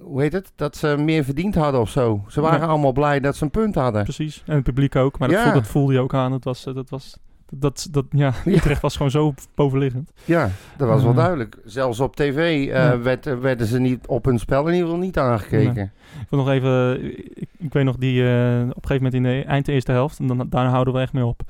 hoe 0.00 0.20
heet 0.20 0.32
het? 0.32 0.52
Dat 0.56 0.76
ze 0.76 0.96
meer 0.98 1.24
verdiend 1.24 1.54
hadden 1.54 1.80
of 1.80 1.90
zo. 1.90 2.24
Ze 2.28 2.40
waren 2.40 2.68
allemaal 2.68 2.92
blij 2.92 3.20
dat 3.20 3.36
ze 3.36 3.44
een 3.44 3.50
punt 3.50 3.74
hadden. 3.74 4.02
Precies. 4.02 4.42
En 4.46 4.54
het 4.54 4.64
publiek 4.64 4.96
ook. 4.96 5.18
Maar 5.18 5.28
dat, 5.28 5.40
voelde, 5.40 5.58
dat 5.58 5.68
voelde 5.68 5.92
je 5.92 6.00
ook 6.00 6.14
aan. 6.14 6.32
Het 6.32 6.44
was, 6.44 6.64
dat 6.64 6.90
was 6.90 7.18
dat, 7.50 7.88
dat, 7.90 8.04
ja, 8.24 8.32
Utrecht 8.44 8.82
was 8.82 8.96
gewoon 8.96 9.10
zo 9.10 9.34
bovenliggend. 9.54 10.12
Ja, 10.24 10.50
dat 10.76 10.88
was 10.88 11.02
wel 11.02 11.14
duidelijk. 11.14 11.58
Zelfs 11.64 12.00
op 12.00 12.16
tv 12.16 12.68
uh, 12.68 13.02
werd, 13.02 13.40
werden 13.40 13.66
ze 13.66 13.80
niet 13.80 14.06
op 14.06 14.24
hun 14.24 14.38
spel 14.38 14.66
in 14.66 14.72
ieder 14.72 14.88
geval 14.88 15.02
niet 15.02 15.18
aangekeken. 15.18 15.92
Ik 16.20 16.26
wil 16.28 16.38
nog 16.38 16.50
even, 16.50 17.04
ik, 17.04 17.48
ik 17.58 17.72
weet 17.72 17.84
nog 17.84 17.96
die 17.96 18.22
uh, 18.22 18.60
op 18.60 18.66
een 18.66 18.72
gegeven 18.74 18.96
moment 18.96 19.14
in 19.14 19.22
de 19.22 19.44
eind 19.44 19.66
de 19.66 19.72
eerste 19.72 19.92
helft, 19.92 20.18
en 20.18 20.26
dan, 20.26 20.46
daarna 20.48 20.70
houden 20.70 20.94
we 20.94 21.00
echt 21.00 21.12
mee 21.12 21.24
op, 21.24 21.42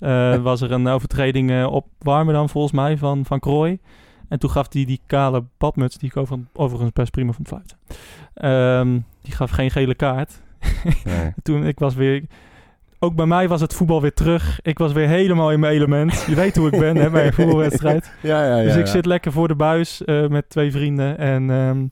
uh, 0.00 0.36
was 0.42 0.60
er 0.60 0.72
een 0.72 0.88
overtreding 0.88 1.66
op 1.66 1.86
dan 1.98 2.48
volgens 2.48 2.72
mij 2.72 2.96
van, 2.96 3.24
van 3.24 3.40
Krooi. 3.40 3.78
En 4.28 4.38
toen 4.38 4.50
gaf 4.50 4.72
hij 4.72 4.84
die 4.84 5.00
kale 5.06 5.44
badmuts, 5.58 5.98
die 5.98 6.08
ik 6.08 6.16
over, 6.16 6.38
overigens 6.52 6.92
best 6.92 7.10
prima 7.10 7.32
vond 7.32 7.48
fluiten. 7.48 7.76
Um, 8.88 9.04
die 9.22 9.32
gaf 9.32 9.50
geen 9.50 9.70
gele 9.70 9.94
kaart. 9.94 10.42
Nee. 11.04 11.32
toen 11.42 11.66
ik 11.66 11.78
was 11.78 11.94
weer 11.94 12.24
ook 12.98 13.14
bij 13.14 13.26
mij 13.26 13.48
was 13.48 13.60
het 13.60 13.74
voetbal 13.74 14.00
weer 14.00 14.14
terug. 14.14 14.60
Ik 14.62 14.78
was 14.78 14.92
weer 14.92 15.08
helemaal 15.08 15.52
in 15.52 15.60
mijn 15.60 15.72
element. 15.72 16.24
Je 16.28 16.34
weet 16.34 16.56
hoe 16.56 16.70
ik 16.70 16.78
ben 16.78 16.96
hè, 16.96 17.10
bij 17.10 17.26
een 17.26 17.32
voetbalwedstrijd. 17.40 18.12
ja, 18.22 18.44
ja, 18.44 18.56
ja, 18.56 18.62
dus 18.62 18.76
ik 18.76 18.86
zit 18.86 19.06
lekker 19.06 19.32
voor 19.32 19.48
de 19.48 19.54
buis 19.54 20.02
uh, 20.06 20.28
met 20.28 20.50
twee 20.50 20.70
vrienden. 20.70 21.18
En 21.18 21.50
um, 21.50 21.90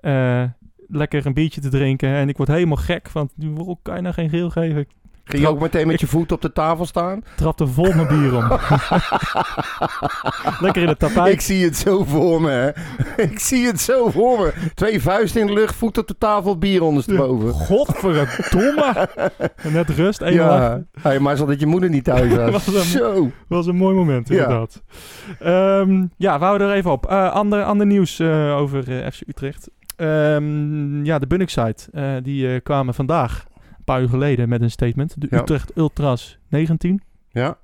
uh, 0.00 0.42
lekker 0.88 1.26
een 1.26 1.34
biertje 1.34 1.60
te 1.60 1.68
drinken. 1.68 2.08
En 2.08 2.28
ik 2.28 2.36
word 2.36 2.48
helemaal 2.48 2.76
gek. 2.76 3.08
Want 3.12 3.32
waarom 3.36 3.78
kan 3.82 3.96
je 3.96 4.02
nou 4.02 4.14
geen 4.14 4.28
geel 4.28 4.50
geven? 4.50 4.86
Ging 5.28 5.42
je 5.42 5.48
ook 5.48 5.60
meteen 5.60 5.86
met 5.86 6.00
je 6.00 6.06
voet 6.06 6.32
op 6.32 6.40
de 6.40 6.52
tafel 6.52 6.86
staan? 6.86 7.22
Trapte 7.36 7.66
vol 7.66 7.94
mijn 7.94 8.06
bier 8.06 8.36
om. 8.36 8.48
Lekker 10.64 10.82
in 10.82 10.88
het 10.88 10.98
tapijt. 10.98 11.32
Ik 11.32 11.40
zie 11.40 11.64
het 11.64 11.76
zo 11.76 12.04
voor 12.04 12.40
me, 12.40 12.50
hè. 12.50 12.70
Ik 13.22 13.38
zie 13.38 13.66
het 13.66 13.80
zo 13.80 14.10
voor 14.10 14.38
me. 14.38 14.52
Twee 14.74 15.02
vuisten 15.02 15.40
in 15.40 15.46
de 15.46 15.52
lucht, 15.52 15.74
voet 15.74 15.98
op 15.98 16.06
de 16.06 16.18
tafel, 16.18 16.58
bier 16.58 16.82
ondersteboven. 16.82 17.52
Godverdomme. 17.52 19.08
Net 19.62 19.88
rust, 19.88 20.20
één 20.20 20.34
ja. 20.34 20.82
Hey, 21.00 21.18
maar 21.18 21.36
dat 21.36 21.60
je 21.60 21.66
moeder 21.66 21.90
niet 21.90 22.04
thuis 22.04 22.34
was. 22.34 22.50
was 22.64 22.66
een, 22.66 22.82
zo. 22.82 23.30
was 23.48 23.66
een 23.66 23.76
mooi 23.76 23.94
moment, 23.94 24.30
inderdaad. 24.30 24.82
Ja, 25.40 25.78
um, 25.78 26.10
ja 26.16 26.38
we 26.38 26.44
houden 26.44 26.68
er 26.68 26.74
even 26.74 26.90
op. 26.90 27.10
Uh, 27.10 27.32
ander, 27.32 27.64
ander 27.64 27.86
nieuws 27.86 28.20
uh, 28.20 28.56
over 28.56 28.88
uh, 28.88 29.06
FC 29.06 29.20
Utrecht. 29.26 29.70
Um, 29.96 31.04
ja, 31.04 31.18
de 31.18 31.26
Bunnik-site, 31.26 32.20
die 32.22 32.60
kwamen 32.60 32.94
vandaag 32.94 33.44
paar 33.86 34.00
uur 34.00 34.08
geleden 34.08 34.48
met 34.48 34.62
een 34.62 34.70
statement. 34.70 35.14
De 35.18 35.36
Utrecht 35.36 35.76
Ultras 35.76 36.38
19. 36.48 37.02
Ja. 37.28 37.56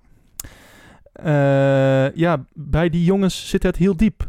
Uh, 1.24 2.14
ja, 2.14 2.44
bij 2.54 2.88
die 2.88 3.04
jongens 3.04 3.48
zit 3.48 3.62
het 3.62 3.76
heel 3.76 3.96
diep, 3.96 4.28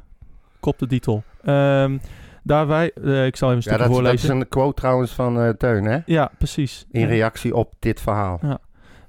kopt 0.60 0.80
de 0.80 0.88
titel. 0.88 1.24
Um, 1.46 2.02
daar 2.44 2.68
wij, 2.68 2.92
uh, 2.96 3.26
ik 3.26 3.36
zal 3.36 3.48
even 3.48 3.56
een 3.56 3.62
stukje 3.62 3.80
ja, 3.80 3.86
dat, 3.86 3.94
voorlezen. 3.94 4.28
dat 4.28 4.36
is 4.36 4.42
een 4.42 4.50
quote 4.50 4.74
trouwens 4.74 5.12
van 5.12 5.40
uh, 5.40 5.50
Teun, 5.50 5.86
hè? 5.86 6.00
Ja, 6.06 6.32
precies. 6.38 6.86
In 6.92 7.08
reactie 7.08 7.56
op 7.56 7.74
dit 7.80 8.02
verhaal. 8.02 8.40
Ja. 8.42 8.60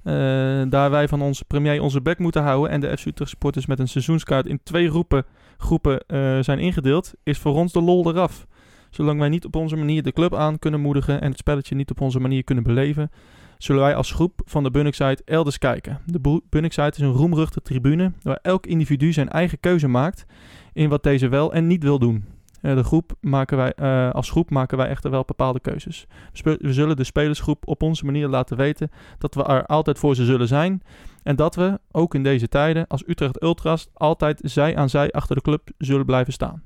Uh, 0.05 0.71
daar 0.71 0.91
wij 0.91 1.09
van 1.09 1.23
onze 1.23 1.45
premier 1.45 1.83
onze 1.83 2.01
bek 2.01 2.19
moeten 2.19 2.43
houden 2.43 2.71
en 2.71 2.81
de 2.81 2.97
FC 2.97 3.07
Utrecht 3.07 3.31
supporters 3.31 3.67
met 3.67 3.79
een 3.79 3.89
seizoenskaart 3.89 4.47
in 4.47 4.61
twee 4.63 4.91
groepen, 4.91 5.25
groepen 5.57 6.05
zijn 6.45 6.59
ingedeeld, 6.59 7.15
is 7.23 7.39
voor 7.39 7.55
ons 7.55 7.73
de 7.73 7.83
lol 7.83 8.11
eraf. 8.11 8.47
Zolang 8.95 9.19
wij 9.19 9.29
niet 9.29 9.45
op 9.45 9.57
onze 9.57 9.77
manier 9.77 10.03
de 10.03 10.13
club 10.13 10.35
aan 10.35 10.59
kunnen 10.59 10.81
moedigen 10.81 11.21
en 11.21 11.31
het 11.31 11.39
spelletje 11.39 11.75
niet 11.75 11.91
op 11.91 12.01
onze 12.01 12.21
manier 12.21 12.45
kunnen 12.45 12.65
beleven, 12.65 13.11
zullen 13.59 13.83
wij 13.83 13.95
als 13.95 14.13
groep 14.13 14.41
van 14.45 14.63
de 14.63 14.71
Bunnickside 14.71 15.23
elders 15.25 15.59
kijken. 15.59 16.01
De 16.07 16.41
Bunnickside 16.49 16.91
is 16.91 16.99
een 16.99 17.13
roemruchte 17.13 17.63
tribune 17.63 18.13
waar 18.23 18.39
elk 18.43 18.67
individu 18.67 19.13
zijn 19.13 19.29
eigen 19.29 19.61
keuze 19.61 19.89
maakt 19.89 20.27
in 20.73 20.89
wat 20.89 21.03
deze 21.03 21.29
wel 21.29 21.53
en 21.53 21.67
niet 21.67 21.83
wil 21.83 21.99
doen. 21.99 22.25
Uh, 22.63 22.75
de 22.75 22.83
groep 22.83 23.13
maken 23.21 23.57
wij, 23.57 23.73
uh, 23.77 24.11
als 24.11 24.31
groep 24.31 24.51
maken 24.51 24.77
wij 24.77 24.89
echter 24.89 25.11
wel 25.11 25.25
bepaalde 25.25 25.61
keuzes. 25.61 26.07
We 26.43 26.73
zullen 26.73 26.97
de 26.97 27.05
spelersgroep 27.05 27.69
op 27.69 27.83
onze 27.83 28.05
manier 28.05 28.29
laten 28.29 28.57
weten 28.57 28.91
dat 29.19 29.35
we 29.35 29.45
er 29.45 29.67
altijd 29.67 29.99
voor 29.99 30.15
ze 30.15 30.25
zullen 30.25 30.49
zijn. 30.49 30.83
En 31.23 31.37
dat 31.37 31.55
we, 31.55 31.81
ook 31.91 32.15
in 32.15 32.23
deze 32.23 32.49
tijden, 32.49 32.87
als 32.87 33.03
Utrecht 33.07 33.43
Ultras, 33.43 33.89
altijd 33.93 34.41
zij 34.43 34.77
aan 34.77 34.89
zij 34.89 35.13
achter 35.13 35.37
de 35.37 35.43
club 35.43 35.71
zullen 35.79 36.07
blijven 36.07 36.33
staan. 36.33 36.63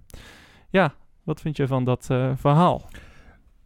Ja, 0.71 0.95
wat 1.29 1.41
vind 1.41 1.57
je 1.57 1.67
van 1.67 1.85
dat 1.85 2.09
uh, 2.13 2.31
verhaal? 2.37 2.89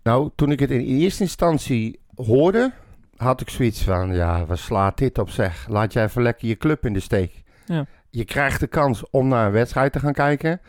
Nou, 0.02 0.30
toen 0.34 0.50
ik 0.50 0.60
het 0.60 0.70
in 0.70 0.80
eerste 0.80 1.22
instantie 1.22 2.00
hoorde, 2.14 2.72
had 3.16 3.40
ik 3.40 3.50
zoiets 3.50 3.82
van, 3.84 4.14
ja, 4.14 4.46
wat 4.46 4.58
slaat 4.58 4.98
dit 4.98 5.18
op 5.18 5.30
zeg? 5.30 5.66
Laat 5.68 5.92
jij 5.92 6.04
even 6.04 6.22
lekker 6.22 6.48
je 6.48 6.56
club 6.56 6.86
in 6.86 6.92
de 6.92 7.00
steek. 7.00 7.42
Ja. 7.66 7.86
Je 8.10 8.24
krijgt 8.24 8.60
de 8.60 8.66
kans 8.66 9.10
om 9.10 9.28
naar 9.28 9.46
een 9.46 9.52
wedstrijd 9.52 9.92
te 9.92 9.98
gaan 9.98 10.12
kijken. 10.12 10.60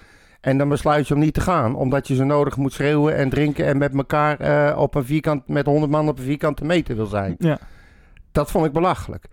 En 0.41 0.57
dan 0.57 0.69
besluit 0.69 1.07
je 1.07 1.13
om 1.13 1.19
niet 1.19 1.33
te 1.33 1.41
gaan, 1.41 1.75
omdat 1.75 2.07
je 2.07 2.15
zo 2.15 2.23
nodig 2.23 2.57
moet 2.57 2.73
schreeuwen 2.73 3.15
en 3.15 3.29
drinken 3.29 3.65
en 3.65 3.77
met 3.77 3.93
elkaar 3.93 4.41
uh, 4.41 4.77
op 4.77 4.95
een 4.95 5.05
vierkant, 5.05 5.47
met 5.47 5.65
honderd 5.65 5.91
man 5.91 6.07
op 6.07 6.17
een 6.17 6.23
vierkante 6.23 6.65
meter 6.65 6.95
wil 6.95 7.05
zijn. 7.05 7.35
Ja. 7.37 7.59
Dat 8.31 8.51
vond 8.51 8.65
ik 8.65 8.71
belachelijk. 8.71 9.25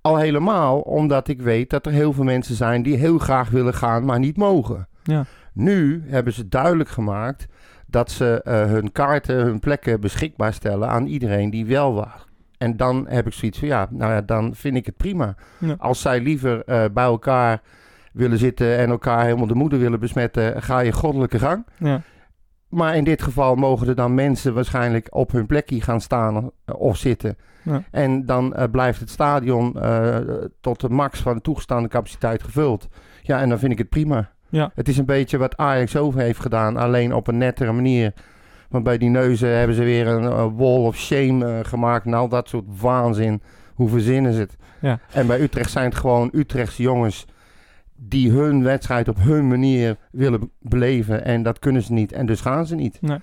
Al 0.00 0.16
helemaal 0.16 0.80
omdat 0.80 1.28
ik 1.28 1.40
weet 1.40 1.70
dat 1.70 1.86
er 1.86 1.92
heel 1.92 2.12
veel 2.12 2.24
mensen 2.24 2.54
zijn 2.54 2.82
die 2.82 2.96
heel 2.96 3.18
graag 3.18 3.50
willen 3.50 3.74
gaan, 3.74 4.04
maar 4.04 4.18
niet 4.18 4.36
mogen. 4.36 4.88
Ja. 5.02 5.24
Nu 5.60 6.02
hebben 6.06 6.32
ze 6.32 6.48
duidelijk 6.48 6.88
gemaakt 6.88 7.46
dat 7.86 8.10
ze 8.10 8.44
uh, 8.44 8.52
hun 8.64 8.92
kaarten, 8.92 9.36
hun 9.36 9.58
plekken 9.58 10.00
beschikbaar 10.00 10.52
stellen 10.52 10.88
aan 10.88 11.06
iedereen 11.06 11.50
die 11.50 11.66
wel 11.66 11.94
was. 11.94 12.26
En 12.58 12.76
dan 12.76 13.06
heb 13.08 13.26
ik 13.26 13.32
zoiets 13.32 13.58
van, 13.58 13.68
ja, 13.68 13.88
nou 13.90 14.12
ja, 14.12 14.20
dan 14.20 14.54
vind 14.54 14.76
ik 14.76 14.86
het 14.86 14.96
prima. 14.96 15.34
Ja. 15.58 15.74
Als 15.78 16.00
zij 16.00 16.20
liever 16.20 16.62
uh, 16.66 16.84
bij 16.92 17.04
elkaar 17.04 17.60
willen 18.12 18.38
zitten 18.38 18.76
en 18.78 18.90
elkaar 18.90 19.24
helemaal 19.24 19.46
de 19.46 19.54
moeder 19.54 19.78
willen 19.78 20.00
besmetten, 20.00 20.62
ga 20.62 20.78
je 20.78 20.92
goddelijke 20.92 21.38
gang. 21.38 21.66
Ja. 21.78 22.02
Maar 22.68 22.96
in 22.96 23.04
dit 23.04 23.22
geval 23.22 23.54
mogen 23.54 23.88
er 23.88 23.94
dan 23.94 24.14
mensen 24.14 24.54
waarschijnlijk 24.54 25.06
op 25.10 25.32
hun 25.32 25.46
plekje 25.46 25.80
gaan 25.80 26.00
staan 26.00 26.50
of 26.64 26.96
zitten. 26.96 27.36
Ja. 27.62 27.82
En 27.90 28.26
dan 28.26 28.54
uh, 28.56 28.64
blijft 28.70 29.00
het 29.00 29.10
stadion 29.10 29.76
tot 30.60 30.80
de 30.80 30.88
max 30.88 31.20
van 31.20 31.34
de 31.34 31.40
toegestaande 31.40 31.88
capaciteit 31.88 32.42
gevuld. 32.42 32.88
Ja, 33.22 33.40
en 33.40 33.48
dan 33.48 33.58
vind 33.58 33.72
ik 33.72 33.78
het 33.78 33.88
prima. 33.88 34.30
Ja. 34.50 34.70
Het 34.74 34.88
is 34.88 34.98
een 34.98 35.04
beetje 35.04 35.38
wat 35.38 35.56
Ajax 35.56 35.96
over 35.96 36.20
heeft 36.20 36.40
gedaan, 36.40 36.76
alleen 36.76 37.14
op 37.14 37.26
een 37.26 37.38
nettere 37.38 37.72
manier. 37.72 38.12
Want 38.68 38.84
bij 38.84 38.98
die 38.98 39.10
neuzen 39.10 39.56
hebben 39.56 39.76
ze 39.76 39.82
weer 39.82 40.06
een, 40.06 40.22
een 40.22 40.56
wall 40.56 40.84
of 40.84 40.96
shame 40.96 41.46
uh, 41.46 41.58
gemaakt. 41.62 42.04
Nou, 42.04 42.28
dat 42.28 42.48
soort 42.48 42.64
waanzin. 42.80 43.42
Hoe 43.74 43.88
verzinnen 43.88 44.32
ze 44.32 44.40
het? 44.40 44.56
Ja. 44.80 44.98
En 45.12 45.26
bij 45.26 45.40
Utrecht 45.40 45.70
zijn 45.70 45.84
het 45.84 45.94
gewoon 45.94 46.30
Utrechtse 46.32 46.82
jongens 46.82 47.26
die 47.96 48.30
hun 48.30 48.62
wedstrijd 48.62 49.08
op 49.08 49.16
hun 49.18 49.48
manier 49.48 49.96
willen 50.10 50.50
beleven. 50.58 51.24
En 51.24 51.42
dat 51.42 51.58
kunnen 51.58 51.82
ze 51.82 51.92
niet. 51.92 52.12
En 52.12 52.26
dus 52.26 52.40
gaan 52.40 52.66
ze 52.66 52.74
niet. 52.74 52.98
Nee. 53.00 53.18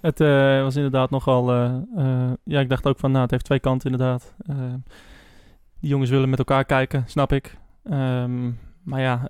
Het 0.00 0.20
uh, 0.20 0.62
was 0.62 0.76
inderdaad 0.76 1.10
nogal... 1.10 1.54
Uh, 1.54 1.74
uh, 1.96 2.30
ja, 2.44 2.60
ik 2.60 2.68
dacht 2.68 2.86
ook 2.86 2.98
van, 2.98 3.10
nou, 3.10 3.22
het 3.22 3.30
heeft 3.30 3.44
twee 3.44 3.60
kanten 3.60 3.90
inderdaad. 3.90 4.34
die 5.80 5.90
jongens 5.90 6.10
willen 6.10 6.30
met 6.30 6.38
elkaar 6.38 6.64
kijken, 6.64 7.02
snap 7.06 7.32
ik. 7.32 7.56
Um, 7.84 8.58
maar 8.82 9.00
ja, 9.00 9.26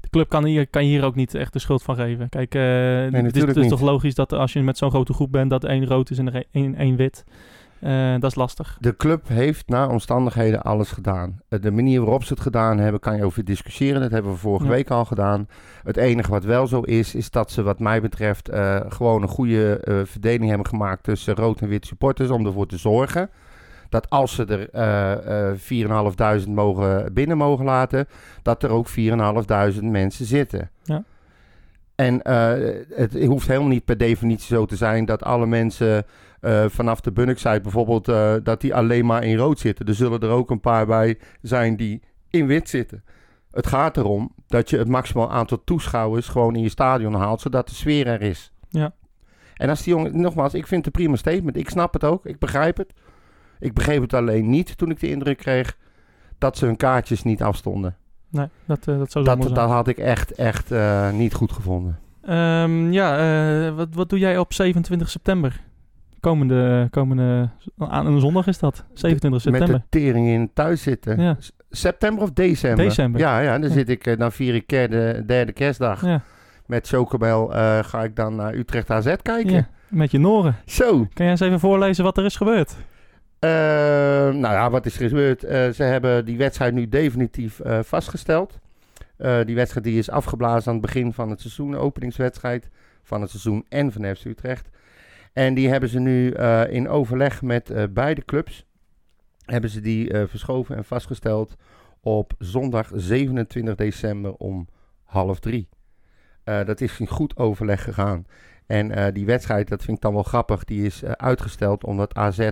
de 0.00 0.08
club 0.10 0.28
kan 0.28 0.44
hier, 0.44 0.66
kan 0.66 0.82
hier 0.82 1.04
ook 1.04 1.14
niet 1.14 1.34
echt 1.34 1.52
de 1.52 1.58
schuld 1.58 1.82
van 1.82 1.96
geven. 1.96 2.28
Kijk, 2.28 2.54
uh, 2.54 2.62
nee, 2.62 3.22
het 3.22 3.36
is, 3.36 3.42
het 3.42 3.56
is 3.56 3.68
toch 3.68 3.80
logisch 3.80 4.14
dat 4.14 4.32
als 4.32 4.52
je 4.52 4.62
met 4.62 4.78
zo'n 4.78 4.90
grote 4.90 5.12
groep 5.12 5.32
bent, 5.32 5.50
dat 5.50 5.64
één 5.64 5.86
rood 5.86 6.10
is 6.10 6.18
en 6.18 6.34
er 6.34 6.44
één, 6.50 6.74
één 6.74 6.96
wit. 6.96 7.24
Uh, 7.80 8.12
dat 8.12 8.30
is 8.30 8.34
lastig. 8.34 8.76
De 8.80 8.96
club 8.96 9.28
heeft 9.28 9.68
naar 9.68 9.90
omstandigheden 9.90 10.62
alles 10.62 10.90
gedaan. 10.90 11.40
Eh, 11.48 11.60
de 11.60 11.70
manier 11.70 12.00
waarop 12.00 12.24
ze 12.24 12.32
het 12.32 12.42
gedaan 12.42 12.78
hebben, 12.78 13.00
kan 13.00 13.16
je 13.16 13.24
over 13.24 13.44
discussiëren. 13.44 14.00
Dat 14.00 14.10
hebben 14.10 14.32
we 14.32 14.38
vorige 14.38 14.64
ja. 14.64 14.70
week 14.70 14.90
al 14.90 15.04
gedaan. 15.04 15.48
Het 15.82 15.96
enige 15.96 16.30
wat 16.30 16.44
wel 16.44 16.66
zo 16.66 16.80
is, 16.80 17.14
is 17.14 17.30
dat 17.30 17.50
ze 17.50 17.62
wat 17.62 17.78
mij 17.78 18.00
betreft 18.00 18.50
uh, 18.50 18.80
gewoon 18.88 19.22
een 19.22 19.28
goede 19.28 19.84
uh, 19.84 20.00
verdeling 20.04 20.48
hebben 20.48 20.66
gemaakt 20.66 21.02
tussen 21.02 21.34
rood 21.34 21.60
en 21.60 21.68
wit 21.68 21.86
supporters. 21.86 22.30
Om 22.30 22.46
ervoor 22.46 22.66
te 22.66 22.78
zorgen 22.78 23.30
dat 23.88 24.10
als 24.10 24.34
ze 24.34 24.44
er 24.44 24.68
uh, 24.74 25.52
uh, 26.28 26.42
4.500 26.44 26.48
mogen, 26.48 27.14
binnen 27.14 27.36
mogen 27.36 27.64
laten, 27.64 28.06
dat 28.42 28.62
er 28.62 28.70
ook 28.70 28.88
4.500 28.88 28.94
mensen 29.80 30.26
zitten. 30.26 30.70
Ja. 30.82 31.04
En 31.94 32.14
uh, 32.14 32.52
het 32.94 33.24
hoeft 33.24 33.46
helemaal 33.46 33.68
niet 33.68 33.84
per 33.84 33.98
definitie 33.98 34.56
zo 34.56 34.66
te 34.66 34.76
zijn 34.76 35.04
dat 35.04 35.22
alle 35.22 35.46
mensen 35.46 36.04
uh, 36.40 36.64
vanaf 36.68 37.00
de 37.00 37.12
Bunnockside 37.12 37.60
bijvoorbeeld, 37.60 38.08
uh, 38.08 38.34
dat 38.42 38.60
die 38.60 38.74
alleen 38.74 39.06
maar 39.06 39.24
in 39.24 39.36
rood 39.36 39.58
zitten. 39.58 39.86
Er 39.86 39.94
zullen 39.94 40.20
er 40.20 40.28
ook 40.28 40.50
een 40.50 40.60
paar 40.60 40.86
bij 40.86 41.18
zijn 41.42 41.76
die 41.76 42.02
in 42.30 42.46
wit 42.46 42.68
zitten. 42.68 43.04
Het 43.50 43.66
gaat 43.66 43.96
erom 43.96 44.32
dat 44.46 44.70
je 44.70 44.78
het 44.78 44.88
maximaal 44.88 45.30
aantal 45.30 45.64
toeschouwers 45.64 46.28
gewoon 46.28 46.56
in 46.56 46.62
je 46.62 46.68
stadion 46.68 47.14
haalt, 47.14 47.40
zodat 47.40 47.68
de 47.68 47.74
sfeer 47.74 48.06
er 48.06 48.22
is. 48.22 48.52
Ja. 48.68 48.94
En 49.54 49.68
als 49.68 49.82
die 49.82 49.94
jongen, 49.94 50.20
nogmaals, 50.20 50.54
ik 50.54 50.66
vind 50.66 50.84
het 50.84 50.94
een 50.94 51.02
prima 51.02 51.16
statement. 51.16 51.56
Ik 51.56 51.70
snap 51.70 51.92
het 51.92 52.04
ook, 52.04 52.26
ik 52.26 52.38
begrijp 52.38 52.76
het. 52.76 52.92
Ik 53.58 53.74
begreep 53.74 54.02
het 54.02 54.14
alleen 54.14 54.50
niet 54.50 54.78
toen 54.78 54.90
ik 54.90 55.00
de 55.00 55.08
indruk 55.08 55.38
kreeg 55.38 55.76
dat 56.38 56.58
ze 56.58 56.66
hun 56.66 56.76
kaartjes 56.76 57.22
niet 57.22 57.42
afstonden. 57.42 57.96
Nee, 58.34 58.48
dat, 58.64 58.86
uh, 58.88 58.98
dat 58.98 59.10
zou 59.10 59.24
dat, 59.24 59.42
dat 59.42 59.70
had 59.70 59.88
ik 59.88 59.98
echt, 59.98 60.32
echt 60.32 60.72
uh, 60.72 61.10
niet 61.10 61.34
goed 61.34 61.52
gevonden. 61.52 61.98
Um, 62.28 62.92
ja, 62.92 63.18
uh, 63.66 63.74
wat, 63.74 63.88
wat 63.92 64.08
doe 64.08 64.18
jij 64.18 64.38
op 64.38 64.52
27 64.52 65.10
september? 65.10 65.60
Komende, 66.20 66.88
komende 66.90 67.48
aan 67.78 68.06
een 68.06 68.20
zondag 68.20 68.46
is 68.46 68.58
dat, 68.58 68.84
27 68.92 69.40
september. 69.40 69.70
Met 69.70 69.82
de 69.90 69.98
tering 69.98 70.28
in 70.28 70.50
thuis 70.54 70.82
zitten. 70.82 71.20
Ja. 71.20 71.36
September 71.70 72.22
of 72.22 72.30
december? 72.30 72.84
December. 72.84 73.20
Ja, 73.20 73.40
ja 73.40 73.58
dan, 73.58 73.70
Zit 73.70 73.88
ik, 73.88 74.18
dan 74.18 74.32
vier 74.32 74.54
ik 74.54 74.68
de 74.68 75.22
derde 75.26 75.52
kerstdag. 75.52 76.06
Ja. 76.06 76.20
Met 76.66 76.88
Chocobel 76.88 77.46
ga 77.82 78.02
ik 78.02 78.16
dan 78.16 78.34
naar 78.34 78.54
Utrecht 78.54 78.90
AZ 78.90 79.14
kijken. 79.22 79.52
Ja, 79.52 79.68
met 79.88 80.10
je 80.10 80.18
Noren. 80.18 80.56
Zo. 80.66 80.92
Kan 80.92 81.08
jij 81.14 81.30
eens 81.30 81.40
even 81.40 81.60
voorlezen 81.60 82.04
wat 82.04 82.18
er 82.18 82.24
is 82.24 82.36
gebeurd? 82.36 82.76
Uh, 83.44 83.50
nou 84.30 84.54
ja, 84.54 84.70
wat 84.70 84.86
is 84.86 85.00
er 85.00 85.08
gebeurd? 85.08 85.44
Uh, 85.44 85.50
ze 85.50 85.82
hebben 85.82 86.24
die 86.24 86.36
wedstrijd 86.36 86.74
nu 86.74 86.88
definitief 86.88 87.60
uh, 87.64 87.78
vastgesteld. 87.82 88.58
die 89.16 89.54
wedstrijd 89.54 89.84
die 89.84 89.98
is 89.98 90.10
afgeblazen 90.10 90.68
aan 90.68 90.78
het 90.78 90.86
begin 90.86 91.12
van 91.12 91.30
het 91.30 91.40
seizoen, 91.40 91.70
de 91.70 91.76
openingswedstrijd 91.76 92.68
van 93.02 93.20
het 93.20 93.30
seizoen 93.30 93.66
en 93.68 93.92
van 93.92 94.16
FC 94.16 94.24
Utrecht. 94.24 94.68
En 95.32 95.54
die 95.54 95.68
hebben 95.68 95.88
ze 95.88 95.98
nu 95.98 96.30
in 96.68 96.88
overleg 96.88 97.42
met 97.42 97.92
beide 97.94 98.24
clubs, 98.24 98.66
hebben 99.44 99.70
ze 99.70 99.80
die 99.80 100.26
verschoven 100.26 100.76
en 100.76 100.84
vastgesteld 100.84 101.54
op 102.00 102.32
zondag 102.38 102.90
27 102.94 103.74
december 103.74 104.34
om 104.34 104.68
half 105.04 105.40
drie. 105.40 105.68
dat 106.44 106.80
is 106.80 107.00
in 107.00 107.06
goed 107.06 107.36
overleg 107.36 107.84
gegaan. 107.84 108.26
En 108.66 109.12
die 109.12 109.26
wedstrijd, 109.26 109.68
dat 109.68 109.82
vind 109.84 109.96
ik 109.96 110.02
dan 110.02 110.14
wel 110.14 110.22
grappig, 110.22 110.64
die 110.64 110.86
is 110.86 111.04
uitgesteld 111.04 111.84
omdat 111.84 112.14
AZ 112.14 112.50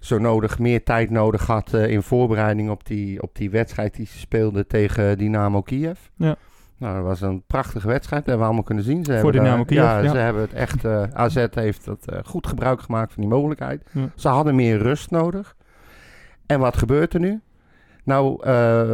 zo 0.00 0.18
nodig 0.18 0.58
meer 0.58 0.84
tijd 0.84 1.10
nodig 1.10 1.46
had 1.46 1.74
uh, 1.74 1.90
in 1.90 2.02
voorbereiding 2.02 2.70
op 2.70 2.86
die, 2.86 3.22
op 3.22 3.34
die 3.34 3.50
wedstrijd 3.50 3.94
die 3.94 4.06
ze 4.06 4.18
speelden 4.18 4.66
tegen 4.66 5.18
Dynamo 5.18 5.62
Kiev. 5.62 5.98
Ja. 6.16 6.36
Nou, 6.76 6.94
dat 6.94 7.04
was 7.04 7.20
een 7.20 7.42
prachtige 7.46 7.86
wedstrijd. 7.86 8.24
Dat 8.24 8.30
hebben 8.30 8.38
we 8.38 8.44
allemaal 8.44 8.62
kunnen 8.62 8.84
zien. 8.84 9.04
Ze 9.04 9.18
Voor 9.18 9.32
Dynamo 9.32 9.64
Kiev, 9.64 9.82
ja, 9.82 9.98
ja, 9.98 10.10
ze 10.10 10.16
hebben 10.16 10.42
het 10.42 10.52
echt... 10.52 10.84
Uh, 10.84 11.02
AZ 11.02 11.46
heeft 11.50 11.84
dat 11.84 12.12
uh, 12.12 12.18
goed 12.24 12.46
gebruik 12.46 12.80
gemaakt 12.80 13.12
van 13.12 13.22
die 13.22 13.30
mogelijkheid. 13.30 13.82
Ja. 13.92 14.10
Ze 14.14 14.28
hadden 14.28 14.54
meer 14.54 14.78
rust 14.78 15.10
nodig. 15.10 15.56
En 16.46 16.60
wat 16.60 16.76
gebeurt 16.76 17.14
er 17.14 17.20
nu? 17.20 17.40
Nou, 18.04 18.40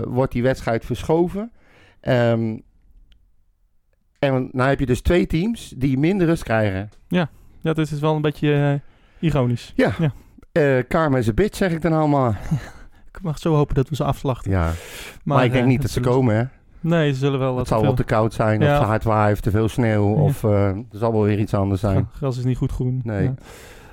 wordt 0.09 0.33
die 0.33 0.43
wedstrijd 0.43 0.85
verschoven. 0.85 1.53
Um, 2.01 2.63
en 4.19 4.49
nou 4.53 4.69
heb 4.69 4.81
je 4.81 4.87
dus 4.87 5.01
twee 5.01 5.27
teams 5.27 5.75
die 5.77 5.99
minder 5.99 6.27
rust 6.27 6.43
krijgen. 6.43 6.91
Ja, 7.09 7.31
dat 7.63 7.79
is 7.79 7.89
dus 7.89 8.01
wel 8.01 8.15
een 8.15 8.23
beetje 8.23 8.81
ironisch. 9.19 9.73
Ja, 9.77 9.95
ja. 9.99 10.13
Uh, 10.59 10.83
Karma 10.89 11.19
is 11.19 11.27
een 11.27 11.35
bitch, 11.35 11.57
zeg 11.57 11.73
ik 11.73 11.83
dan 11.83 11.93
allemaal. 11.93 12.35
ik 13.13 13.23
mag 13.23 13.39
zo 13.39 13.55
hopen 13.55 13.75
dat 13.75 13.89
we 13.89 13.97
ze 13.97 14.05
afslachten. 14.05 14.51
Ja, 14.51 14.63
maar, 14.65 14.75
maar 15.37 15.45
ik 15.45 15.53
denk 15.53 15.67
niet 15.67 15.83
dat 15.83 15.91
ze 15.91 16.01
komen, 16.01 16.37
hè? 16.37 16.45
Nee, 16.81 17.13
ze 17.13 17.19
zullen 17.19 17.39
wel... 17.39 17.59
Het 17.59 17.69
zal 17.69 17.83
wel 17.83 17.95
te 17.95 18.05
koud 18.05 18.35
zijn, 18.35 18.61
ja. 18.61 18.73
of 18.73 18.79
te 18.79 18.87
hard 18.87 19.05
waaien, 19.05 19.33
of 19.33 19.41
te 19.41 19.51
veel 19.51 19.69
sneeuw, 19.69 20.17
ja. 20.17 20.23
of 20.23 20.43
uh, 20.43 20.67
er 20.67 20.85
zal 20.91 21.13
wel 21.13 21.23
weer 21.23 21.39
iets 21.39 21.55
anders 21.55 21.81
zijn. 21.81 22.09
Gras 22.13 22.39
is 22.39 22.45
niet 22.45 22.57
goed 22.57 22.73
groen. 22.73 23.01
Nee. 23.05 23.31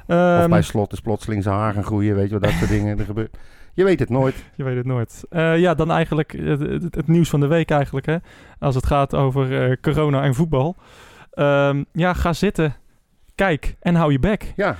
Ja. 0.07 0.41
Of 0.43 0.49
bij 0.49 0.61
slot 0.61 0.93
is 0.93 0.99
plotseling 0.99 1.43
zijn 1.43 1.55
haar 1.55 1.73
gaan 1.73 1.83
groeien, 1.83 2.15
weet 2.15 2.27
je 2.27 2.39
wat, 2.39 2.43
dat 2.43 2.51
soort 2.51 2.69
dingen. 2.69 2.99
Er 2.99 3.05
gebeurt. 3.05 3.37
Je 3.73 3.83
weet 3.83 3.99
het 3.99 4.09
nooit. 4.09 4.35
Je 4.55 4.63
weet 4.63 4.75
het 4.75 4.85
nooit. 4.85 5.23
Uh, 5.29 5.59
ja, 5.59 5.73
dan 5.73 5.91
eigenlijk 5.91 6.31
het, 6.31 6.59
het, 6.59 6.95
het, 6.95 7.07
nieuws 7.07 7.29
van 7.29 7.39
de 7.39 7.47
week 7.47 7.71
eigenlijk, 7.71 8.05
hè. 8.05 8.17
Als 8.59 8.75
het 8.75 8.85
gaat 8.85 9.15
over 9.15 9.69
uh, 9.69 9.75
corona 9.81 10.23
en 10.23 10.35
voetbal. 10.35 10.75
Um, 11.33 11.85
ja, 11.91 12.13
ga 12.13 12.33
zitten 12.33 12.75
kijk 13.41 13.75
en 13.79 13.95
hou 13.95 14.11
je 14.11 14.19
bek. 14.19 14.53
Ja, 14.55 14.77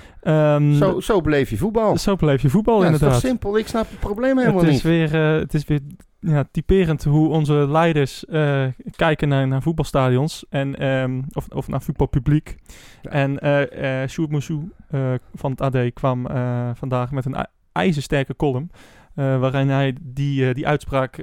um, 0.56 0.74
zo, 0.74 1.00
zo 1.00 1.22
beleef 1.22 1.50
je 1.50 1.58
voetbal. 1.58 1.98
Zo 1.98 2.16
beleef 2.16 2.42
je 2.42 2.50
voetbal, 2.50 2.80
ja, 2.80 2.86
inderdaad. 2.86 3.10
Dat 3.10 3.24
is 3.24 3.30
simpel? 3.30 3.58
Ik 3.58 3.68
snap 3.68 3.90
het 3.90 4.00
probleem 4.00 4.38
helemaal 4.38 4.60
het 4.60 4.68
is 4.68 4.74
niet. 4.74 4.82
Weer, 4.84 5.16
uh, 5.16 5.40
het 5.40 5.54
is 5.54 5.66
weer 5.66 5.80
ja, 6.20 6.44
typerend 6.52 7.04
hoe 7.04 7.30
onze 7.30 7.54
leiders 7.54 8.26
uh, 8.30 8.66
kijken 8.96 9.28
naar, 9.28 9.48
naar 9.48 9.62
voetbalstadions 9.62 10.46
en, 10.50 10.88
um, 10.88 11.26
of, 11.32 11.48
of 11.48 11.68
naar 11.68 11.82
voetbalpubliek. 11.82 12.58
Ja. 13.02 13.12
En 13.12 13.40
uh, 13.46 14.08
Sjoerd 14.08 14.32
Moussou 14.32 14.72
van 15.34 15.52
het 15.52 15.62
AD 15.62 15.94
kwam 15.94 16.28
vandaag 16.74 17.12
met 17.12 17.26
een 17.26 17.48
ijzersterke 17.72 18.36
column... 18.36 18.72
waarin 19.14 19.70
hij 19.70 19.96
die, 20.02 20.54
die 20.54 20.68
uitspraak 20.68 21.16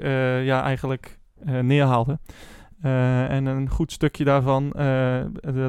ja, 0.43 0.63
eigenlijk 0.63 1.19
neerhaalde. 1.43 2.19
Uh, 2.85 3.31
en 3.31 3.47
een 3.47 3.69
goed 3.69 3.93
stukje 3.93 4.25
daarvan, 4.25 4.73
uh, 4.77 5.21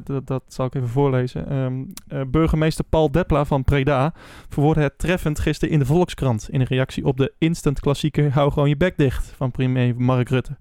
dat, 0.03 0.27
dat, 0.27 0.43
zal 0.47 0.65
ik 0.65 0.75
even 0.75 0.87
voorlezen. 0.87 1.55
Um, 1.55 1.93
uh, 2.13 2.21
burgemeester 2.27 2.85
Paul 2.85 3.11
Depla 3.11 3.45
van 3.45 3.63
Preda 3.63 4.13
verwoordde 4.49 4.83
het 4.83 4.99
treffend 4.99 5.39
gisteren 5.39 5.73
in 5.73 5.79
de 5.79 5.85
Volkskrant... 5.85 6.49
in 6.49 6.59
een 6.59 6.65
reactie 6.65 7.05
op 7.05 7.17
de 7.17 7.33
instant 7.37 7.79
klassieker 7.79 8.33
Hou 8.33 8.51
gewoon 8.51 8.69
je 8.69 8.77
bek 8.77 8.97
dicht 8.97 9.33
van 9.35 9.51
premier 9.51 9.95
Mark 9.95 10.29
Rutte. 10.29 10.57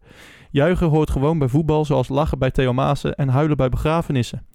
Juichen 0.51 0.86
hoort 0.86 1.11
gewoon 1.11 1.38
bij 1.38 1.49
voetbal 1.49 1.84
zoals 1.84 2.09
lachen 2.09 2.38
bij 2.38 2.51
Theo 2.51 2.72
Maassen 2.72 3.14
en 3.14 3.28
huilen 3.28 3.57
bij 3.57 3.68
begrafenissen, 3.68 4.46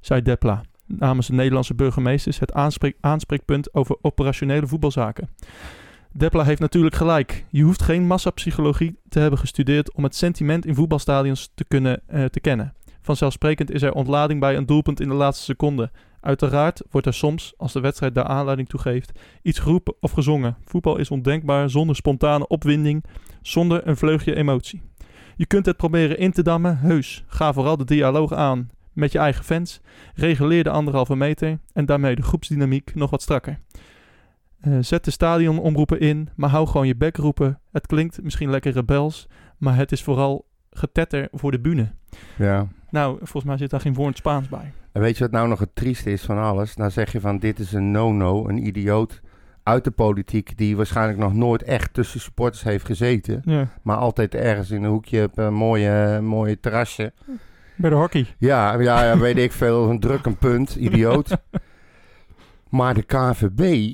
zei 0.00 0.22
Depla. 0.22 0.62
Namens 0.86 1.26
de 1.26 1.32
Nederlandse 1.32 1.74
burgemeesters 1.74 2.38
het 2.38 2.52
aanspreek, 2.52 2.96
aanspreekpunt 3.00 3.74
over 3.74 3.96
operationele 4.00 4.66
voetbalzaken. 4.66 5.28
Depla 6.16 6.44
heeft 6.44 6.60
natuurlijk 6.60 6.94
gelijk. 6.94 7.44
Je 7.50 7.62
hoeft 7.62 7.82
geen 7.82 8.06
massapsychologie 8.06 8.98
te 9.08 9.18
hebben 9.18 9.38
gestudeerd 9.38 9.94
om 9.94 10.04
het 10.04 10.16
sentiment 10.16 10.66
in 10.66 10.74
voetbalstadions 10.74 11.50
te 11.54 11.64
kunnen 11.64 12.00
uh, 12.12 12.24
te 12.24 12.40
kennen. 12.40 12.74
Vanzelfsprekend 13.00 13.70
is 13.70 13.82
er 13.82 13.92
ontlading 13.92 14.40
bij 14.40 14.56
een 14.56 14.66
doelpunt 14.66 15.00
in 15.00 15.08
de 15.08 15.14
laatste 15.14 15.44
seconde. 15.44 15.90
Uiteraard 16.20 16.82
wordt 16.90 17.06
er 17.06 17.14
soms, 17.14 17.54
als 17.56 17.72
de 17.72 17.80
wedstrijd 17.80 18.14
daar 18.14 18.24
aanleiding 18.24 18.68
toe 18.68 18.80
geeft, 18.80 19.12
iets 19.42 19.58
geroepen 19.58 19.94
of 20.00 20.10
gezongen. 20.12 20.56
Voetbal 20.64 20.96
is 20.96 21.10
ondenkbaar 21.10 21.70
zonder 21.70 21.96
spontane 21.96 22.46
opwinding, 22.46 23.04
zonder 23.42 23.86
een 23.88 23.96
vleugje 23.96 24.34
emotie. 24.34 24.82
Je 25.36 25.46
kunt 25.46 25.66
het 25.66 25.76
proberen 25.76 26.18
in 26.18 26.32
te 26.32 26.42
dammen, 26.42 26.78
heus. 26.78 27.24
Ga 27.26 27.52
vooral 27.52 27.76
de 27.76 27.84
dialoog 27.84 28.32
aan 28.32 28.70
met 28.92 29.12
je 29.12 29.18
eigen 29.18 29.44
fans. 29.44 29.80
Reguleer 30.14 30.64
de 30.64 30.70
anderhalve 30.70 31.16
meter 31.16 31.58
en 31.72 31.86
daarmee 31.86 32.14
de 32.14 32.22
groepsdynamiek 32.22 32.94
nog 32.94 33.10
wat 33.10 33.22
strakker. 33.22 33.58
Uh, 34.66 34.76
zet 34.80 35.04
de 35.04 35.10
stadionomroepen 35.10 36.00
in, 36.00 36.28
maar 36.36 36.50
hou 36.50 36.66
gewoon 36.66 36.86
je 36.86 36.96
bek 36.96 37.16
roepen. 37.16 37.60
Het 37.72 37.86
klinkt 37.86 38.22
misschien 38.22 38.50
lekker 38.50 38.72
rebels, 38.72 39.28
maar 39.58 39.76
het 39.76 39.92
is 39.92 40.02
vooral 40.02 40.46
getetter 40.70 41.28
voor 41.32 41.50
de 41.50 41.60
bühne. 41.60 41.92
Ja. 42.36 42.66
Nou, 42.90 43.16
volgens 43.16 43.44
mij 43.44 43.56
zit 43.56 43.70
daar 43.70 43.80
geen 43.80 43.94
woord 43.94 44.16
Spaans 44.16 44.48
bij. 44.48 44.72
En 44.92 45.00
weet 45.00 45.16
je 45.16 45.22
wat 45.22 45.32
nou 45.32 45.48
nog 45.48 45.58
het 45.58 45.74
trieste 45.74 46.12
is 46.12 46.22
van 46.22 46.38
alles? 46.38 46.74
Dan 46.74 46.90
zeg 46.90 47.12
je 47.12 47.20
van 47.20 47.38
dit 47.38 47.58
is 47.58 47.72
een 47.72 47.90
no-no, 47.90 48.48
een 48.48 48.66
idioot 48.66 49.20
uit 49.62 49.84
de 49.84 49.90
politiek 49.90 50.58
die 50.58 50.76
waarschijnlijk 50.76 51.18
nog 51.18 51.34
nooit 51.34 51.62
echt 51.62 51.94
tussen 51.94 52.20
supporters 52.20 52.62
heeft 52.62 52.84
gezeten. 52.84 53.42
Ja. 53.44 53.68
Maar 53.82 53.96
altijd 53.96 54.34
ergens 54.34 54.70
in 54.70 54.82
een 54.82 54.90
hoekje 54.90 55.22
op 55.22 55.38
een 55.38 55.54
mooie, 55.54 56.20
mooie 56.20 56.60
terrasje. 56.60 57.12
Bij 57.76 57.90
de 57.90 57.96
hockey. 57.96 58.26
Ja, 58.38 58.80
ja, 58.80 59.04
ja 59.04 59.18
weet 59.18 59.38
ik 59.38 59.52
veel. 59.52 59.90
Een 59.90 60.00
druk 60.00 60.26
een 60.26 60.36
punt, 60.36 60.74
idioot. 60.74 61.36
maar 62.68 62.94
de 62.94 63.02
KVB 63.02 63.92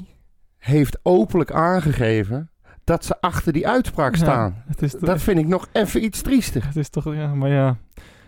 heeft 0.60 0.98
openlijk 1.02 1.52
aangegeven 1.52 2.50
dat 2.84 3.04
ze 3.04 3.20
achter 3.20 3.52
die 3.52 3.68
uitspraak 3.68 4.16
staan. 4.16 4.62
Ja, 4.68 4.74
toch, 4.74 5.00
dat 5.00 5.22
vind 5.22 5.38
ik 5.38 5.46
nog 5.46 5.68
even 5.72 6.04
iets 6.04 6.22
triester. 6.22 6.66
Het 6.66 6.76
is 6.76 6.88
toch, 6.88 7.14
ja, 7.14 7.34
maar 7.34 7.50
ja. 7.50 7.76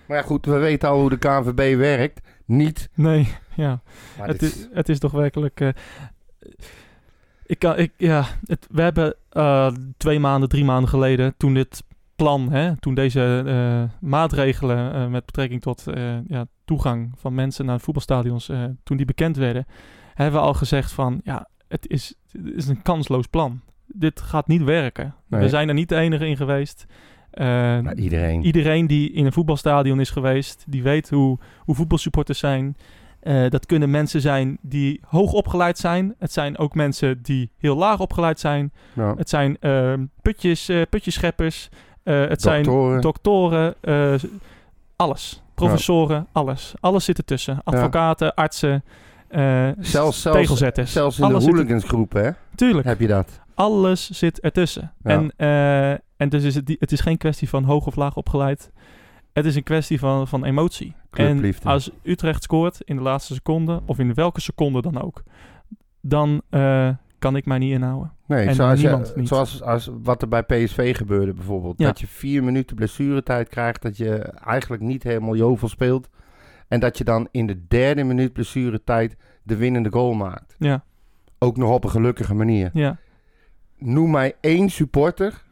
Maar 0.07 0.17
ja, 0.17 0.23
goed, 0.23 0.47
we 0.47 0.57
weten 0.59 0.89
al 0.89 1.01
hoe 1.01 1.11
de 1.11 1.19
KNVB 1.19 1.77
werkt. 1.77 2.21
Niet. 2.45 2.89
Nee, 2.95 3.29
ja. 3.55 3.83
Maar 4.19 4.29
Het 4.29 4.43
is, 4.43 4.69
het 4.73 4.89
is 4.89 4.99
toch 4.99 5.13
werkelijk... 5.13 5.61
eh, 5.61 5.69
ik 7.47 7.59
kan, 7.59 7.79
ik, 7.79 7.93
ja, 7.97 8.25
het, 8.45 8.67
we 8.71 8.83
hebben 8.83 9.15
eh, 9.31 9.73
twee 9.97 10.21
maanden, 10.21 10.49
drie 10.49 10.65
maanden 10.65 10.89
geleden, 10.89 11.35
toen 11.37 11.55
dit 11.55 11.83
plan, 12.17 12.53
hè, 12.53 12.77
toen 12.77 12.95
deze 12.95 13.43
eh, 13.47 14.09
maatregelen 14.09 15.11
met 15.11 15.27
betrekking 15.27 15.61
tot 15.61 15.85
ja, 16.27 16.47
toegang 16.65 17.13
van 17.17 17.35
mensen 17.35 17.67
naar 17.67 17.81
voetbalstadions, 17.81 18.51
toen 18.83 18.97
die 18.97 19.07
bekend 19.07 19.37
werden, 19.37 19.67
hebben 20.15 20.41
we 20.41 20.47
al 20.47 20.55
gezegd 20.55 20.93
van, 20.93 21.21
ja, 21.25 21.49
het 21.73 21.89
is, 21.89 22.15
het 22.33 22.55
is 22.55 22.69
een 22.69 22.83
kansloos 22.83 23.27
plan. 23.27 23.61
Dit 23.87 24.21
gaat 24.21 24.47
niet 24.47 24.63
werken. 24.63 25.15
Nee. 25.27 25.41
We 25.41 25.49
zijn 25.49 25.69
er 25.69 25.75
niet 25.75 25.89
de 25.89 25.97
enige 25.97 26.27
in 26.27 26.37
geweest. 26.37 26.87
Eh, 27.31 27.47
Maar 27.81 27.95
iedereen. 27.97 28.45
Iedereen 28.45 28.87
die 28.87 29.13
in 29.13 29.27
een 29.27 29.33
voetbalstadion 29.33 30.01
is 30.01 30.11
geweest, 30.11 30.65
die 30.69 30.83
weet 30.83 31.11
hoe, 31.11 31.39
hoe 31.59 31.75
voetbalsupporters 31.75 32.39
zijn. 32.39 32.77
Eh, 33.21 33.49
dat 33.51 33.67
kunnen 33.67 33.91
mensen 33.91 34.21
zijn 34.21 34.59
die 34.61 35.01
hoog 35.07 35.33
opgeleid 35.33 35.79
zijn. 35.79 36.15
Het 36.19 36.33
zijn 36.33 36.59
ook 36.59 36.75
mensen 36.75 37.23
die 37.23 37.51
heel 37.59 37.77
laag 37.77 38.01
opgeleid 38.01 38.41
zijn. 38.41 38.73
Ja. 38.93 39.15
Het 39.17 39.29
zijn 39.29 39.57
eh, 39.61 39.93
putjes, 40.23 40.69
eh, 40.69 40.83
putjescheppers. 40.91 41.69
Eh, 42.03 42.27
het 42.29 42.43
zijn 42.43 42.63
Doktoren. 42.63 43.01
doktoren. 43.01 43.75
eh, 43.81 44.15
alles. 44.97 45.43
professoren, 45.55 46.27
alles. 46.33 46.75
Alles 46.81 47.05
zit 47.05 47.19
ertussen. 47.19 47.61
Advocaten, 47.65 48.35
artsen, 48.35 48.85
uh, 49.33 49.69
zelfs, 49.79 50.21
zelfs, 50.21 50.39
tegelzetters. 50.39 50.93
Zelfs 50.93 51.19
in 51.19 51.25
alles 51.25 51.45
de 51.45 51.51
hooligansgroepen, 51.51 52.25
hè? 52.25 52.31
Tuurlijk. 52.55 52.87
Heb 52.87 53.01
je 53.01 53.07
dat. 53.07 53.41
Alles 53.55 54.11
zit 54.11 54.41
ertussen. 54.41 54.93
Ja. 55.03 55.11
En, 55.11 55.33
uh, 55.37 55.91
en 56.17 56.29
dus 56.29 56.45
is 56.45 56.55
het, 56.55 56.77
het 56.79 56.93
is 56.93 57.01
geen 57.01 57.19
kwestie 57.19 57.49
van 57.49 57.65
hoog 57.65 57.87
of 57.87 57.97
laag 57.97 58.17
opgeleid. 58.17 58.71
Het 59.33 59.45
is 59.45 59.57
een 59.57 59.63
kwestie 59.63 59.99
van, 59.99 60.29
van 60.29 60.45
emotie. 60.45 60.95
En 61.11 61.55
als 61.63 61.91
Utrecht 62.03 62.43
scoort 62.43 62.81
in 62.85 62.97
de 62.97 63.03
laatste 63.03 63.35
seconde, 63.35 63.81
of 63.87 63.99
in 63.99 64.15
welke 64.15 64.41
seconde 64.41 64.83
dan 64.83 65.03
ook, 65.03 65.23
dan 66.01 66.43
uh, 66.51 66.89
kan 67.19 67.37
ik 67.37 67.47
mij 67.47 67.59
niet 67.59 67.73
inhouden. 67.73 68.13
Nee, 68.27 68.47
en 68.47 68.55
zoals, 68.55 68.81
je, 68.81 69.13
niet. 69.15 69.29
zoals 69.29 69.63
als 69.63 69.91
wat 70.03 70.23
er 70.23 70.29
bij 70.29 70.43
PSV 70.43 70.97
gebeurde 70.97 71.33
bijvoorbeeld. 71.33 71.79
Ja. 71.79 71.87
Dat 71.87 72.01
je 72.01 72.07
vier 72.07 72.45
minuten 72.45 72.77
blessuretijd 72.77 73.49
krijgt, 73.49 73.83
dat 73.83 73.97
je 73.97 74.19
eigenlijk 74.45 74.83
niet 74.83 75.03
helemaal 75.03 75.37
jovel 75.37 75.69
speelt. 75.69 76.09
En 76.73 76.81
dat 76.81 76.99
je 76.99 77.05
dan 77.05 77.29
in 77.31 77.47
de 77.47 77.67
derde 77.69 78.05
minuut 78.05 78.33
blessuretijd 78.33 79.17
de 79.43 79.57
winnende 79.57 79.91
goal 79.91 80.13
maakt. 80.13 80.55
Ja. 80.59 80.85
Ook 81.39 81.57
nog 81.57 81.71
op 81.71 81.85
een 81.85 81.91
gelukkige 81.91 82.35
manier. 82.35 82.71
Ja. 82.73 82.99
Noem 83.79 84.11
mij 84.11 84.35
één 84.41 84.71
supporter 84.71 85.43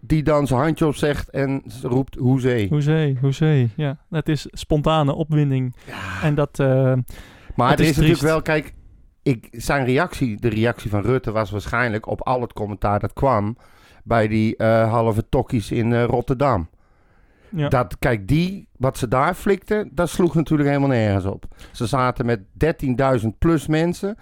die 0.00 0.22
dan 0.22 0.46
zijn 0.46 0.60
handje 0.60 0.86
opzegt 0.86 1.30
en 1.30 1.62
roept 1.82 2.14
hoezee. 2.14 2.68
Hoezee, 2.68 3.18
hoezee. 3.20 3.70
Ja, 3.76 3.98
het 4.10 4.28
is 4.28 4.46
spontane 4.50 5.14
opwinding. 5.14 5.76
Ja. 5.86 6.22
En 6.22 6.34
dat... 6.34 6.58
Uh, 6.58 6.94
maar 7.56 7.70
het 7.70 7.78
er 7.78 7.84
is, 7.84 7.90
is 7.90 7.96
natuurlijk 7.96 8.22
wel, 8.22 8.42
kijk, 8.42 8.74
ik, 9.22 9.48
zijn 9.50 9.84
reactie, 9.84 10.40
de 10.40 10.48
reactie 10.48 10.90
van 10.90 11.02
Rutte 11.02 11.32
was 11.32 11.50
waarschijnlijk 11.50 12.06
op 12.06 12.20
al 12.20 12.40
het 12.40 12.52
commentaar 12.52 13.00
dat 13.00 13.12
kwam 13.12 13.56
bij 14.04 14.28
die 14.28 14.54
uh, 14.58 14.90
halve 14.90 15.28
tokkies 15.28 15.70
in 15.70 15.90
uh, 15.90 16.04
Rotterdam. 16.04 16.68
Ja. 17.54 17.68
Dat, 17.68 17.98
kijk, 17.98 18.28
die, 18.28 18.68
wat 18.76 18.98
ze 18.98 19.08
daar 19.08 19.34
flikten, 19.34 19.90
dat 19.92 20.08
sloeg 20.08 20.34
natuurlijk 20.34 20.68
helemaal 20.68 20.96
nergens 20.96 21.24
op. 21.24 21.44
Ze 21.72 21.86
zaten 21.86 22.26
met 22.26 22.40
13.000 23.22 23.28
plus 23.38 23.66
mensen. 23.66 24.16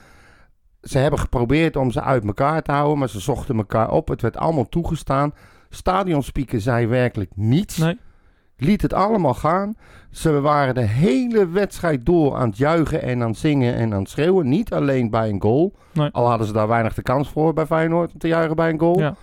Ze 0.83 0.99
hebben 0.99 1.19
geprobeerd 1.21 1.77
om 1.77 1.91
ze 1.91 2.03
uit 2.03 2.25
elkaar 2.25 2.63
te 2.63 2.73
houden, 2.73 2.99
maar 2.99 3.09
ze 3.09 3.21
zochten 3.21 3.57
elkaar 3.57 3.91
op. 3.91 4.09
Het 4.09 4.23
werd 4.23 4.37
allemaal 4.37 4.69
toegestaan. 4.69 5.35
Stadionspeaker 5.69 6.61
zei 6.61 6.87
werkelijk 6.87 7.31
niets. 7.35 7.77
Nee. 7.77 7.99
Liet 8.57 8.83
het 8.83 8.93
allemaal 8.93 9.35
gaan. 9.35 9.75
Ze 10.11 10.41
waren 10.41 10.75
de 10.75 10.81
hele 10.81 11.49
wedstrijd 11.49 12.07
door 12.07 12.37
aan 12.37 12.49
het 12.49 12.57
juichen 12.57 13.03
en 13.03 13.23
aan 13.23 13.29
het 13.29 13.39
zingen 13.39 13.75
en 13.75 13.93
aan 13.93 14.01
het 14.01 14.11
schreeuwen. 14.11 14.49
Niet 14.49 14.73
alleen 14.73 15.11
bij 15.11 15.29
een 15.29 15.43
goal. 15.43 15.75
Nee. 15.93 16.09
Al 16.13 16.29
hadden 16.29 16.47
ze 16.47 16.53
daar 16.53 16.69
weinig 16.69 16.95
de 16.95 17.03
kans 17.03 17.29
voor 17.29 17.53
bij 17.53 17.67
Feyenoord 17.67 18.13
om 18.13 18.19
te 18.19 18.29
juichen 18.29 18.57
bij 18.57 18.71
een 18.71 18.79
goal. 18.79 18.99
Ja. 18.99 19.15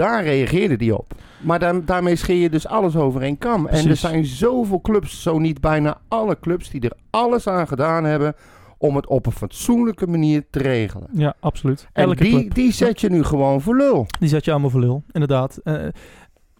Daar 0.00 0.22
reageerde 0.22 0.76
die 0.76 0.98
op. 0.98 1.14
Maar 1.40 1.58
dan, 1.58 1.84
daarmee 1.84 2.16
scheer 2.16 2.36
je 2.42 2.50
dus 2.50 2.66
alles 2.66 2.96
over 2.96 3.22
één 3.22 3.38
kam. 3.38 3.62
Precies. 3.62 3.84
En 3.84 3.90
er 3.90 3.96
zijn 3.96 4.24
zoveel 4.24 4.80
clubs, 4.80 5.22
zo 5.22 5.38
niet 5.38 5.60
bijna 5.60 6.00
alle 6.08 6.38
clubs, 6.40 6.70
die 6.70 6.80
er 6.80 6.92
alles 7.10 7.46
aan 7.46 7.68
gedaan 7.68 8.04
hebben 8.04 8.34
om 8.78 8.96
het 8.96 9.06
op 9.06 9.26
een 9.26 9.32
fatsoenlijke 9.32 10.06
manier 10.06 10.44
te 10.50 10.58
regelen. 10.58 11.08
Ja, 11.12 11.34
absoluut. 11.40 11.88
En 11.92 12.04
Elke 12.04 12.22
die, 12.22 12.32
club. 12.32 12.54
die 12.54 12.72
zet 12.72 13.00
je 13.00 13.10
nu 13.10 13.24
gewoon 13.24 13.60
voor 13.60 13.76
lul. 13.76 14.06
Die 14.18 14.28
zet 14.28 14.44
je 14.44 14.50
allemaal 14.50 14.70
voor 14.70 14.80
lul, 14.80 15.02
inderdaad. 15.12 15.60
Uh, 15.64 15.82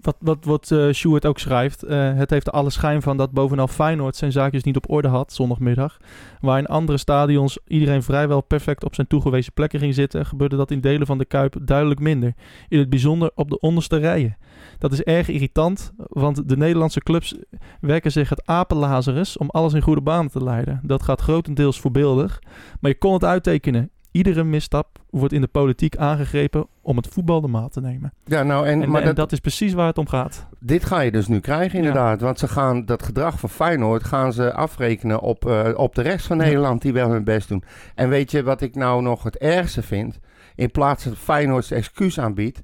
wat, 0.02 0.16
wat, 0.18 0.44
wat 0.44 0.70
uh, 0.70 1.16
ook 1.20 1.38
schrijft, 1.38 1.84
uh, 1.84 2.14
het 2.14 2.30
heeft 2.30 2.52
alle 2.52 2.70
schijn 2.70 3.02
van 3.02 3.16
dat 3.16 3.30
bovenal 3.30 3.68
Feyenoord 3.68 4.16
zijn 4.16 4.32
zaakjes 4.32 4.62
niet 4.62 4.76
op 4.76 4.90
orde 4.90 5.08
had 5.08 5.32
zondagmiddag. 5.32 5.96
Waar 6.40 6.58
in 6.58 6.66
andere 6.66 6.98
stadions 6.98 7.58
iedereen 7.66 8.02
vrijwel 8.02 8.40
perfect 8.40 8.84
op 8.84 8.94
zijn 8.94 9.06
toegewezen 9.06 9.52
plekken 9.52 9.78
ging 9.78 9.94
zitten, 9.94 10.26
gebeurde 10.26 10.56
dat 10.56 10.70
in 10.70 10.80
delen 10.80 11.06
van 11.06 11.18
de 11.18 11.24
Kuip 11.24 11.56
duidelijk 11.62 12.00
minder. 12.00 12.34
In 12.68 12.78
het 12.78 12.90
bijzonder 12.90 13.30
op 13.34 13.50
de 13.50 13.60
onderste 13.60 13.96
rijen. 13.96 14.36
Dat 14.78 14.92
is 14.92 15.02
erg 15.02 15.28
irritant, 15.28 15.92
want 15.96 16.48
de 16.48 16.56
Nederlandse 16.56 17.00
clubs 17.00 17.34
werken 17.80 18.12
zich 18.12 18.28
het 18.28 18.46
apenlazerus 18.46 19.36
om 19.36 19.50
alles 19.50 19.72
in 19.72 19.82
goede 19.82 20.00
banen 20.00 20.30
te 20.30 20.42
leiden. 20.42 20.80
Dat 20.82 21.02
gaat 21.02 21.20
grotendeels 21.20 21.80
voorbeeldig, 21.80 22.42
maar 22.80 22.90
je 22.90 22.98
kon 22.98 23.12
het 23.12 23.24
uittekenen. 23.24 23.90
Iedere 24.10 24.44
misstap 24.44 24.98
wordt 25.10 25.34
in 25.34 25.40
de 25.40 25.46
politiek 25.46 25.96
aangegrepen 25.96 26.66
om 26.82 26.96
het 26.96 27.06
voetbal 27.06 27.40
de 27.40 27.48
maat 27.48 27.72
te 27.72 27.80
nemen. 27.80 28.12
Ja, 28.24 28.42
nou, 28.42 28.66
en, 28.66 28.82
En, 28.82 28.90
maar 28.90 29.00
en 29.00 29.06
dat, 29.06 29.16
dat 29.16 29.32
is 29.32 29.38
precies 29.40 29.72
waar 29.72 29.86
het 29.86 29.98
om 29.98 30.08
gaat. 30.08 30.46
dit 30.58 30.84
ga 30.84 31.00
je 31.00 31.10
dus 31.10 31.28
nu 31.28 31.40
krijgen 31.40 31.78
inderdaad. 31.78 32.20
Want 32.20 32.38
ze 32.38 32.48
gaan 32.48 32.84
dat 32.84 33.02
gedrag 33.02 33.40
van 33.40 33.48
Feyenoord 33.48 34.04
gaan 34.04 34.32
ze 34.32 34.52
afrekenen 34.52 35.20
op, 35.20 35.46
eh, 35.46 35.68
op 35.74 35.94
de 35.94 36.02
rest 36.02 36.26
van. 36.26 36.36
Nederland 36.36 36.82
die 36.82 36.92
wel 36.92 37.10
hun 37.10 37.24
best 37.24 37.48
doen. 37.48 37.62
En 37.94 38.08
weet 38.08 38.30
je 38.30 38.42
wat 38.42 38.60
ik 38.60 38.74
nou 38.74 39.02
nog 39.02 39.22
het 39.22 39.36
ergste 39.36 39.82
vind? 39.82 40.18
In 40.54 40.70
plaats 40.70 41.04
dat 41.04 41.16
Feyenoord 41.16 41.70
excuus 41.70 42.20
aanbiedt 42.20 42.60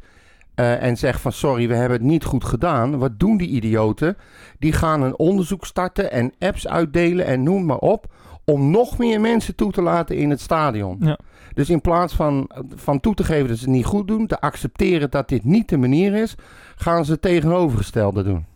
eh, 0.54 0.82
en 0.82 0.96
zegt 0.96 1.20
van 1.20 1.32
sorry, 1.32 1.68
we 1.68 1.74
hebben 1.74 1.98
het 1.98 2.06
niet 2.06 2.24
goed 2.24 2.44
gedaan. 2.44 2.98
Wat 2.98 3.18
doen 3.18 3.36
die 3.36 3.48
idioten? 3.48 4.16
Die 4.58 4.72
gaan 4.72 5.02
een 5.02 5.18
onderzoek 5.18 5.66
starten 5.66 6.10
en 6.12 6.32
apps 6.38 6.68
uitdelen 6.68 7.26
en 7.26 7.42
noem 7.42 7.64
maar 7.64 7.78
op. 7.78 8.14
Om 8.44 8.70
nog 8.70 8.98
meer 8.98 9.20
mensen 9.20 9.54
toe 9.54 9.72
te 9.72 9.82
laten 9.82 10.16
in 10.16 10.30
het 10.30 10.40
stadion. 10.40 10.96
Ja. 11.00 11.18
Dus 11.56 11.70
in 11.70 11.80
plaats 11.80 12.14
van, 12.14 12.50
van 12.74 13.00
toe 13.00 13.14
te 13.14 13.24
geven 13.24 13.48
dat 13.48 13.58
ze 13.58 13.64
het 13.64 13.72
niet 13.72 13.84
goed 13.84 14.08
doen, 14.08 14.26
te 14.26 14.40
accepteren 14.40 15.10
dat 15.10 15.28
dit 15.28 15.44
niet 15.44 15.68
de 15.68 15.76
manier 15.76 16.14
is, 16.14 16.34
gaan 16.76 17.04
ze 17.04 17.12
het 17.12 17.22
tegenovergestelde 17.22 18.22
doen. 18.22 18.46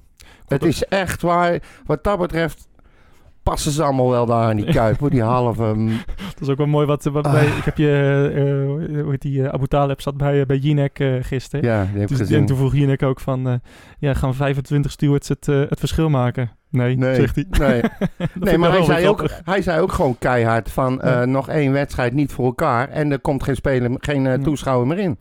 Het 0.47 0.65
is 0.65 0.85
echt 0.85 1.23
waar, 1.23 1.63
wat 1.87 2.05
dat 2.05 2.19
betreft, 2.19 2.69
passen 3.43 3.72
ze 3.72 3.82
allemaal 3.82 4.11
wel 4.11 4.26
daar 4.26 4.51
in 4.51 4.57
die 4.57 4.72
kuip, 4.72 4.99
hoor, 5.01 5.11
die 5.11 5.22
halve... 5.22 5.62
mm, 5.76 5.88
Dat 6.16 6.41
is 6.41 6.49
ook 6.49 6.57
wel 6.57 6.66
mooi 6.66 6.86
wat, 6.86 7.05
wat 7.05 7.26
Ah. 7.26 7.32
bij, 7.32 7.47
ik 7.47 7.64
heb 7.64 7.76
je, 7.78 8.30
eh, 8.34 9.01
hoe 9.03 9.11
heet 9.11 9.22
die, 9.22 9.43
eh, 9.43 9.49
Abu 9.49 9.66
Taleb 9.66 10.01
zat 10.01 10.16
bij, 10.16 10.41
eh, 10.41 10.47
bij 10.47 10.57
Jinek 10.57 10.99
eh 10.99 11.14
gisteren. 11.20 11.64
ja, 11.64 11.86
die 11.93 12.01
heb 12.01 12.09
Dus- 12.09 12.18
en 12.20 12.26
gezien. 12.26 12.47
toen 12.47 12.57
vroeg 12.57 12.74
Jinek 12.74 13.03
ook 13.03 13.20
van, 13.20 13.49
eh, 13.49 13.55
ja, 13.99 14.14
gaan 14.14 14.34
25 14.34 14.91
stewards 14.91 15.28
het, 15.28 15.49
eh, 15.49 15.61
het 15.68 15.78
verschil 15.78 16.09
maken? 16.09 16.51
Nee, 16.70 16.97
Nee, 16.97 17.14
zegt 17.14 17.34
hij. 17.34 17.47
nee. 17.59 17.80
Nee, 18.41 18.59
maar 18.59 18.70
hij 18.72 18.82
zei, 18.82 19.09
ook, 19.09 19.24
hij 19.45 19.62
zei 19.62 19.80
ook 19.80 19.93
gewoon 19.93 20.16
keihard 20.18 20.70
van 20.70 21.01
eh, 21.01 21.11
Ja. 21.12 21.24
nog 21.24 21.49
één 21.49 21.72
wedstrijd 21.72 22.12
niet 22.12 22.32
voor 22.32 22.45
elkaar 22.45 22.88
en 22.88 23.12
er 23.12 23.20
komt 23.20 23.43
geen, 23.43 23.57
speler, 23.57 23.91
geen 23.97 24.26
eh, 24.26 24.34
toeschouwer 24.43 24.86
meer 24.86 24.99
in. 24.99 25.18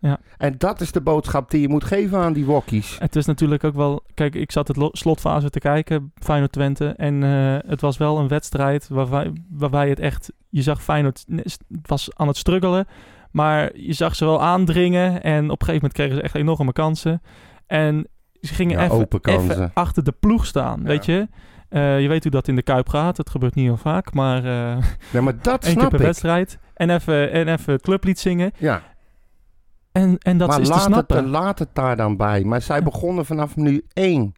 Ja. 0.00 0.18
En 0.36 0.54
dat 0.58 0.80
is 0.80 0.92
de 0.92 1.00
boodschap 1.00 1.50
die 1.50 1.60
je 1.60 1.68
moet 1.68 1.84
geven 1.84 2.18
aan 2.18 2.32
die 2.32 2.44
wokkies. 2.46 2.96
Het 2.98 3.16
is 3.16 3.26
natuurlijk 3.26 3.64
ook 3.64 3.74
wel... 3.74 4.02
Kijk, 4.14 4.34
ik 4.34 4.52
zat 4.52 4.68
het 4.68 4.76
lo- 4.76 4.88
slotfase 4.92 5.50
te 5.50 5.58
kijken, 5.58 6.12
Feyenoord 6.14 6.52
Twente. 6.52 6.88
En 6.96 7.22
eh, 7.22 7.70
het 7.70 7.80
was 7.80 7.96
wel 7.96 8.18
een 8.18 8.28
wedstrijd 8.28 8.88
waarbij, 8.88 9.32
waarbij 9.50 9.88
het 9.88 10.00
echt... 10.00 10.32
Je 10.48 10.62
zag 10.62 10.82
Feyenoord 10.82 11.24
het 11.36 11.58
was 11.82 12.10
aan 12.16 12.26
het 12.28 12.36
struggelen. 12.36 12.86
Maar 13.30 13.70
je 13.76 13.92
zag 13.92 14.14
ze 14.14 14.24
wel 14.24 14.42
aandringen. 14.42 15.22
En 15.22 15.44
op 15.50 15.60
een 15.60 15.66
gegeven 15.66 15.74
moment 15.74 15.92
kregen 15.92 16.14
ze 16.16 16.22
echt 16.22 16.34
enorme 16.34 16.72
kansen. 16.72 17.22
En 17.66 18.06
ze 18.40 18.54
gingen 18.54 18.78
Ja, 18.78 18.84
even, 18.84 19.08
even 19.22 19.70
achter 19.74 20.04
de 20.04 20.12
ploeg 20.20 20.46
staan, 20.46 20.80
Ja. 20.80 20.86
weet 20.86 21.04
je. 21.04 21.28
Eh, 21.68 22.00
je 22.00 22.08
weet 22.08 22.22
hoe 22.22 22.32
dat 22.32 22.48
in 22.48 22.56
de 22.56 22.62
Kuip 22.62 22.88
gaat. 22.88 23.16
Het 23.16 23.30
gebeurt 23.30 23.54
niet 23.54 23.64
heel 23.66 23.76
vaak. 23.76 24.12
Maar 24.12 24.44
eh 24.44 24.76
Nee, 25.12 25.22
maar 25.22 25.34
dat 25.42 25.60
keer 25.64 25.70
snap 25.70 25.90
per 25.90 25.98
ik. 26.00 26.06
wedstrijd. 26.06 26.58
En 26.74 26.90
even, 26.90 27.30
en 27.32 27.48
even 27.48 27.72
het 27.72 27.82
clublied 27.82 28.18
zingen. 28.18 28.50
Ja, 28.58 28.82
En, 29.98 30.18
en 30.18 30.38
dat 30.38 30.48
maar 30.48 30.60
is 30.60 30.66
te 30.66 30.72
laat 30.72 30.84
het, 30.84 30.94
snappen. 30.94 31.26
laat 31.28 31.58
het 31.58 31.68
daar 31.72 31.96
dan 31.96 32.16
bij. 32.16 32.44
Maar 32.44 32.62
zij 32.62 32.82
begonnen 32.82 33.26
vanaf 33.26 33.56
minuut 33.56 33.84
één. 33.92 34.34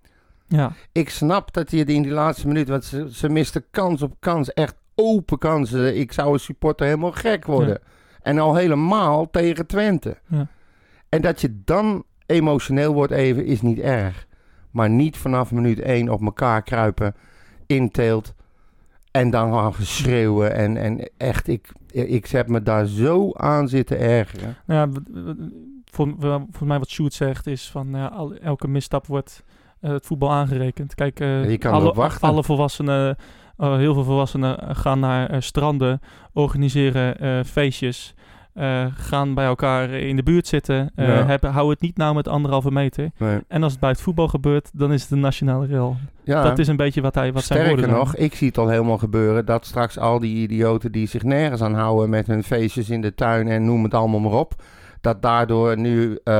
ja. 0.47 0.73
Ik 0.93 1.11
snap 1.11 1.53
dat 1.53 1.71
je 1.71 1.85
in 1.85 2.03
die 2.03 2.13
laatste 2.13 2.47
minuut, 2.47 2.69
want 2.69 2.85
ze, 2.85 3.09
ze 3.15 3.29
misten 3.29 3.65
kans 3.71 4.03
op 4.03 4.15
kans, 4.19 4.53
echt 4.53 4.75
open 4.95 5.39
kansen. 5.39 5.99
Ik 5.99 6.13
zou 6.13 6.33
een 6.33 6.41
supporter 6.41 6.87
helemaal 6.87 7.13
gek 7.13 7.45
worden. 7.45 7.79
En 8.23 8.39
al 8.39 8.55
helemaal 8.55 9.31
tegen 9.31 9.67
Twente. 9.67 10.17
Ja. 10.27 10.47
En 11.09 11.21
dat 11.23 11.41
je 11.41 11.61
dan 11.65 12.05
emotioneel 12.27 12.93
wordt 12.93 13.13
even, 13.13 13.45
is 13.45 13.63
niet 13.63 13.79
erg. 13.79 14.27
Maar 14.71 14.91
niet 14.91 15.17
vanaf 15.17 15.53
minuut 15.53 15.81
één 15.81 16.09
op 16.09 16.23
elkaar 16.23 16.63
kruipen, 16.63 17.15
inteelt 17.67 18.35
en 19.11 19.31
dan 19.31 19.53
gaan 19.53 19.75
geschreeuwen. 19.75 20.55
En, 20.55 20.77
en 20.77 21.11
echt, 21.17 21.49
ik, 21.49 21.73
ik 21.93 22.27
heb 22.27 22.49
me 22.49 22.63
daar 22.63 22.87
zo 22.87 23.33
aan 23.33 23.69
zitten 23.69 23.99
ergeren. 23.99 24.57
Nou 24.67 24.93
ja, 24.93 25.01
voor, 25.85 26.15
voor 26.51 26.67
mij 26.67 26.79
wat 26.79 26.89
Sjoerd 26.89 27.15
zegt 27.15 27.47
is 27.47 27.71
van 27.71 27.89
ja, 27.91 28.27
elke 28.43 28.69
misstap 28.69 29.07
wordt 29.07 29.43
eh, 29.81 29.91
het 29.91 30.07
voetbal 30.07 30.31
aangerekend. 30.31 30.95
Kijk, 30.95 31.21
eh, 31.21 31.51
je 31.51 31.59
kan 31.59 31.73
alle, 31.73 32.11
alle 32.21 32.45
volwassenen, 32.45 33.17
eh, 33.57 33.77
heel 33.77 33.95
veel 33.95 34.05
volwassenen 34.05 34.77
gaan 34.77 35.01
naar 35.01 35.43
stranden, 35.43 36.01
organiseren 36.33 37.45
feestjes, 37.45 38.15
eh, 38.55 38.87
gaan 38.95 39.35
bij 39.35 39.45
elkaar 39.45 39.91
in 39.91 40.17
de 40.17 40.23
buurt 40.23 40.47
zitten, 40.47 40.91
eh, 40.95 41.29
Ja. 41.41 41.51
hou 41.51 41.71
het 41.71 41.81
niet 41.81 41.97
nou 41.97 42.15
met 42.15 42.29
anderhalve 42.29 42.71
meter. 42.71 43.11
Nee. 43.17 43.39
En 43.49 43.63
als 43.63 43.73
het 43.73 43.81
bij 43.81 43.91
het 43.91 44.01
voetbal 44.01 44.29
gebeurt, 44.29 44.71
dan 44.73 44.93
is 44.93 45.03
het 45.03 45.11
een 45.11 45.21
nationale 45.21 45.67
rel. 45.67 45.97
Ja. 46.25 46.43
Dat 46.43 46.59
is 46.59 46.69
een 46.69 46.77
beetje 46.77 47.01
wat, 47.01 47.15
hij, 47.15 47.33
wat 47.33 47.45
zijn 47.45 47.59
Sterker 47.59 47.81
woorden 47.81 47.99
nog, 47.99 48.17
ik 48.17 48.35
zie 48.35 48.49
het 48.49 48.59
al 48.59 48.69
helemaal 48.69 48.99
gebeuren 48.99 49.45
dat 49.47 49.67
straks 49.67 49.99
al 49.99 50.19
die 50.19 50.37
idioten 50.37 50.93
die 50.93 51.09
zich 51.09 51.23
nergens 51.23 51.63
aan 51.63 51.75
houden 51.75 52.11
met 52.11 52.27
hun 52.27 52.43
feestjes 52.45 52.91
in 52.91 53.01
de 53.01 53.15
tuin 53.15 53.49
en 53.49 53.65
noem 53.65 53.83
het 53.83 53.95
allemaal 53.95 54.21
maar 54.21 54.39
op, 54.39 54.55
dat 55.01 55.23
daardoor 55.23 55.79
nu 55.79 56.19
eh, 56.25 56.35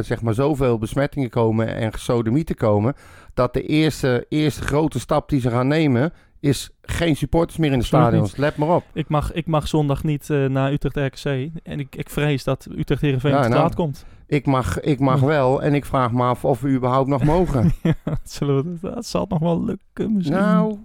zeg 0.00 0.22
maar 0.22 0.34
zoveel 0.34 0.78
besmettingen 0.78 1.30
komen 1.30 1.74
en 1.76 1.92
gesodemieten 1.92 2.56
komen, 2.56 2.94
dat 3.34 3.54
de 3.54 3.62
eerste, 3.62 4.26
eerste 4.28 4.62
grote 4.62 4.98
stap 4.98 5.28
die 5.28 5.40
ze 5.40 5.50
gaan 5.50 5.68
nemen 5.68 6.12
is 6.44 6.70
geen 6.82 7.16
supporters 7.16 7.58
meer 7.58 7.72
in 7.72 7.78
de 7.78 7.84
stadions. 7.84 8.36
Let 8.36 8.56
maar 8.56 8.68
op. 8.68 8.84
Ik 8.92 9.08
mag, 9.08 9.32
ik 9.32 9.46
mag 9.46 9.68
zondag 9.68 10.04
niet 10.04 10.30
eh, 10.30 10.44
naar 10.44 10.72
Utrecht 10.72 10.96
RKC. 10.96 11.50
En 11.62 11.80
ik, 11.80 11.96
ik 11.96 12.10
vrees 12.10 12.44
dat 12.44 12.66
Utrecht 12.76 13.00
Heerenveen 13.00 13.30
Ja, 13.30 13.42
te 13.42 13.48
nou, 13.48 13.60
laat 13.62 13.74
komt. 13.74 14.04
Ik 14.26 14.46
mag, 14.46 14.80
ik 14.80 15.00
mag 15.00 15.20
wel 15.20 15.62
en 15.62 15.74
ik 15.74 15.84
vraag 15.84 16.12
me 16.12 16.22
af 16.22 16.44
of 16.44 16.60
we 16.60 16.68
überhaupt 16.68 17.08
nog 17.08 17.24
mogen. 17.34 17.72
ja, 17.82 17.94
dat, 18.04 18.18
zullen 18.22 18.78
we, 18.80 18.90
dat 18.90 19.06
zal 19.06 19.26
nog 19.28 19.38
wel 19.38 19.64
lukken 19.64 20.12
misschien. 20.12 20.36
nou, 20.36 20.78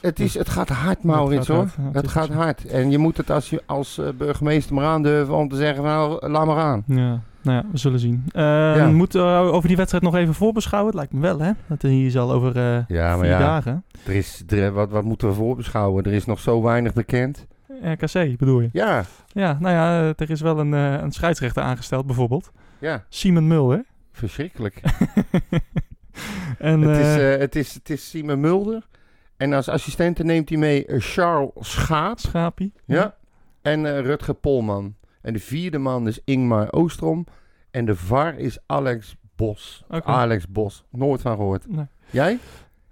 het, 0.00 0.20
is, 0.20 0.34
het 0.34 0.48
gaat 0.48 0.68
hard, 0.68 1.02
Maurits, 1.02 1.46
gaat 1.46 1.56
hoor. 1.56 1.66
hard, 1.76 1.94
ja, 1.94 2.00
het 2.00 2.08
gaat 2.10 2.28
hard. 2.28 2.66
En 2.66 2.90
je 2.90 2.98
moet 2.98 3.16
het 3.16 3.30
als, 3.30 3.50
je, 3.50 3.62
als 3.66 3.98
eh, 3.98 4.08
burgemeester 4.18 4.74
maar 4.74 4.84
aandurven 4.84 5.34
om 5.34 5.48
te 5.48 5.56
zeggen, 5.56 5.84
nou, 5.84 6.28
laat 6.28 6.46
maar 6.46 6.58
aan. 6.58 6.84
Ja, 6.86 7.22
nou 7.42 7.56
ja, 7.56 7.70
we 7.70 7.78
zullen 7.78 7.98
zien. 7.98 8.24
Uh, 8.32 8.88
Moeten 8.88 9.20
we 9.22 9.52
over 9.52 9.68
die 9.68 9.76
wedstrijd 9.76 10.04
nog 10.04 10.14
even 10.14 10.34
voorbeschouwen? 10.34 10.90
Het 10.90 10.98
lijkt 10.98 11.12
me 11.12 11.20
wel, 11.20 11.40
hè? 11.40 11.52
Dat 11.66 11.82
hier 11.82 12.06
is 12.06 12.16
al 12.16 12.32
over 12.32 12.56
uh, 12.56 12.86
ja, 12.88 13.08
maar 13.08 13.18
vier 13.18 13.28
ja, 13.28 13.38
dagen. 13.38 13.84
Er 14.06 14.14
is, 14.14 14.42
er, 14.48 14.72
wat, 14.72 14.90
wat 14.90 15.04
moeten 15.04 15.28
we 15.28 15.34
voorbeschouwen? 15.34 16.04
Er 16.04 16.12
is 16.12 16.24
nog 16.24 16.40
zo 16.40 16.62
weinig 16.62 16.92
bekend. 16.92 17.46
RKC 17.82 18.38
bedoel 18.38 18.60
je? 18.60 18.68
Ja. 18.72 19.04
Ja, 19.32 19.56
nou 19.60 19.74
ja, 19.74 20.12
er 20.16 20.30
is 20.30 20.40
wel 20.40 20.58
een, 20.58 20.72
een 20.72 21.12
scheidsrechter 21.12 21.62
aangesteld 21.62 22.06
bijvoorbeeld. 22.06 22.52
Ja. 22.78 23.04
Simon 23.08 23.46
Mulder. 23.46 23.84
Verschrikkelijk. 24.12 24.80
en, 26.58 26.80
het, 26.80 26.98
is, 26.98 27.16
uh, 27.16 27.36
het, 27.38 27.56
is, 27.56 27.74
het 27.74 27.90
is 27.90 28.10
Simon 28.10 28.40
Mulder. 28.40 28.86
En 29.36 29.52
als 29.52 29.68
assistente 29.68 30.24
neemt 30.24 30.48
hij 30.48 30.58
mee 30.58 30.86
eh, 30.86 31.00
Charles 31.00 31.50
Schaap. 31.60 32.18
Schapie. 32.18 32.72
Ja. 32.84 33.14
En 33.62 33.84
uh, 33.84 34.00
Rutger 34.00 34.34
Polman. 34.34 34.94
En 35.22 35.32
de 35.32 35.38
vierde 35.38 35.78
man 35.78 36.08
is 36.08 36.20
Ingmar 36.24 36.72
Oostrom. 36.72 37.26
En 37.70 37.84
de 37.84 37.96
VAR 37.96 38.38
is 38.38 38.58
Alex 38.66 39.16
Bos. 39.36 39.84
Okay. 39.88 40.14
Alex 40.14 40.48
Bos. 40.48 40.84
Nooit 40.90 41.20
van 41.20 41.36
gehoord. 41.36 41.68
Nee. 41.68 41.86
Jij? 42.10 42.38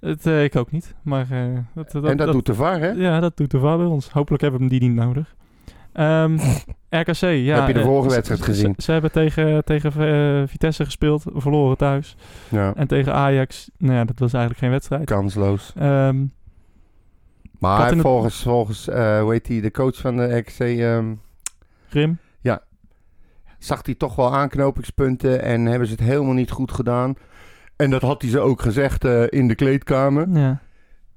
Het, 0.01 0.27
uh, 0.27 0.45
ik 0.45 0.57
ook 0.57 0.71
niet. 0.71 0.95
Maar, 1.03 1.27
uh, 1.33 1.59
dat, 1.75 1.91
dat, 1.91 2.05
en 2.05 2.17
dat, 2.17 2.27
dat, 2.27 2.33
doet 2.33 2.47
de 2.47 2.55
VAR, 2.55 2.81
hè? 2.81 2.91
Ja, 2.91 3.21
dat 3.21 3.37
doet 3.37 3.51
de 3.51 3.59
VAR 3.59 3.77
bij 3.77 3.87
ons. 3.87 4.11
Hopelijk 4.11 4.43
hebben 4.43 4.61
we 4.61 4.69
die 4.69 4.81
niet 4.81 4.95
nodig. 4.95 5.35
Um, 5.95 6.39
RKC, 6.91 7.21
ja. 7.21 7.59
Heb 7.59 7.67
je 7.67 7.73
de 7.73 7.83
vorige 7.83 8.15
wedstrijd 8.15 8.43
gezien? 8.43 8.75
Ze, 8.77 8.83
ze, 8.83 8.93
hebben 8.93 9.13
tegen, 9.13 9.65
tegen 9.65 9.93
Vitesse 10.49 10.85
gespeeld, 10.85 11.25
verloren 11.35 11.77
thuis. 11.77 12.17
Ja. 12.49 12.75
En 12.75 12.87
tegen 12.87 13.15
Ajax, 13.15 13.71
nou 13.79 13.95
ja, 13.95 14.05
dat 14.05 14.19
was 14.19 14.33
eigenlijk 14.33 14.63
geen 14.63 14.71
wedstrijd. 14.71 15.05
Kansloos. 15.05 15.73
Um, 15.81 16.33
maar 17.59 17.97
volgens, 17.97 18.43
volgens 18.43 18.87
hoe 18.87 19.29
heet 19.29 19.47
die, 19.47 19.61
de 19.61 19.71
coach 19.71 19.97
van 19.97 20.17
de 20.17 20.37
RKC... 20.37 20.61
Um, 20.61 21.21
Grim? 21.89 22.19
Ja. 22.41 22.63
Zag 23.59 23.81
hij 23.87 23.95
toch 23.95 24.15
wel 24.15 24.35
aanknopingspunten 24.35 25.43
en 25.43 25.67
hebben 25.67 25.89
ze 25.89 25.95
het 25.95 26.03
helemaal 26.03 26.35
niet 26.35 26.51
goed 26.51 26.73
gedaan. 26.73 27.15
En 27.77 27.91
dat 27.91 28.03
had 28.03 28.23
hij 28.23 28.31
ze 28.31 28.41
ook 28.41 28.63
gezegd 28.63 29.05
uh, 29.05 29.25
in 29.29 29.49
de 29.49 29.55
kleedkamer. 29.55 30.29
Ja. 30.33 30.61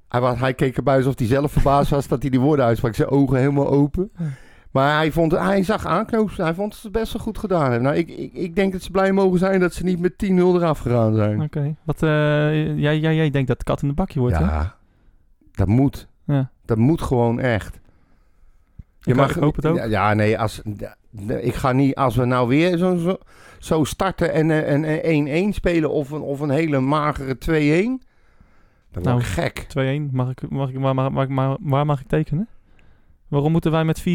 Hij, 0.08 0.20
was, 0.20 0.38
hij 0.38 0.54
keek 0.54 0.76
erbij 0.76 0.96
alsof 0.96 1.18
hij 1.18 1.26
zelf 1.26 1.52
verbaasd 1.52 1.90
was 1.90 2.08
dat 2.08 2.22
hij 2.22 2.30
die 2.30 2.40
woorden 2.40 2.64
uitsprak. 2.64 2.94
Zijn 2.94 3.08
ogen 3.08 3.38
helemaal 3.38 3.70
open. 3.70 4.12
Maar 4.70 4.96
hij, 4.96 5.12
vond, 5.12 5.32
hij 5.32 5.62
zag 5.62 5.86
aanknopingspunten. 5.86 6.44
Hij 6.44 6.54
vond 6.54 6.70
dat 6.70 6.80
ze 6.80 6.86
het 6.86 6.96
best 6.96 7.12
wel 7.12 7.22
goed 7.22 7.38
gedaan 7.38 7.62
hebben. 7.70 7.82
Nou, 7.82 7.96
ik, 7.96 8.08
ik, 8.08 8.32
ik 8.32 8.54
denk 8.54 8.72
dat 8.72 8.82
ze 8.82 8.90
blij 8.90 9.12
mogen 9.12 9.38
zijn 9.38 9.60
dat 9.60 9.74
ze 9.74 9.84
niet 9.84 10.00
met 10.00 10.12
10-0 10.12 10.26
eraf 10.36 10.78
gegaan 10.78 11.14
zijn. 11.14 11.34
Oké. 11.34 11.58
Okay. 11.58 11.76
Wat, 11.84 12.02
uh, 12.02 12.10
jij, 12.78 12.98
jij, 12.98 13.14
jij 13.14 13.30
denkt 13.30 13.48
dat 13.48 13.56
het 13.56 13.66
kat 13.66 13.82
in 13.82 13.88
de 13.88 13.94
bakje 13.94 14.20
wordt, 14.20 14.38
ja, 14.38 14.62
hè? 14.62 14.68
dat 15.52 15.66
moet. 15.66 16.08
Ja. 16.24 16.50
Dat 16.64 16.78
moet 16.78 17.02
gewoon 17.02 17.40
echt. 17.40 17.80
Je 19.04 19.14
mag, 19.14 19.36
ik 19.36 19.56
het 19.56 19.66
ook. 19.66 19.78
Ja, 19.88 20.14
nee, 20.14 20.38
als, 20.38 20.62
ik 21.40 21.54
ga 21.54 21.72
niet, 21.72 21.94
als 21.94 22.16
we 22.16 22.24
nou 22.24 22.48
weer 22.48 22.76
zo, 22.78 22.96
zo, 22.96 23.18
zo 23.58 23.84
starten 23.84 24.32
en 24.32 24.50
een 25.10 25.52
1-1 25.52 25.54
spelen 25.54 25.90
of 25.90 26.10
een, 26.10 26.20
of 26.20 26.40
een 26.40 26.50
hele 26.50 26.80
magere 26.80 27.34
2-1, 27.34 28.06
dan 28.92 29.02
nou, 29.02 29.18
ik 29.18 29.24
gek. 29.24 29.66
2-1, 30.08 30.12
mag 30.12 30.30
ik, 30.30 30.50
mag 30.50 30.68
ik, 30.68 30.78
waar, 30.78 30.94
mag, 30.94 31.28
mag, 31.28 31.56
waar 31.60 31.86
mag 31.86 32.00
ik 32.00 32.08
tekenen? 32.08 32.48
Waarom 33.28 33.52
moeten 33.52 33.70
wij 33.70 33.84
met 33.84 34.00
4-0 34.00 34.02
5-0 34.02 34.06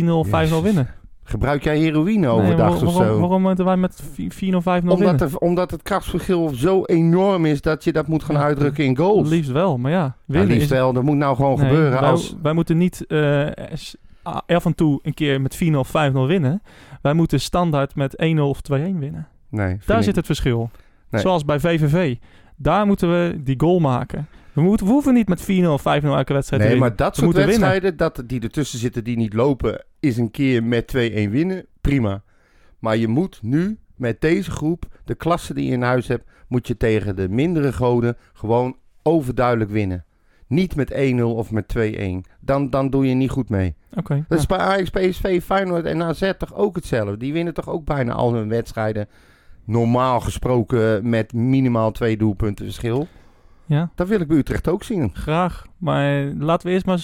winnen? 0.63 0.87
Gebruik 1.23 1.63
jij 1.63 1.77
heroïne 1.77 2.27
overdag 2.27 2.57
nee, 2.57 2.57
waarom, 2.57 2.87
of 2.87 2.93
zo? 2.93 3.19
Waarom, 3.19 3.41
moeten 3.41 3.65
wij 3.65 3.77
met 3.77 4.03
4-0 4.03 4.03
5-0 4.83 4.87
omdat, 4.87 5.21
er, 5.21 5.37
omdat 5.37 5.71
het 5.71 5.81
krachtverschil 5.81 6.49
zo 6.49 6.83
enorm 6.83 7.45
is 7.45 7.61
dat 7.61 7.83
je 7.83 7.91
dat 7.91 8.07
moet 8.07 8.23
gaan 8.23 8.35
ja, 8.35 8.41
uitdrukken 8.41 8.85
in 8.85 8.97
goals. 8.97 9.29
Liefst 9.29 9.51
wel, 9.51 9.77
maar 9.77 9.91
ja. 9.91 10.15
Winnen 10.25 10.47
ja, 10.47 10.53
liefst 10.53 10.71
is... 10.71 10.77
wel, 10.77 10.93
dat 10.93 11.03
moet 11.03 11.15
nou 11.15 11.35
gewoon 11.35 11.59
nee, 11.59 11.69
gebeuren. 11.69 11.99
Wij, 11.99 12.09
als... 12.09 12.35
wij 12.41 12.53
moeten 12.53 12.77
niet 12.77 13.05
uh, 13.07 13.47
af 14.45 14.65
en 14.65 14.75
toe 14.75 14.99
een 15.03 15.13
keer 15.13 15.41
met 15.41 15.63
4-0 15.63 15.71
of 15.71 15.87
5-0 15.87 15.91
winnen. 16.11 16.61
Wij 17.01 17.13
moeten 17.13 17.39
standaard 17.39 17.95
met 17.95 18.15
1-0 18.35 18.39
of 18.39 18.59
2-1 18.71 18.71
winnen. 18.71 19.27
Nee, 19.49 19.77
Daar 19.85 20.03
zit 20.03 20.15
het 20.15 20.25
verschil. 20.25 20.69
Nee. 21.09 21.21
Zoals 21.21 21.45
bij 21.45 21.59
VVV. 21.59 22.15
Daar 22.55 22.85
moeten 22.85 23.09
we 23.09 23.41
die 23.43 23.59
goal 23.59 23.79
maken. 23.79 24.27
We, 24.53 24.61
moeten, 24.61 24.85
we 24.85 24.91
hoeven 24.91 25.13
niet 25.13 25.27
met 25.27 25.41
4-0 25.41 25.45
of 25.65 25.81
5-0 25.81 25.83
elke 25.83 26.33
wedstrijd 26.33 26.49
nee, 26.49 26.57
te 26.57 26.57
winnen. 26.57 26.79
maar 26.79 26.95
dat 26.95 27.15
we 27.15 27.23
soort 27.23 27.35
wedstrijden 27.35 27.97
dat, 27.97 28.23
die 28.25 28.41
ertussen 28.41 28.79
zitten 28.79 29.03
die 29.03 29.17
niet 29.17 29.33
lopen... 29.33 29.83
is 29.99 30.17
een 30.17 30.31
keer 30.31 30.63
met 30.63 30.93
2-1 30.95 30.97
winnen, 31.29 31.65
prima. 31.81 32.23
Maar 32.79 32.97
je 32.97 33.07
moet 33.07 33.39
nu 33.41 33.77
met 33.95 34.21
deze 34.21 34.51
groep, 34.51 34.85
de 35.05 35.15
klasse 35.15 35.53
die 35.53 35.65
je 35.65 35.71
in 35.71 35.81
huis 35.81 36.07
hebt... 36.07 36.29
moet 36.47 36.67
je 36.67 36.77
tegen 36.77 37.15
de 37.15 37.29
mindere 37.29 37.73
goden 37.73 38.17
gewoon 38.33 38.77
overduidelijk 39.03 39.71
winnen. 39.71 40.05
Niet 40.47 40.75
met 40.75 40.93
1-0 40.93 41.21
of 41.21 41.51
met 41.51 41.75
2-1. 41.77 42.31
Dan, 42.39 42.69
dan 42.69 42.89
doe 42.89 43.07
je 43.07 43.13
niet 43.13 43.29
goed 43.29 43.49
mee. 43.49 43.75
Oké. 43.89 43.99
Okay, 43.99 44.17
dat 44.17 44.27
ja. 44.29 44.35
is 44.35 44.45
bij 44.45 44.57
Ajax, 44.57 44.89
PSV, 44.89 45.43
Feyenoord 45.43 45.85
en 45.85 46.03
AZ 46.03 46.31
toch 46.37 46.55
ook 46.55 46.75
hetzelfde. 46.75 47.17
Die 47.17 47.33
winnen 47.33 47.53
toch 47.53 47.69
ook 47.69 47.85
bijna 47.85 48.13
al 48.13 48.33
hun 48.33 48.49
wedstrijden... 48.49 49.07
normaal 49.63 50.19
gesproken 50.19 51.09
met 51.09 51.33
minimaal 51.33 51.91
twee 51.91 52.17
doelpunten 52.17 52.65
verschil. 52.65 53.07
Ja. 53.65 53.89
Dat 53.95 54.07
wil 54.07 54.19
ik 54.19 54.27
bij 54.27 54.37
Utrecht 54.37 54.67
ook 54.67 54.83
zien. 54.83 55.09
Graag. 55.13 55.65
Maar 55.77 56.23
laten 56.23 56.67
we 56.67 56.73
eerst 56.73 56.85
maar 56.85 56.99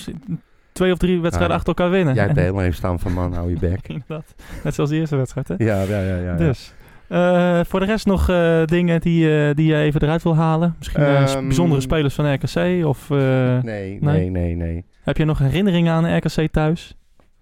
twee 0.71 0.91
of 0.91 0.97
drie 0.97 1.21
wedstrijden 1.21 1.55
achter 1.55 1.75
elkaar 1.75 1.89
winnen. 1.89 2.13
Jij 2.13 2.25
hebt 2.25 2.37
helemaal 2.45 2.63
even 2.63 2.75
staan 2.75 2.99
van 2.99 3.13
man, 3.13 3.33
hou 3.33 3.49
je 3.49 3.59
bek. 3.59 3.87
Inderdaad. 3.87 4.35
Net 4.63 4.73
zoals 4.73 4.89
de 4.89 4.95
eerste 4.95 5.15
wedstrijd, 5.15 5.47
hè? 5.47 5.55
Ja, 5.57 5.81
ja, 5.81 5.99
ja. 5.99 6.15
ja 6.15 6.35
dus. 6.35 6.73
Uh, 7.13 7.63
voor 7.63 7.79
de 7.79 7.85
rest 7.85 8.05
nog 8.05 8.29
uh, 8.29 8.65
dingen 8.65 9.01
die, 9.01 9.25
uh, 9.25 9.55
die 9.55 9.67
je 9.67 9.75
even 9.75 10.01
eruit 10.01 10.23
wil 10.23 10.35
halen? 10.35 10.75
Misschien 10.77 11.01
um, 11.37 11.47
bijzondere 11.47 11.81
spelers 11.81 12.15
van 12.15 12.33
RKC? 12.33 12.85
Of, 12.85 13.09
nee, 13.09 13.61
nee, 13.61 13.99
nee, 13.99 14.29
nee, 14.29 14.55
nee. 14.55 14.85
Heb 15.01 15.17
je 15.17 15.25
nog 15.25 15.39
herinneringen 15.39 15.93
aan 15.93 16.17
RKC 16.17 16.51
thuis? 16.51 16.97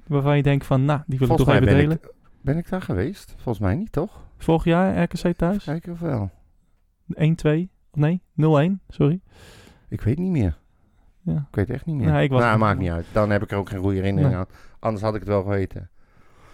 Waarvan 0.07 0.37
je 0.37 0.43
denkt 0.43 0.65
van, 0.65 0.85
nou, 0.85 1.01
die 1.05 1.17
wil 1.19 1.27
Volgens 1.27 1.49
ik 1.49 1.55
toch 1.55 1.63
even 1.63 1.75
ben 1.75 1.83
delen. 1.83 1.97
Ik, 2.03 2.13
ben 2.41 2.57
ik 2.57 2.69
daar 2.69 2.81
geweest? 2.81 3.33
Volgens 3.35 3.59
mij 3.59 3.75
niet, 3.75 3.91
toch? 3.91 4.25
Vorig 4.37 4.63
jaar 4.63 5.03
RKC 5.03 5.37
thuis? 5.37 5.63
Kijken 5.63 5.91
of 5.91 5.99
wel. 5.99 6.31
1-2? 7.07 7.13
Nee, 7.93 8.21
0-1, 8.41 8.43
sorry. 8.87 9.19
Ik 9.89 10.01
weet 10.01 10.17
niet 10.17 10.31
meer. 10.31 10.57
Ja. 11.21 11.45
Ik 11.49 11.55
weet 11.55 11.69
echt 11.69 11.85
niet 11.85 11.95
meer. 11.95 12.11
Nee, 12.11 12.23
ik 12.23 12.31
was 12.31 12.41
nou, 12.41 12.57
maakt 12.57 12.79
niet 12.79 12.89
uit. 12.89 13.05
Dan 13.11 13.29
heb 13.29 13.43
ik 13.43 13.51
er 13.51 13.57
ook 13.57 13.69
geen 13.69 13.79
goede 13.79 13.95
herinnering 13.95 14.31
nee. 14.31 14.39
aan. 14.39 14.47
Anders 14.79 15.03
had 15.03 15.13
ik 15.13 15.19
het 15.19 15.29
wel 15.29 15.43
geweten. 15.43 15.89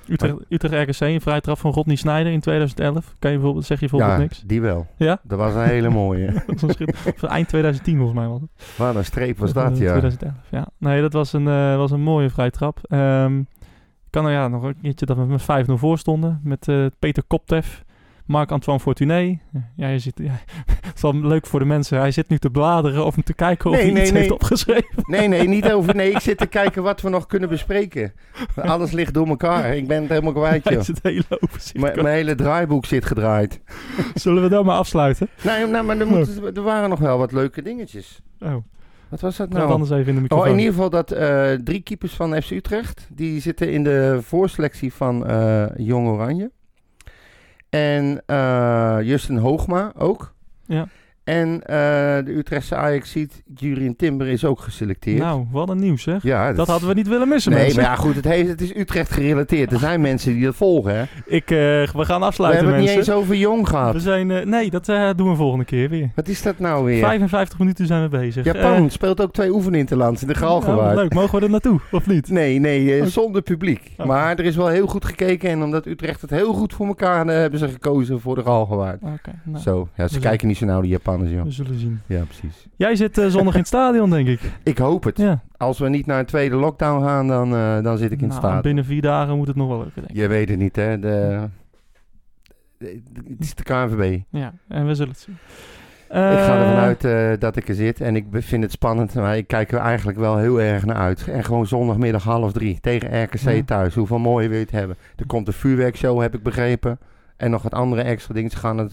Utrecht, 0.09 0.35
Utrecht 0.49 0.89
RKC, 0.89 1.01
een 1.01 1.21
vrije 1.21 1.41
trap 1.41 1.57
van 1.57 1.71
Rodney 1.71 1.95
Snijder 1.95 2.31
in 2.31 2.39
2011. 2.39 3.15
Kan 3.19 3.31
je 3.31 3.37
bijvoorbeeld, 3.37 3.65
zeg 3.65 3.79
je 3.79 3.87
bijvoorbeeld 3.89 4.17
ja, 4.19 4.23
niks? 4.23 4.43
die 4.45 4.61
wel. 4.61 4.87
Ja? 4.97 5.19
Dat 5.23 5.39
was 5.39 5.53
een 5.53 5.63
hele 5.63 5.89
mooie. 5.89 6.25
eind 7.21 7.47
2010 7.47 7.97
volgens 7.97 8.19
mij 8.19 8.27
was 8.27 8.41
het. 8.41 8.75
Wat 8.77 8.95
een 8.95 9.05
streep 9.05 9.37
was 9.37 9.53
dat, 9.53 9.77
ja. 9.77 9.91
2011, 9.91 10.33
ja. 10.49 10.67
Nee, 10.77 11.01
dat 11.01 11.13
was 11.13 11.33
een, 11.33 11.47
uh, 11.47 11.75
was 11.75 11.91
een 11.91 12.01
mooie 12.01 12.29
vrije 12.29 12.51
trap. 12.51 12.79
Um, 12.89 13.47
ik 14.07 14.13
kan 14.13 14.25
er 14.25 14.31
ja, 14.31 14.47
nog 14.47 14.63
een 14.63 14.81
keertje 14.81 15.05
dat 15.05 15.17
we 15.17 15.25
met 15.25 15.67
5-0 15.69 15.73
voor 15.73 15.97
stonden. 15.97 16.39
Met 16.43 16.67
uh, 16.67 16.85
Peter 16.99 17.23
Koptev. 17.27 17.67
Marc-Antoine 18.27 18.81
Fortuné. 18.81 19.39
Ja, 19.75 19.87
je 19.87 19.99
ziet, 19.99 20.19
ja, 20.23 20.39
het 20.65 20.95
is 20.95 21.01
wel 21.01 21.15
leuk 21.15 21.45
voor 21.45 21.59
de 21.59 21.65
mensen. 21.65 21.99
Hij 21.99 22.11
zit 22.11 22.29
nu 22.29 22.37
te 22.37 22.49
bladeren 22.49 23.05
of 23.05 23.15
te 23.23 23.33
kijken 23.33 23.69
of 23.69 23.75
nee, 23.75 23.85
hij 23.85 23.93
nee, 23.93 24.01
iets 24.01 24.11
nee. 24.11 24.21
heeft 24.21 24.33
opgeschreven. 24.33 25.03
Nee, 25.07 25.27
nee, 25.27 25.47
niet 25.47 25.71
over. 25.73 25.95
Nee, 25.95 26.11
ik 26.11 26.19
zit 26.19 26.37
te 26.37 26.45
kijken 26.45 26.83
wat 26.83 27.01
we 27.01 27.09
nog 27.09 27.25
kunnen 27.25 27.49
bespreken. 27.49 28.13
Alles 28.55 28.91
ligt 28.91 29.13
door 29.13 29.27
elkaar. 29.27 29.75
Ik 29.75 29.87
ben 29.87 30.01
het 30.01 30.09
helemaal 30.09 30.33
kwijt, 30.33 30.69
joh. 30.69 30.81
Zit 30.81 30.99
hele 31.01 31.23
Mijn 31.73 32.05
hele 32.05 32.35
draaiboek 32.35 32.85
zit 32.85 33.05
gedraaid. 33.05 33.59
Zullen 34.13 34.43
we 34.43 34.49
dan 34.49 34.65
maar 34.65 34.77
afsluiten? 34.77 35.27
Nee, 35.43 35.65
nou, 35.65 35.85
maar 35.85 35.97
er, 35.97 36.07
moeten, 36.07 36.55
er 36.55 36.61
waren 36.61 36.89
nog 36.89 36.99
wel 36.99 37.17
wat 37.17 37.31
leuke 37.31 37.61
dingetjes. 37.61 38.21
Oh. 38.39 38.55
Wat 39.09 39.21
was 39.21 39.37
dat 39.37 39.49
nou? 39.49 39.71
anders 39.71 39.91
even 39.91 40.07
in 40.07 40.15
de 40.15 40.21
microfoon. 40.21 40.47
Oh, 40.47 40.51
in 40.51 40.59
ieder 40.59 40.73
geval 40.73 40.89
dat 40.89 41.13
uh, 41.13 41.51
drie 41.53 41.81
keepers 41.81 42.13
van 42.13 42.41
FC 42.41 42.51
Utrecht... 42.51 43.07
die 43.11 43.41
zitten 43.41 43.71
in 43.71 43.83
de 43.83 44.19
voorselectie 44.21 44.93
van 44.93 45.29
uh, 45.31 45.65
Jong 45.77 46.07
Oranje. 46.07 46.51
En 47.69 48.21
uh, 48.27 48.97
Justin 49.01 49.37
Hoogma 49.37 49.91
ook. 49.97 50.33
Ja. 50.65 50.87
En 51.27 51.49
uh, 51.49 51.65
de 52.25 52.33
Utrechtse 52.37 52.75
ajax 52.75 53.11
ziet 53.11 53.43
Jurien 53.55 53.95
Timber 53.95 54.27
is 54.27 54.45
ook 54.45 54.59
geselecteerd. 54.59 55.19
Nou, 55.19 55.45
wat 55.51 55.69
een 55.69 55.79
nieuws 55.79 56.03
zeg. 56.03 56.23
Ja, 56.23 56.47
dat, 56.47 56.55
dat 56.55 56.67
hadden 56.67 56.89
we 56.89 56.93
niet 56.95 57.07
willen 57.07 57.27
missen 57.27 57.51
Nee, 57.51 57.61
mensen. 57.61 57.81
maar 57.81 57.89
ja, 57.91 57.95
goed, 57.95 58.15
het, 58.15 58.25
heeft, 58.25 58.49
het 58.49 58.61
is 58.61 58.75
Utrecht 58.75 59.11
gerelateerd. 59.11 59.71
Er 59.71 59.79
zijn 59.79 60.01
mensen 60.01 60.33
die 60.33 60.43
dat 60.43 60.55
volgen, 60.55 60.95
hè. 60.95 61.03
Ik, 61.25 61.51
uh, 61.51 61.57
we 61.57 62.05
gaan 62.05 62.23
afsluiten, 62.23 62.65
We 62.65 62.71
hebben 62.71 62.71
mensen. 62.71 62.79
het 62.79 62.97
niet 62.97 63.07
eens 63.07 63.09
over 63.09 63.35
Jong 63.35 63.67
gehad. 63.67 63.93
We 63.93 63.99
zijn, 63.99 64.29
uh, 64.29 64.45
nee, 64.45 64.69
dat 64.69 64.85
doen 65.17 65.29
we 65.29 65.35
volgende 65.35 65.65
keer 65.65 65.89
weer. 65.89 66.11
Wat 66.15 66.27
is 66.27 66.41
dat 66.41 66.59
nou 66.59 66.85
weer? 66.85 66.99
55 66.99 67.59
minuten 67.59 67.87
zijn 67.87 68.01
we 68.01 68.09
bezig. 68.09 68.45
Japan 68.45 68.89
speelt 68.89 69.21
ook 69.21 69.33
twee 69.33 69.53
oefeninterlands 69.53 70.21
in 70.21 70.27
de 70.27 70.35
Galgenwaard. 70.35 70.95
Ja, 70.95 71.01
leuk, 71.01 71.13
mogen 71.13 71.39
we 71.39 71.45
er 71.45 71.51
naartoe, 71.51 71.79
of 71.91 72.07
niet? 72.07 72.29
Nee, 72.29 72.59
nee, 72.59 73.07
zonder 73.09 73.41
publiek. 73.41 73.91
Maar 74.05 74.39
er 74.39 74.45
is 74.45 74.55
wel 74.55 74.67
heel 74.67 74.87
goed 74.87 75.05
gekeken. 75.05 75.49
En 75.49 75.63
omdat 75.63 75.85
Utrecht 75.85 76.21
het 76.21 76.29
heel 76.29 76.53
goed 76.53 76.73
voor 76.73 76.87
elkaar 76.87 77.27
hebben 77.27 77.59
ze 77.59 77.67
gekozen 77.67 78.21
voor 78.21 78.35
de 78.35 78.43
Galgenwaard. 78.43 79.01
Okay, 79.01 79.39
nou, 79.43 79.63
zo, 79.63 79.87
ja, 79.95 80.07
ze 80.07 80.19
kijken 80.19 80.47
niet 80.47 80.57
zo 80.57 80.65
nauw, 80.65 80.81
die 80.81 80.91
Joh. 81.25 81.43
We 81.43 81.51
zullen 81.51 81.79
zien. 81.79 82.01
Ja, 82.05 82.23
precies. 82.23 82.67
Jij 82.75 82.95
zit 82.95 83.17
uh, 83.17 83.27
zondag 83.27 83.53
in 83.53 83.59
het 83.59 83.67
stadion, 83.67 84.09
denk 84.09 84.27
ik. 84.27 84.39
Ik 84.63 84.77
hoop 84.77 85.03
het. 85.03 85.17
Ja. 85.17 85.41
Als 85.57 85.79
we 85.79 85.89
niet 85.89 86.05
naar 86.05 86.19
een 86.19 86.25
tweede 86.25 86.55
lockdown 86.55 87.03
gaan, 87.05 87.27
dan, 87.27 87.53
uh, 87.53 87.81
dan 87.83 87.97
zit 87.97 88.11
ik 88.11 88.21
in 88.21 88.27
nou, 88.27 88.31
het 88.31 88.39
stadion. 88.39 88.61
Binnen 88.61 88.85
vier 88.85 89.01
dagen 89.01 89.37
moet 89.37 89.47
het 89.47 89.55
nog 89.55 89.67
wel 89.67 89.77
lukken, 89.77 90.01
denk 90.01 90.09
ik. 90.09 90.17
Je 90.17 90.27
weet 90.27 90.49
het 90.49 90.59
niet, 90.59 90.75
hè. 90.75 90.99
De, 90.99 91.39
het 92.77 93.39
is 93.39 93.55
de 93.55 93.63
KNVB. 93.63 94.19
Ja, 94.29 94.53
en 94.67 94.87
we 94.87 94.95
zullen 94.95 95.11
het 95.11 95.21
zien. 95.21 95.35
ik 96.07 96.13
ga 96.15 96.57
ervan 96.59 96.73
Eh, 96.73 96.77
uit 96.81 97.03
eh, 97.03 97.31
dat 97.39 97.55
ik 97.55 97.67
er 97.69 97.75
zit 97.75 98.01
en 98.01 98.15
ik 98.15 98.25
vind 98.31 98.63
het 98.63 98.71
spannend, 98.71 99.13
maar 99.13 99.37
ik 99.37 99.47
kijk 99.47 99.71
er 99.71 99.79
eigenlijk 99.79 100.17
wel 100.17 100.37
heel 100.37 100.61
erg 100.61 100.85
naar 100.85 100.95
uit. 100.95 101.27
En 101.27 101.43
gewoon 101.43 101.67
zondagmiddag 101.67 102.23
half 102.23 102.51
drie 102.51 102.79
tegen 102.81 103.23
RKC 103.23 103.39
Ja. 103.49 103.63
thuis. 103.65 103.95
Hoeveel 103.95 104.19
mooie 104.19 104.47
wil 104.47 104.57
je 104.57 104.63
het 104.63 104.71
hebben? 104.73 104.95
Er 105.15 105.25
komt 105.25 105.47
een 105.47 105.53
vuurwerkshow, 105.53 106.21
heb 106.21 106.33
ik 106.35 106.43
begrepen. 106.43 106.99
En 107.37 107.51
nog 107.51 107.61
wat 107.61 107.73
andere 107.73 108.01
extra 108.01 108.33
dingen. 108.33 108.49
Ze 108.51 108.57
gaan 108.57 108.79
er 108.79 108.89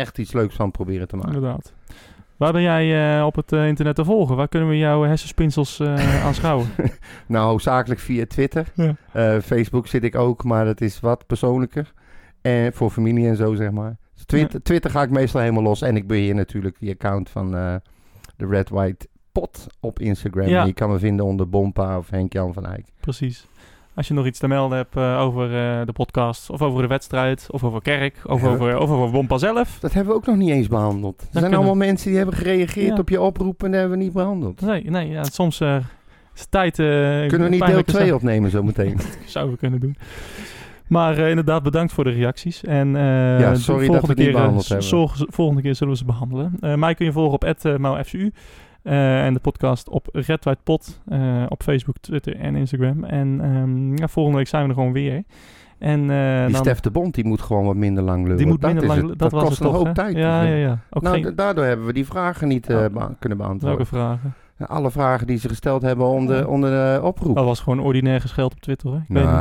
echt 0.00 0.18
iets 0.18 0.32
leuks 0.32 0.54
van 0.54 0.70
proberen 0.70 1.08
te 1.08 1.16
maken. 1.16 1.34
Inderdaad. 1.34 1.72
Waar 2.36 2.52
ben 2.52 2.62
jij 2.62 3.18
eh, 3.18 3.26
op 3.26 3.34
het 3.34 3.52
eh, 3.52 3.66
internet 3.66 3.94
te 3.94 4.04
volgen? 4.04 4.36
Waar 4.36 4.48
kunnen 4.48 4.68
we 4.68 4.78
jouw 4.78 5.02
hersenspinsels 5.02 5.80
eh 5.80 6.24
aanschouwen? 6.26 6.66
Nou, 7.26 7.60
zakelijk 7.60 8.00
via 8.00 8.26
Twitter. 8.26 8.66
Ja. 8.74 9.40
Facebook 9.40 9.86
zit 9.86 10.04
ik 10.04 10.14
ook, 10.14 10.44
maar 10.44 10.64
dat 10.64 10.80
is 10.80 11.00
wat 11.00 11.26
persoonlijker. 11.26 11.92
En 12.40 12.72
voor 12.72 12.90
familie 12.90 13.28
en 13.28 13.36
zo, 13.36 13.54
zeg 13.54 13.70
maar. 13.70 13.96
Dus 14.14 14.24
Twitter, 14.24 14.62
Twitter 14.62 14.90
ga 14.90 15.02
ik 15.02 15.10
meestal 15.10 15.40
helemaal 15.40 15.62
los. 15.62 15.82
En 15.82 15.96
ik 15.96 16.06
beheer 16.06 16.34
natuurlijk 16.34 16.78
die 16.78 16.90
account 16.90 17.30
van 17.30 17.50
de 17.50 18.46
Red 18.46 18.68
White 18.68 19.08
Pot 19.32 19.66
op 19.80 19.98
Instagram. 19.98 20.48
Ja. 20.48 20.60
En 20.60 20.66
je 20.66 20.72
kan 20.72 20.90
me 20.90 20.98
vinden 20.98 21.26
onder 21.26 21.48
Bompa 21.48 21.98
of 21.98 22.10
Henk-Jan 22.10 22.52
van 22.52 22.66
Eyck. 22.66 22.84
Precies. 23.00 23.46
Als 24.00 24.08
je 24.08 24.14
nog 24.14 24.26
iets 24.26 24.38
te 24.38 24.48
melden 24.48 24.76
hebt 24.78 24.96
eh, 24.96 25.20
over 25.20 25.44
eh, 25.44 25.86
de 25.86 25.92
podcast, 25.92 26.50
of 26.50 26.62
over 26.62 26.82
de 26.82 26.88
wedstrijd, 26.88 27.46
of 27.50 27.64
over 27.64 27.82
Kerk, 27.82 28.16
of 28.26 28.42
Ja. 28.42 28.48
over, 28.48 28.78
of 28.78 28.90
over 28.90 29.10
Bompa 29.10 29.38
zelf. 29.38 29.78
Dat 29.80 29.92
hebben 29.92 30.12
we 30.12 30.18
ook 30.18 30.26
nog 30.26 30.36
niet 30.36 30.48
eens 30.50 30.68
behandeld. 30.68 31.28
Er 31.32 31.40
zijn 31.40 31.54
allemaal 31.54 31.74
mensen 31.74 32.08
die 32.08 32.16
hebben 32.16 32.34
gereageerd 32.36 32.86
Ja. 32.94 32.96
op 32.98 33.08
je 33.08 33.20
oproep 33.20 33.62
en 33.62 33.70
dat 33.70 33.80
hebben 33.80 33.98
we 33.98 34.04
niet 34.04 34.12
behandeld. 34.12 34.60
Nee, 34.60 34.90
nee 34.90 35.08
ja, 35.08 35.24
soms 35.24 35.60
eh, 35.60 35.76
is 36.34 36.40
het 36.40 36.50
tijd... 36.50 36.74
Kunnen 36.76 37.28
we 37.30 37.36
niet 37.38 37.50
deel 37.50 37.58
pijnlijke 37.58 37.90
2 37.92 38.06
zaak- 38.06 38.14
opnemen 38.14 38.50
zometeen? 38.50 38.98
Zouden 39.26 39.54
we 39.54 39.60
kunnen 39.60 39.80
doen. 39.80 39.96
Maar 40.86 41.18
inderdaad, 41.18 41.62
bedankt 41.62 41.92
voor 41.92 42.04
de 42.04 42.10
reacties. 42.10 42.64
En 42.64 42.88
Ja, 42.92 43.50
de 43.52 43.56
sorry 43.58 43.86
volgende 43.86 43.92
dat 43.92 44.00
we 44.02 44.06
het 44.08 44.08
niet 44.08 44.16
keer, 44.16 44.26
eh, 44.28 44.32
behandeld 44.34 44.68
hebben. 44.68 45.32
volgende 45.32 45.62
keer 45.62 45.74
zullen 45.74 45.92
we 45.92 45.98
ze 45.98 46.04
behandelen. 46.04 46.56
Eh 46.60 46.74
mij 46.74 46.94
kun 46.94 47.06
je 47.06 47.12
volgen 47.12 47.32
op 47.34 47.78
@maufcu 47.78 48.32
eh 48.82 49.24
en 49.24 49.34
de 49.34 49.40
podcast 49.40 49.88
op 49.88 50.08
Red 50.12 50.44
White 50.44 50.60
Pot 50.64 51.00
eh, 51.08 51.44
op 51.48 51.62
Facebook, 51.62 51.96
Twitter 52.00 52.36
en 52.36 52.56
Instagram. 52.56 53.04
En 53.04 53.40
ehm, 53.42 53.96
ja, 53.96 54.08
volgende 54.08 54.38
week 54.38 54.48
zijn 54.48 54.62
we 54.62 54.68
er 54.68 54.74
gewoon 54.74 54.92
weer. 54.92 55.22
En 55.78 56.10
eh, 56.10 56.42
Die 56.44 56.52
dan, 56.52 56.62
Stef 56.64 56.80
de 56.80 56.90
Bond 56.90 57.14
die 57.14 57.24
moet 57.24 57.40
gewoon 57.40 57.64
wat 57.66 57.76
minder 57.76 58.02
lang 58.04 58.22
lullen. 58.22 58.36
die 58.36 58.46
moet 58.46 58.60
dat 58.60 58.72
minder 58.72 58.88
lang. 58.96 59.16
Dat, 59.16 59.32
was 59.32 59.42
kost 59.42 59.58
het 59.58 59.60
een 59.60 59.66
toch, 59.66 59.76
hoop 59.76 59.86
hè? 59.86 59.94
tijd. 59.94 60.16
Ja, 60.16 60.42
ja, 60.42 60.54
ja. 60.54 60.78
Ook 60.90 61.02
Nou, 61.02 61.14
geen, 61.14 61.24
da- 61.24 61.30
daardoor 61.30 61.64
hebben 61.64 61.86
we 61.86 61.92
die 61.92 62.06
vragen 62.06 62.48
niet 62.48 62.66
kunnen 62.66 63.38
beantwoorden. 63.38 63.60
welke 63.60 63.84
vragen? 63.84 64.34
Alle 64.66 64.90
vragen 64.90 65.26
die 65.26 65.38
ze 65.38 65.48
gesteld 65.48 65.82
hebben 65.82 66.06
onder, 66.06 66.48
onder 66.48 66.70
de 66.70 67.00
oproep. 67.06 67.34
Dat 67.36 67.44
was 67.44 67.60
gewoon 67.60 67.80
ordinair 67.80 68.20
gescheld 68.20 68.52
op 68.52 68.60
Twitter, 68.60 68.90
hè? 68.90 68.96
Ik 68.96 69.02
weet 69.08 69.24
niet. 69.24 69.32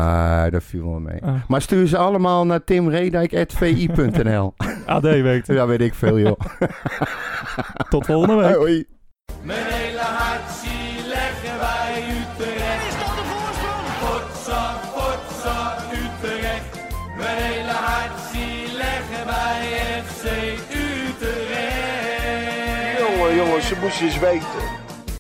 nee, 0.42 0.50
dat 0.50 0.64
viel 0.64 0.90
wel 0.90 1.00
mee. 1.00 1.24
Ah, 1.24 1.34
Maar 1.48 1.62
stuur 1.62 1.88
ze 1.88 1.98
allemaal 1.98 2.46
naar 2.46 2.64
timredijk.vi.nl. 2.64 4.54
AD 4.86 5.02
werkt. 5.32 5.48
ja, 5.48 5.68
weet 5.68 5.82
ik 5.82 5.94
veel, 5.94 6.20
joh. 6.20 6.40
Tot 7.90 8.06
volgende 8.06 8.36
week. 8.36 8.56
Hoi. 8.56 8.86
Mijn 9.42 9.66
hele 9.66 10.00
hart 10.00 10.52
zie 10.62 11.08
leggen 11.08 11.60
wij 11.60 12.04
Utrecht. 12.20 12.88
Is 12.88 12.98
dat 13.00 13.16
de 13.20 13.24
voorsprong? 13.32 13.88
Potsa, 14.04 14.80
potsa, 14.94 15.78
Utrecht. 15.92 16.72
Mijn 17.18 17.38
hele 17.38 17.72
hart 17.72 18.20
zie 18.32 18.74
leggen 18.74 19.26
wij 19.26 19.62
FC 20.06 20.24
Utrecht. 20.72 21.90
Jongen, 23.00 23.36
jongens, 23.36 23.68
ze 23.68 23.76
moesten 23.82 24.06
eens 24.06 24.20
weten. 24.20 24.79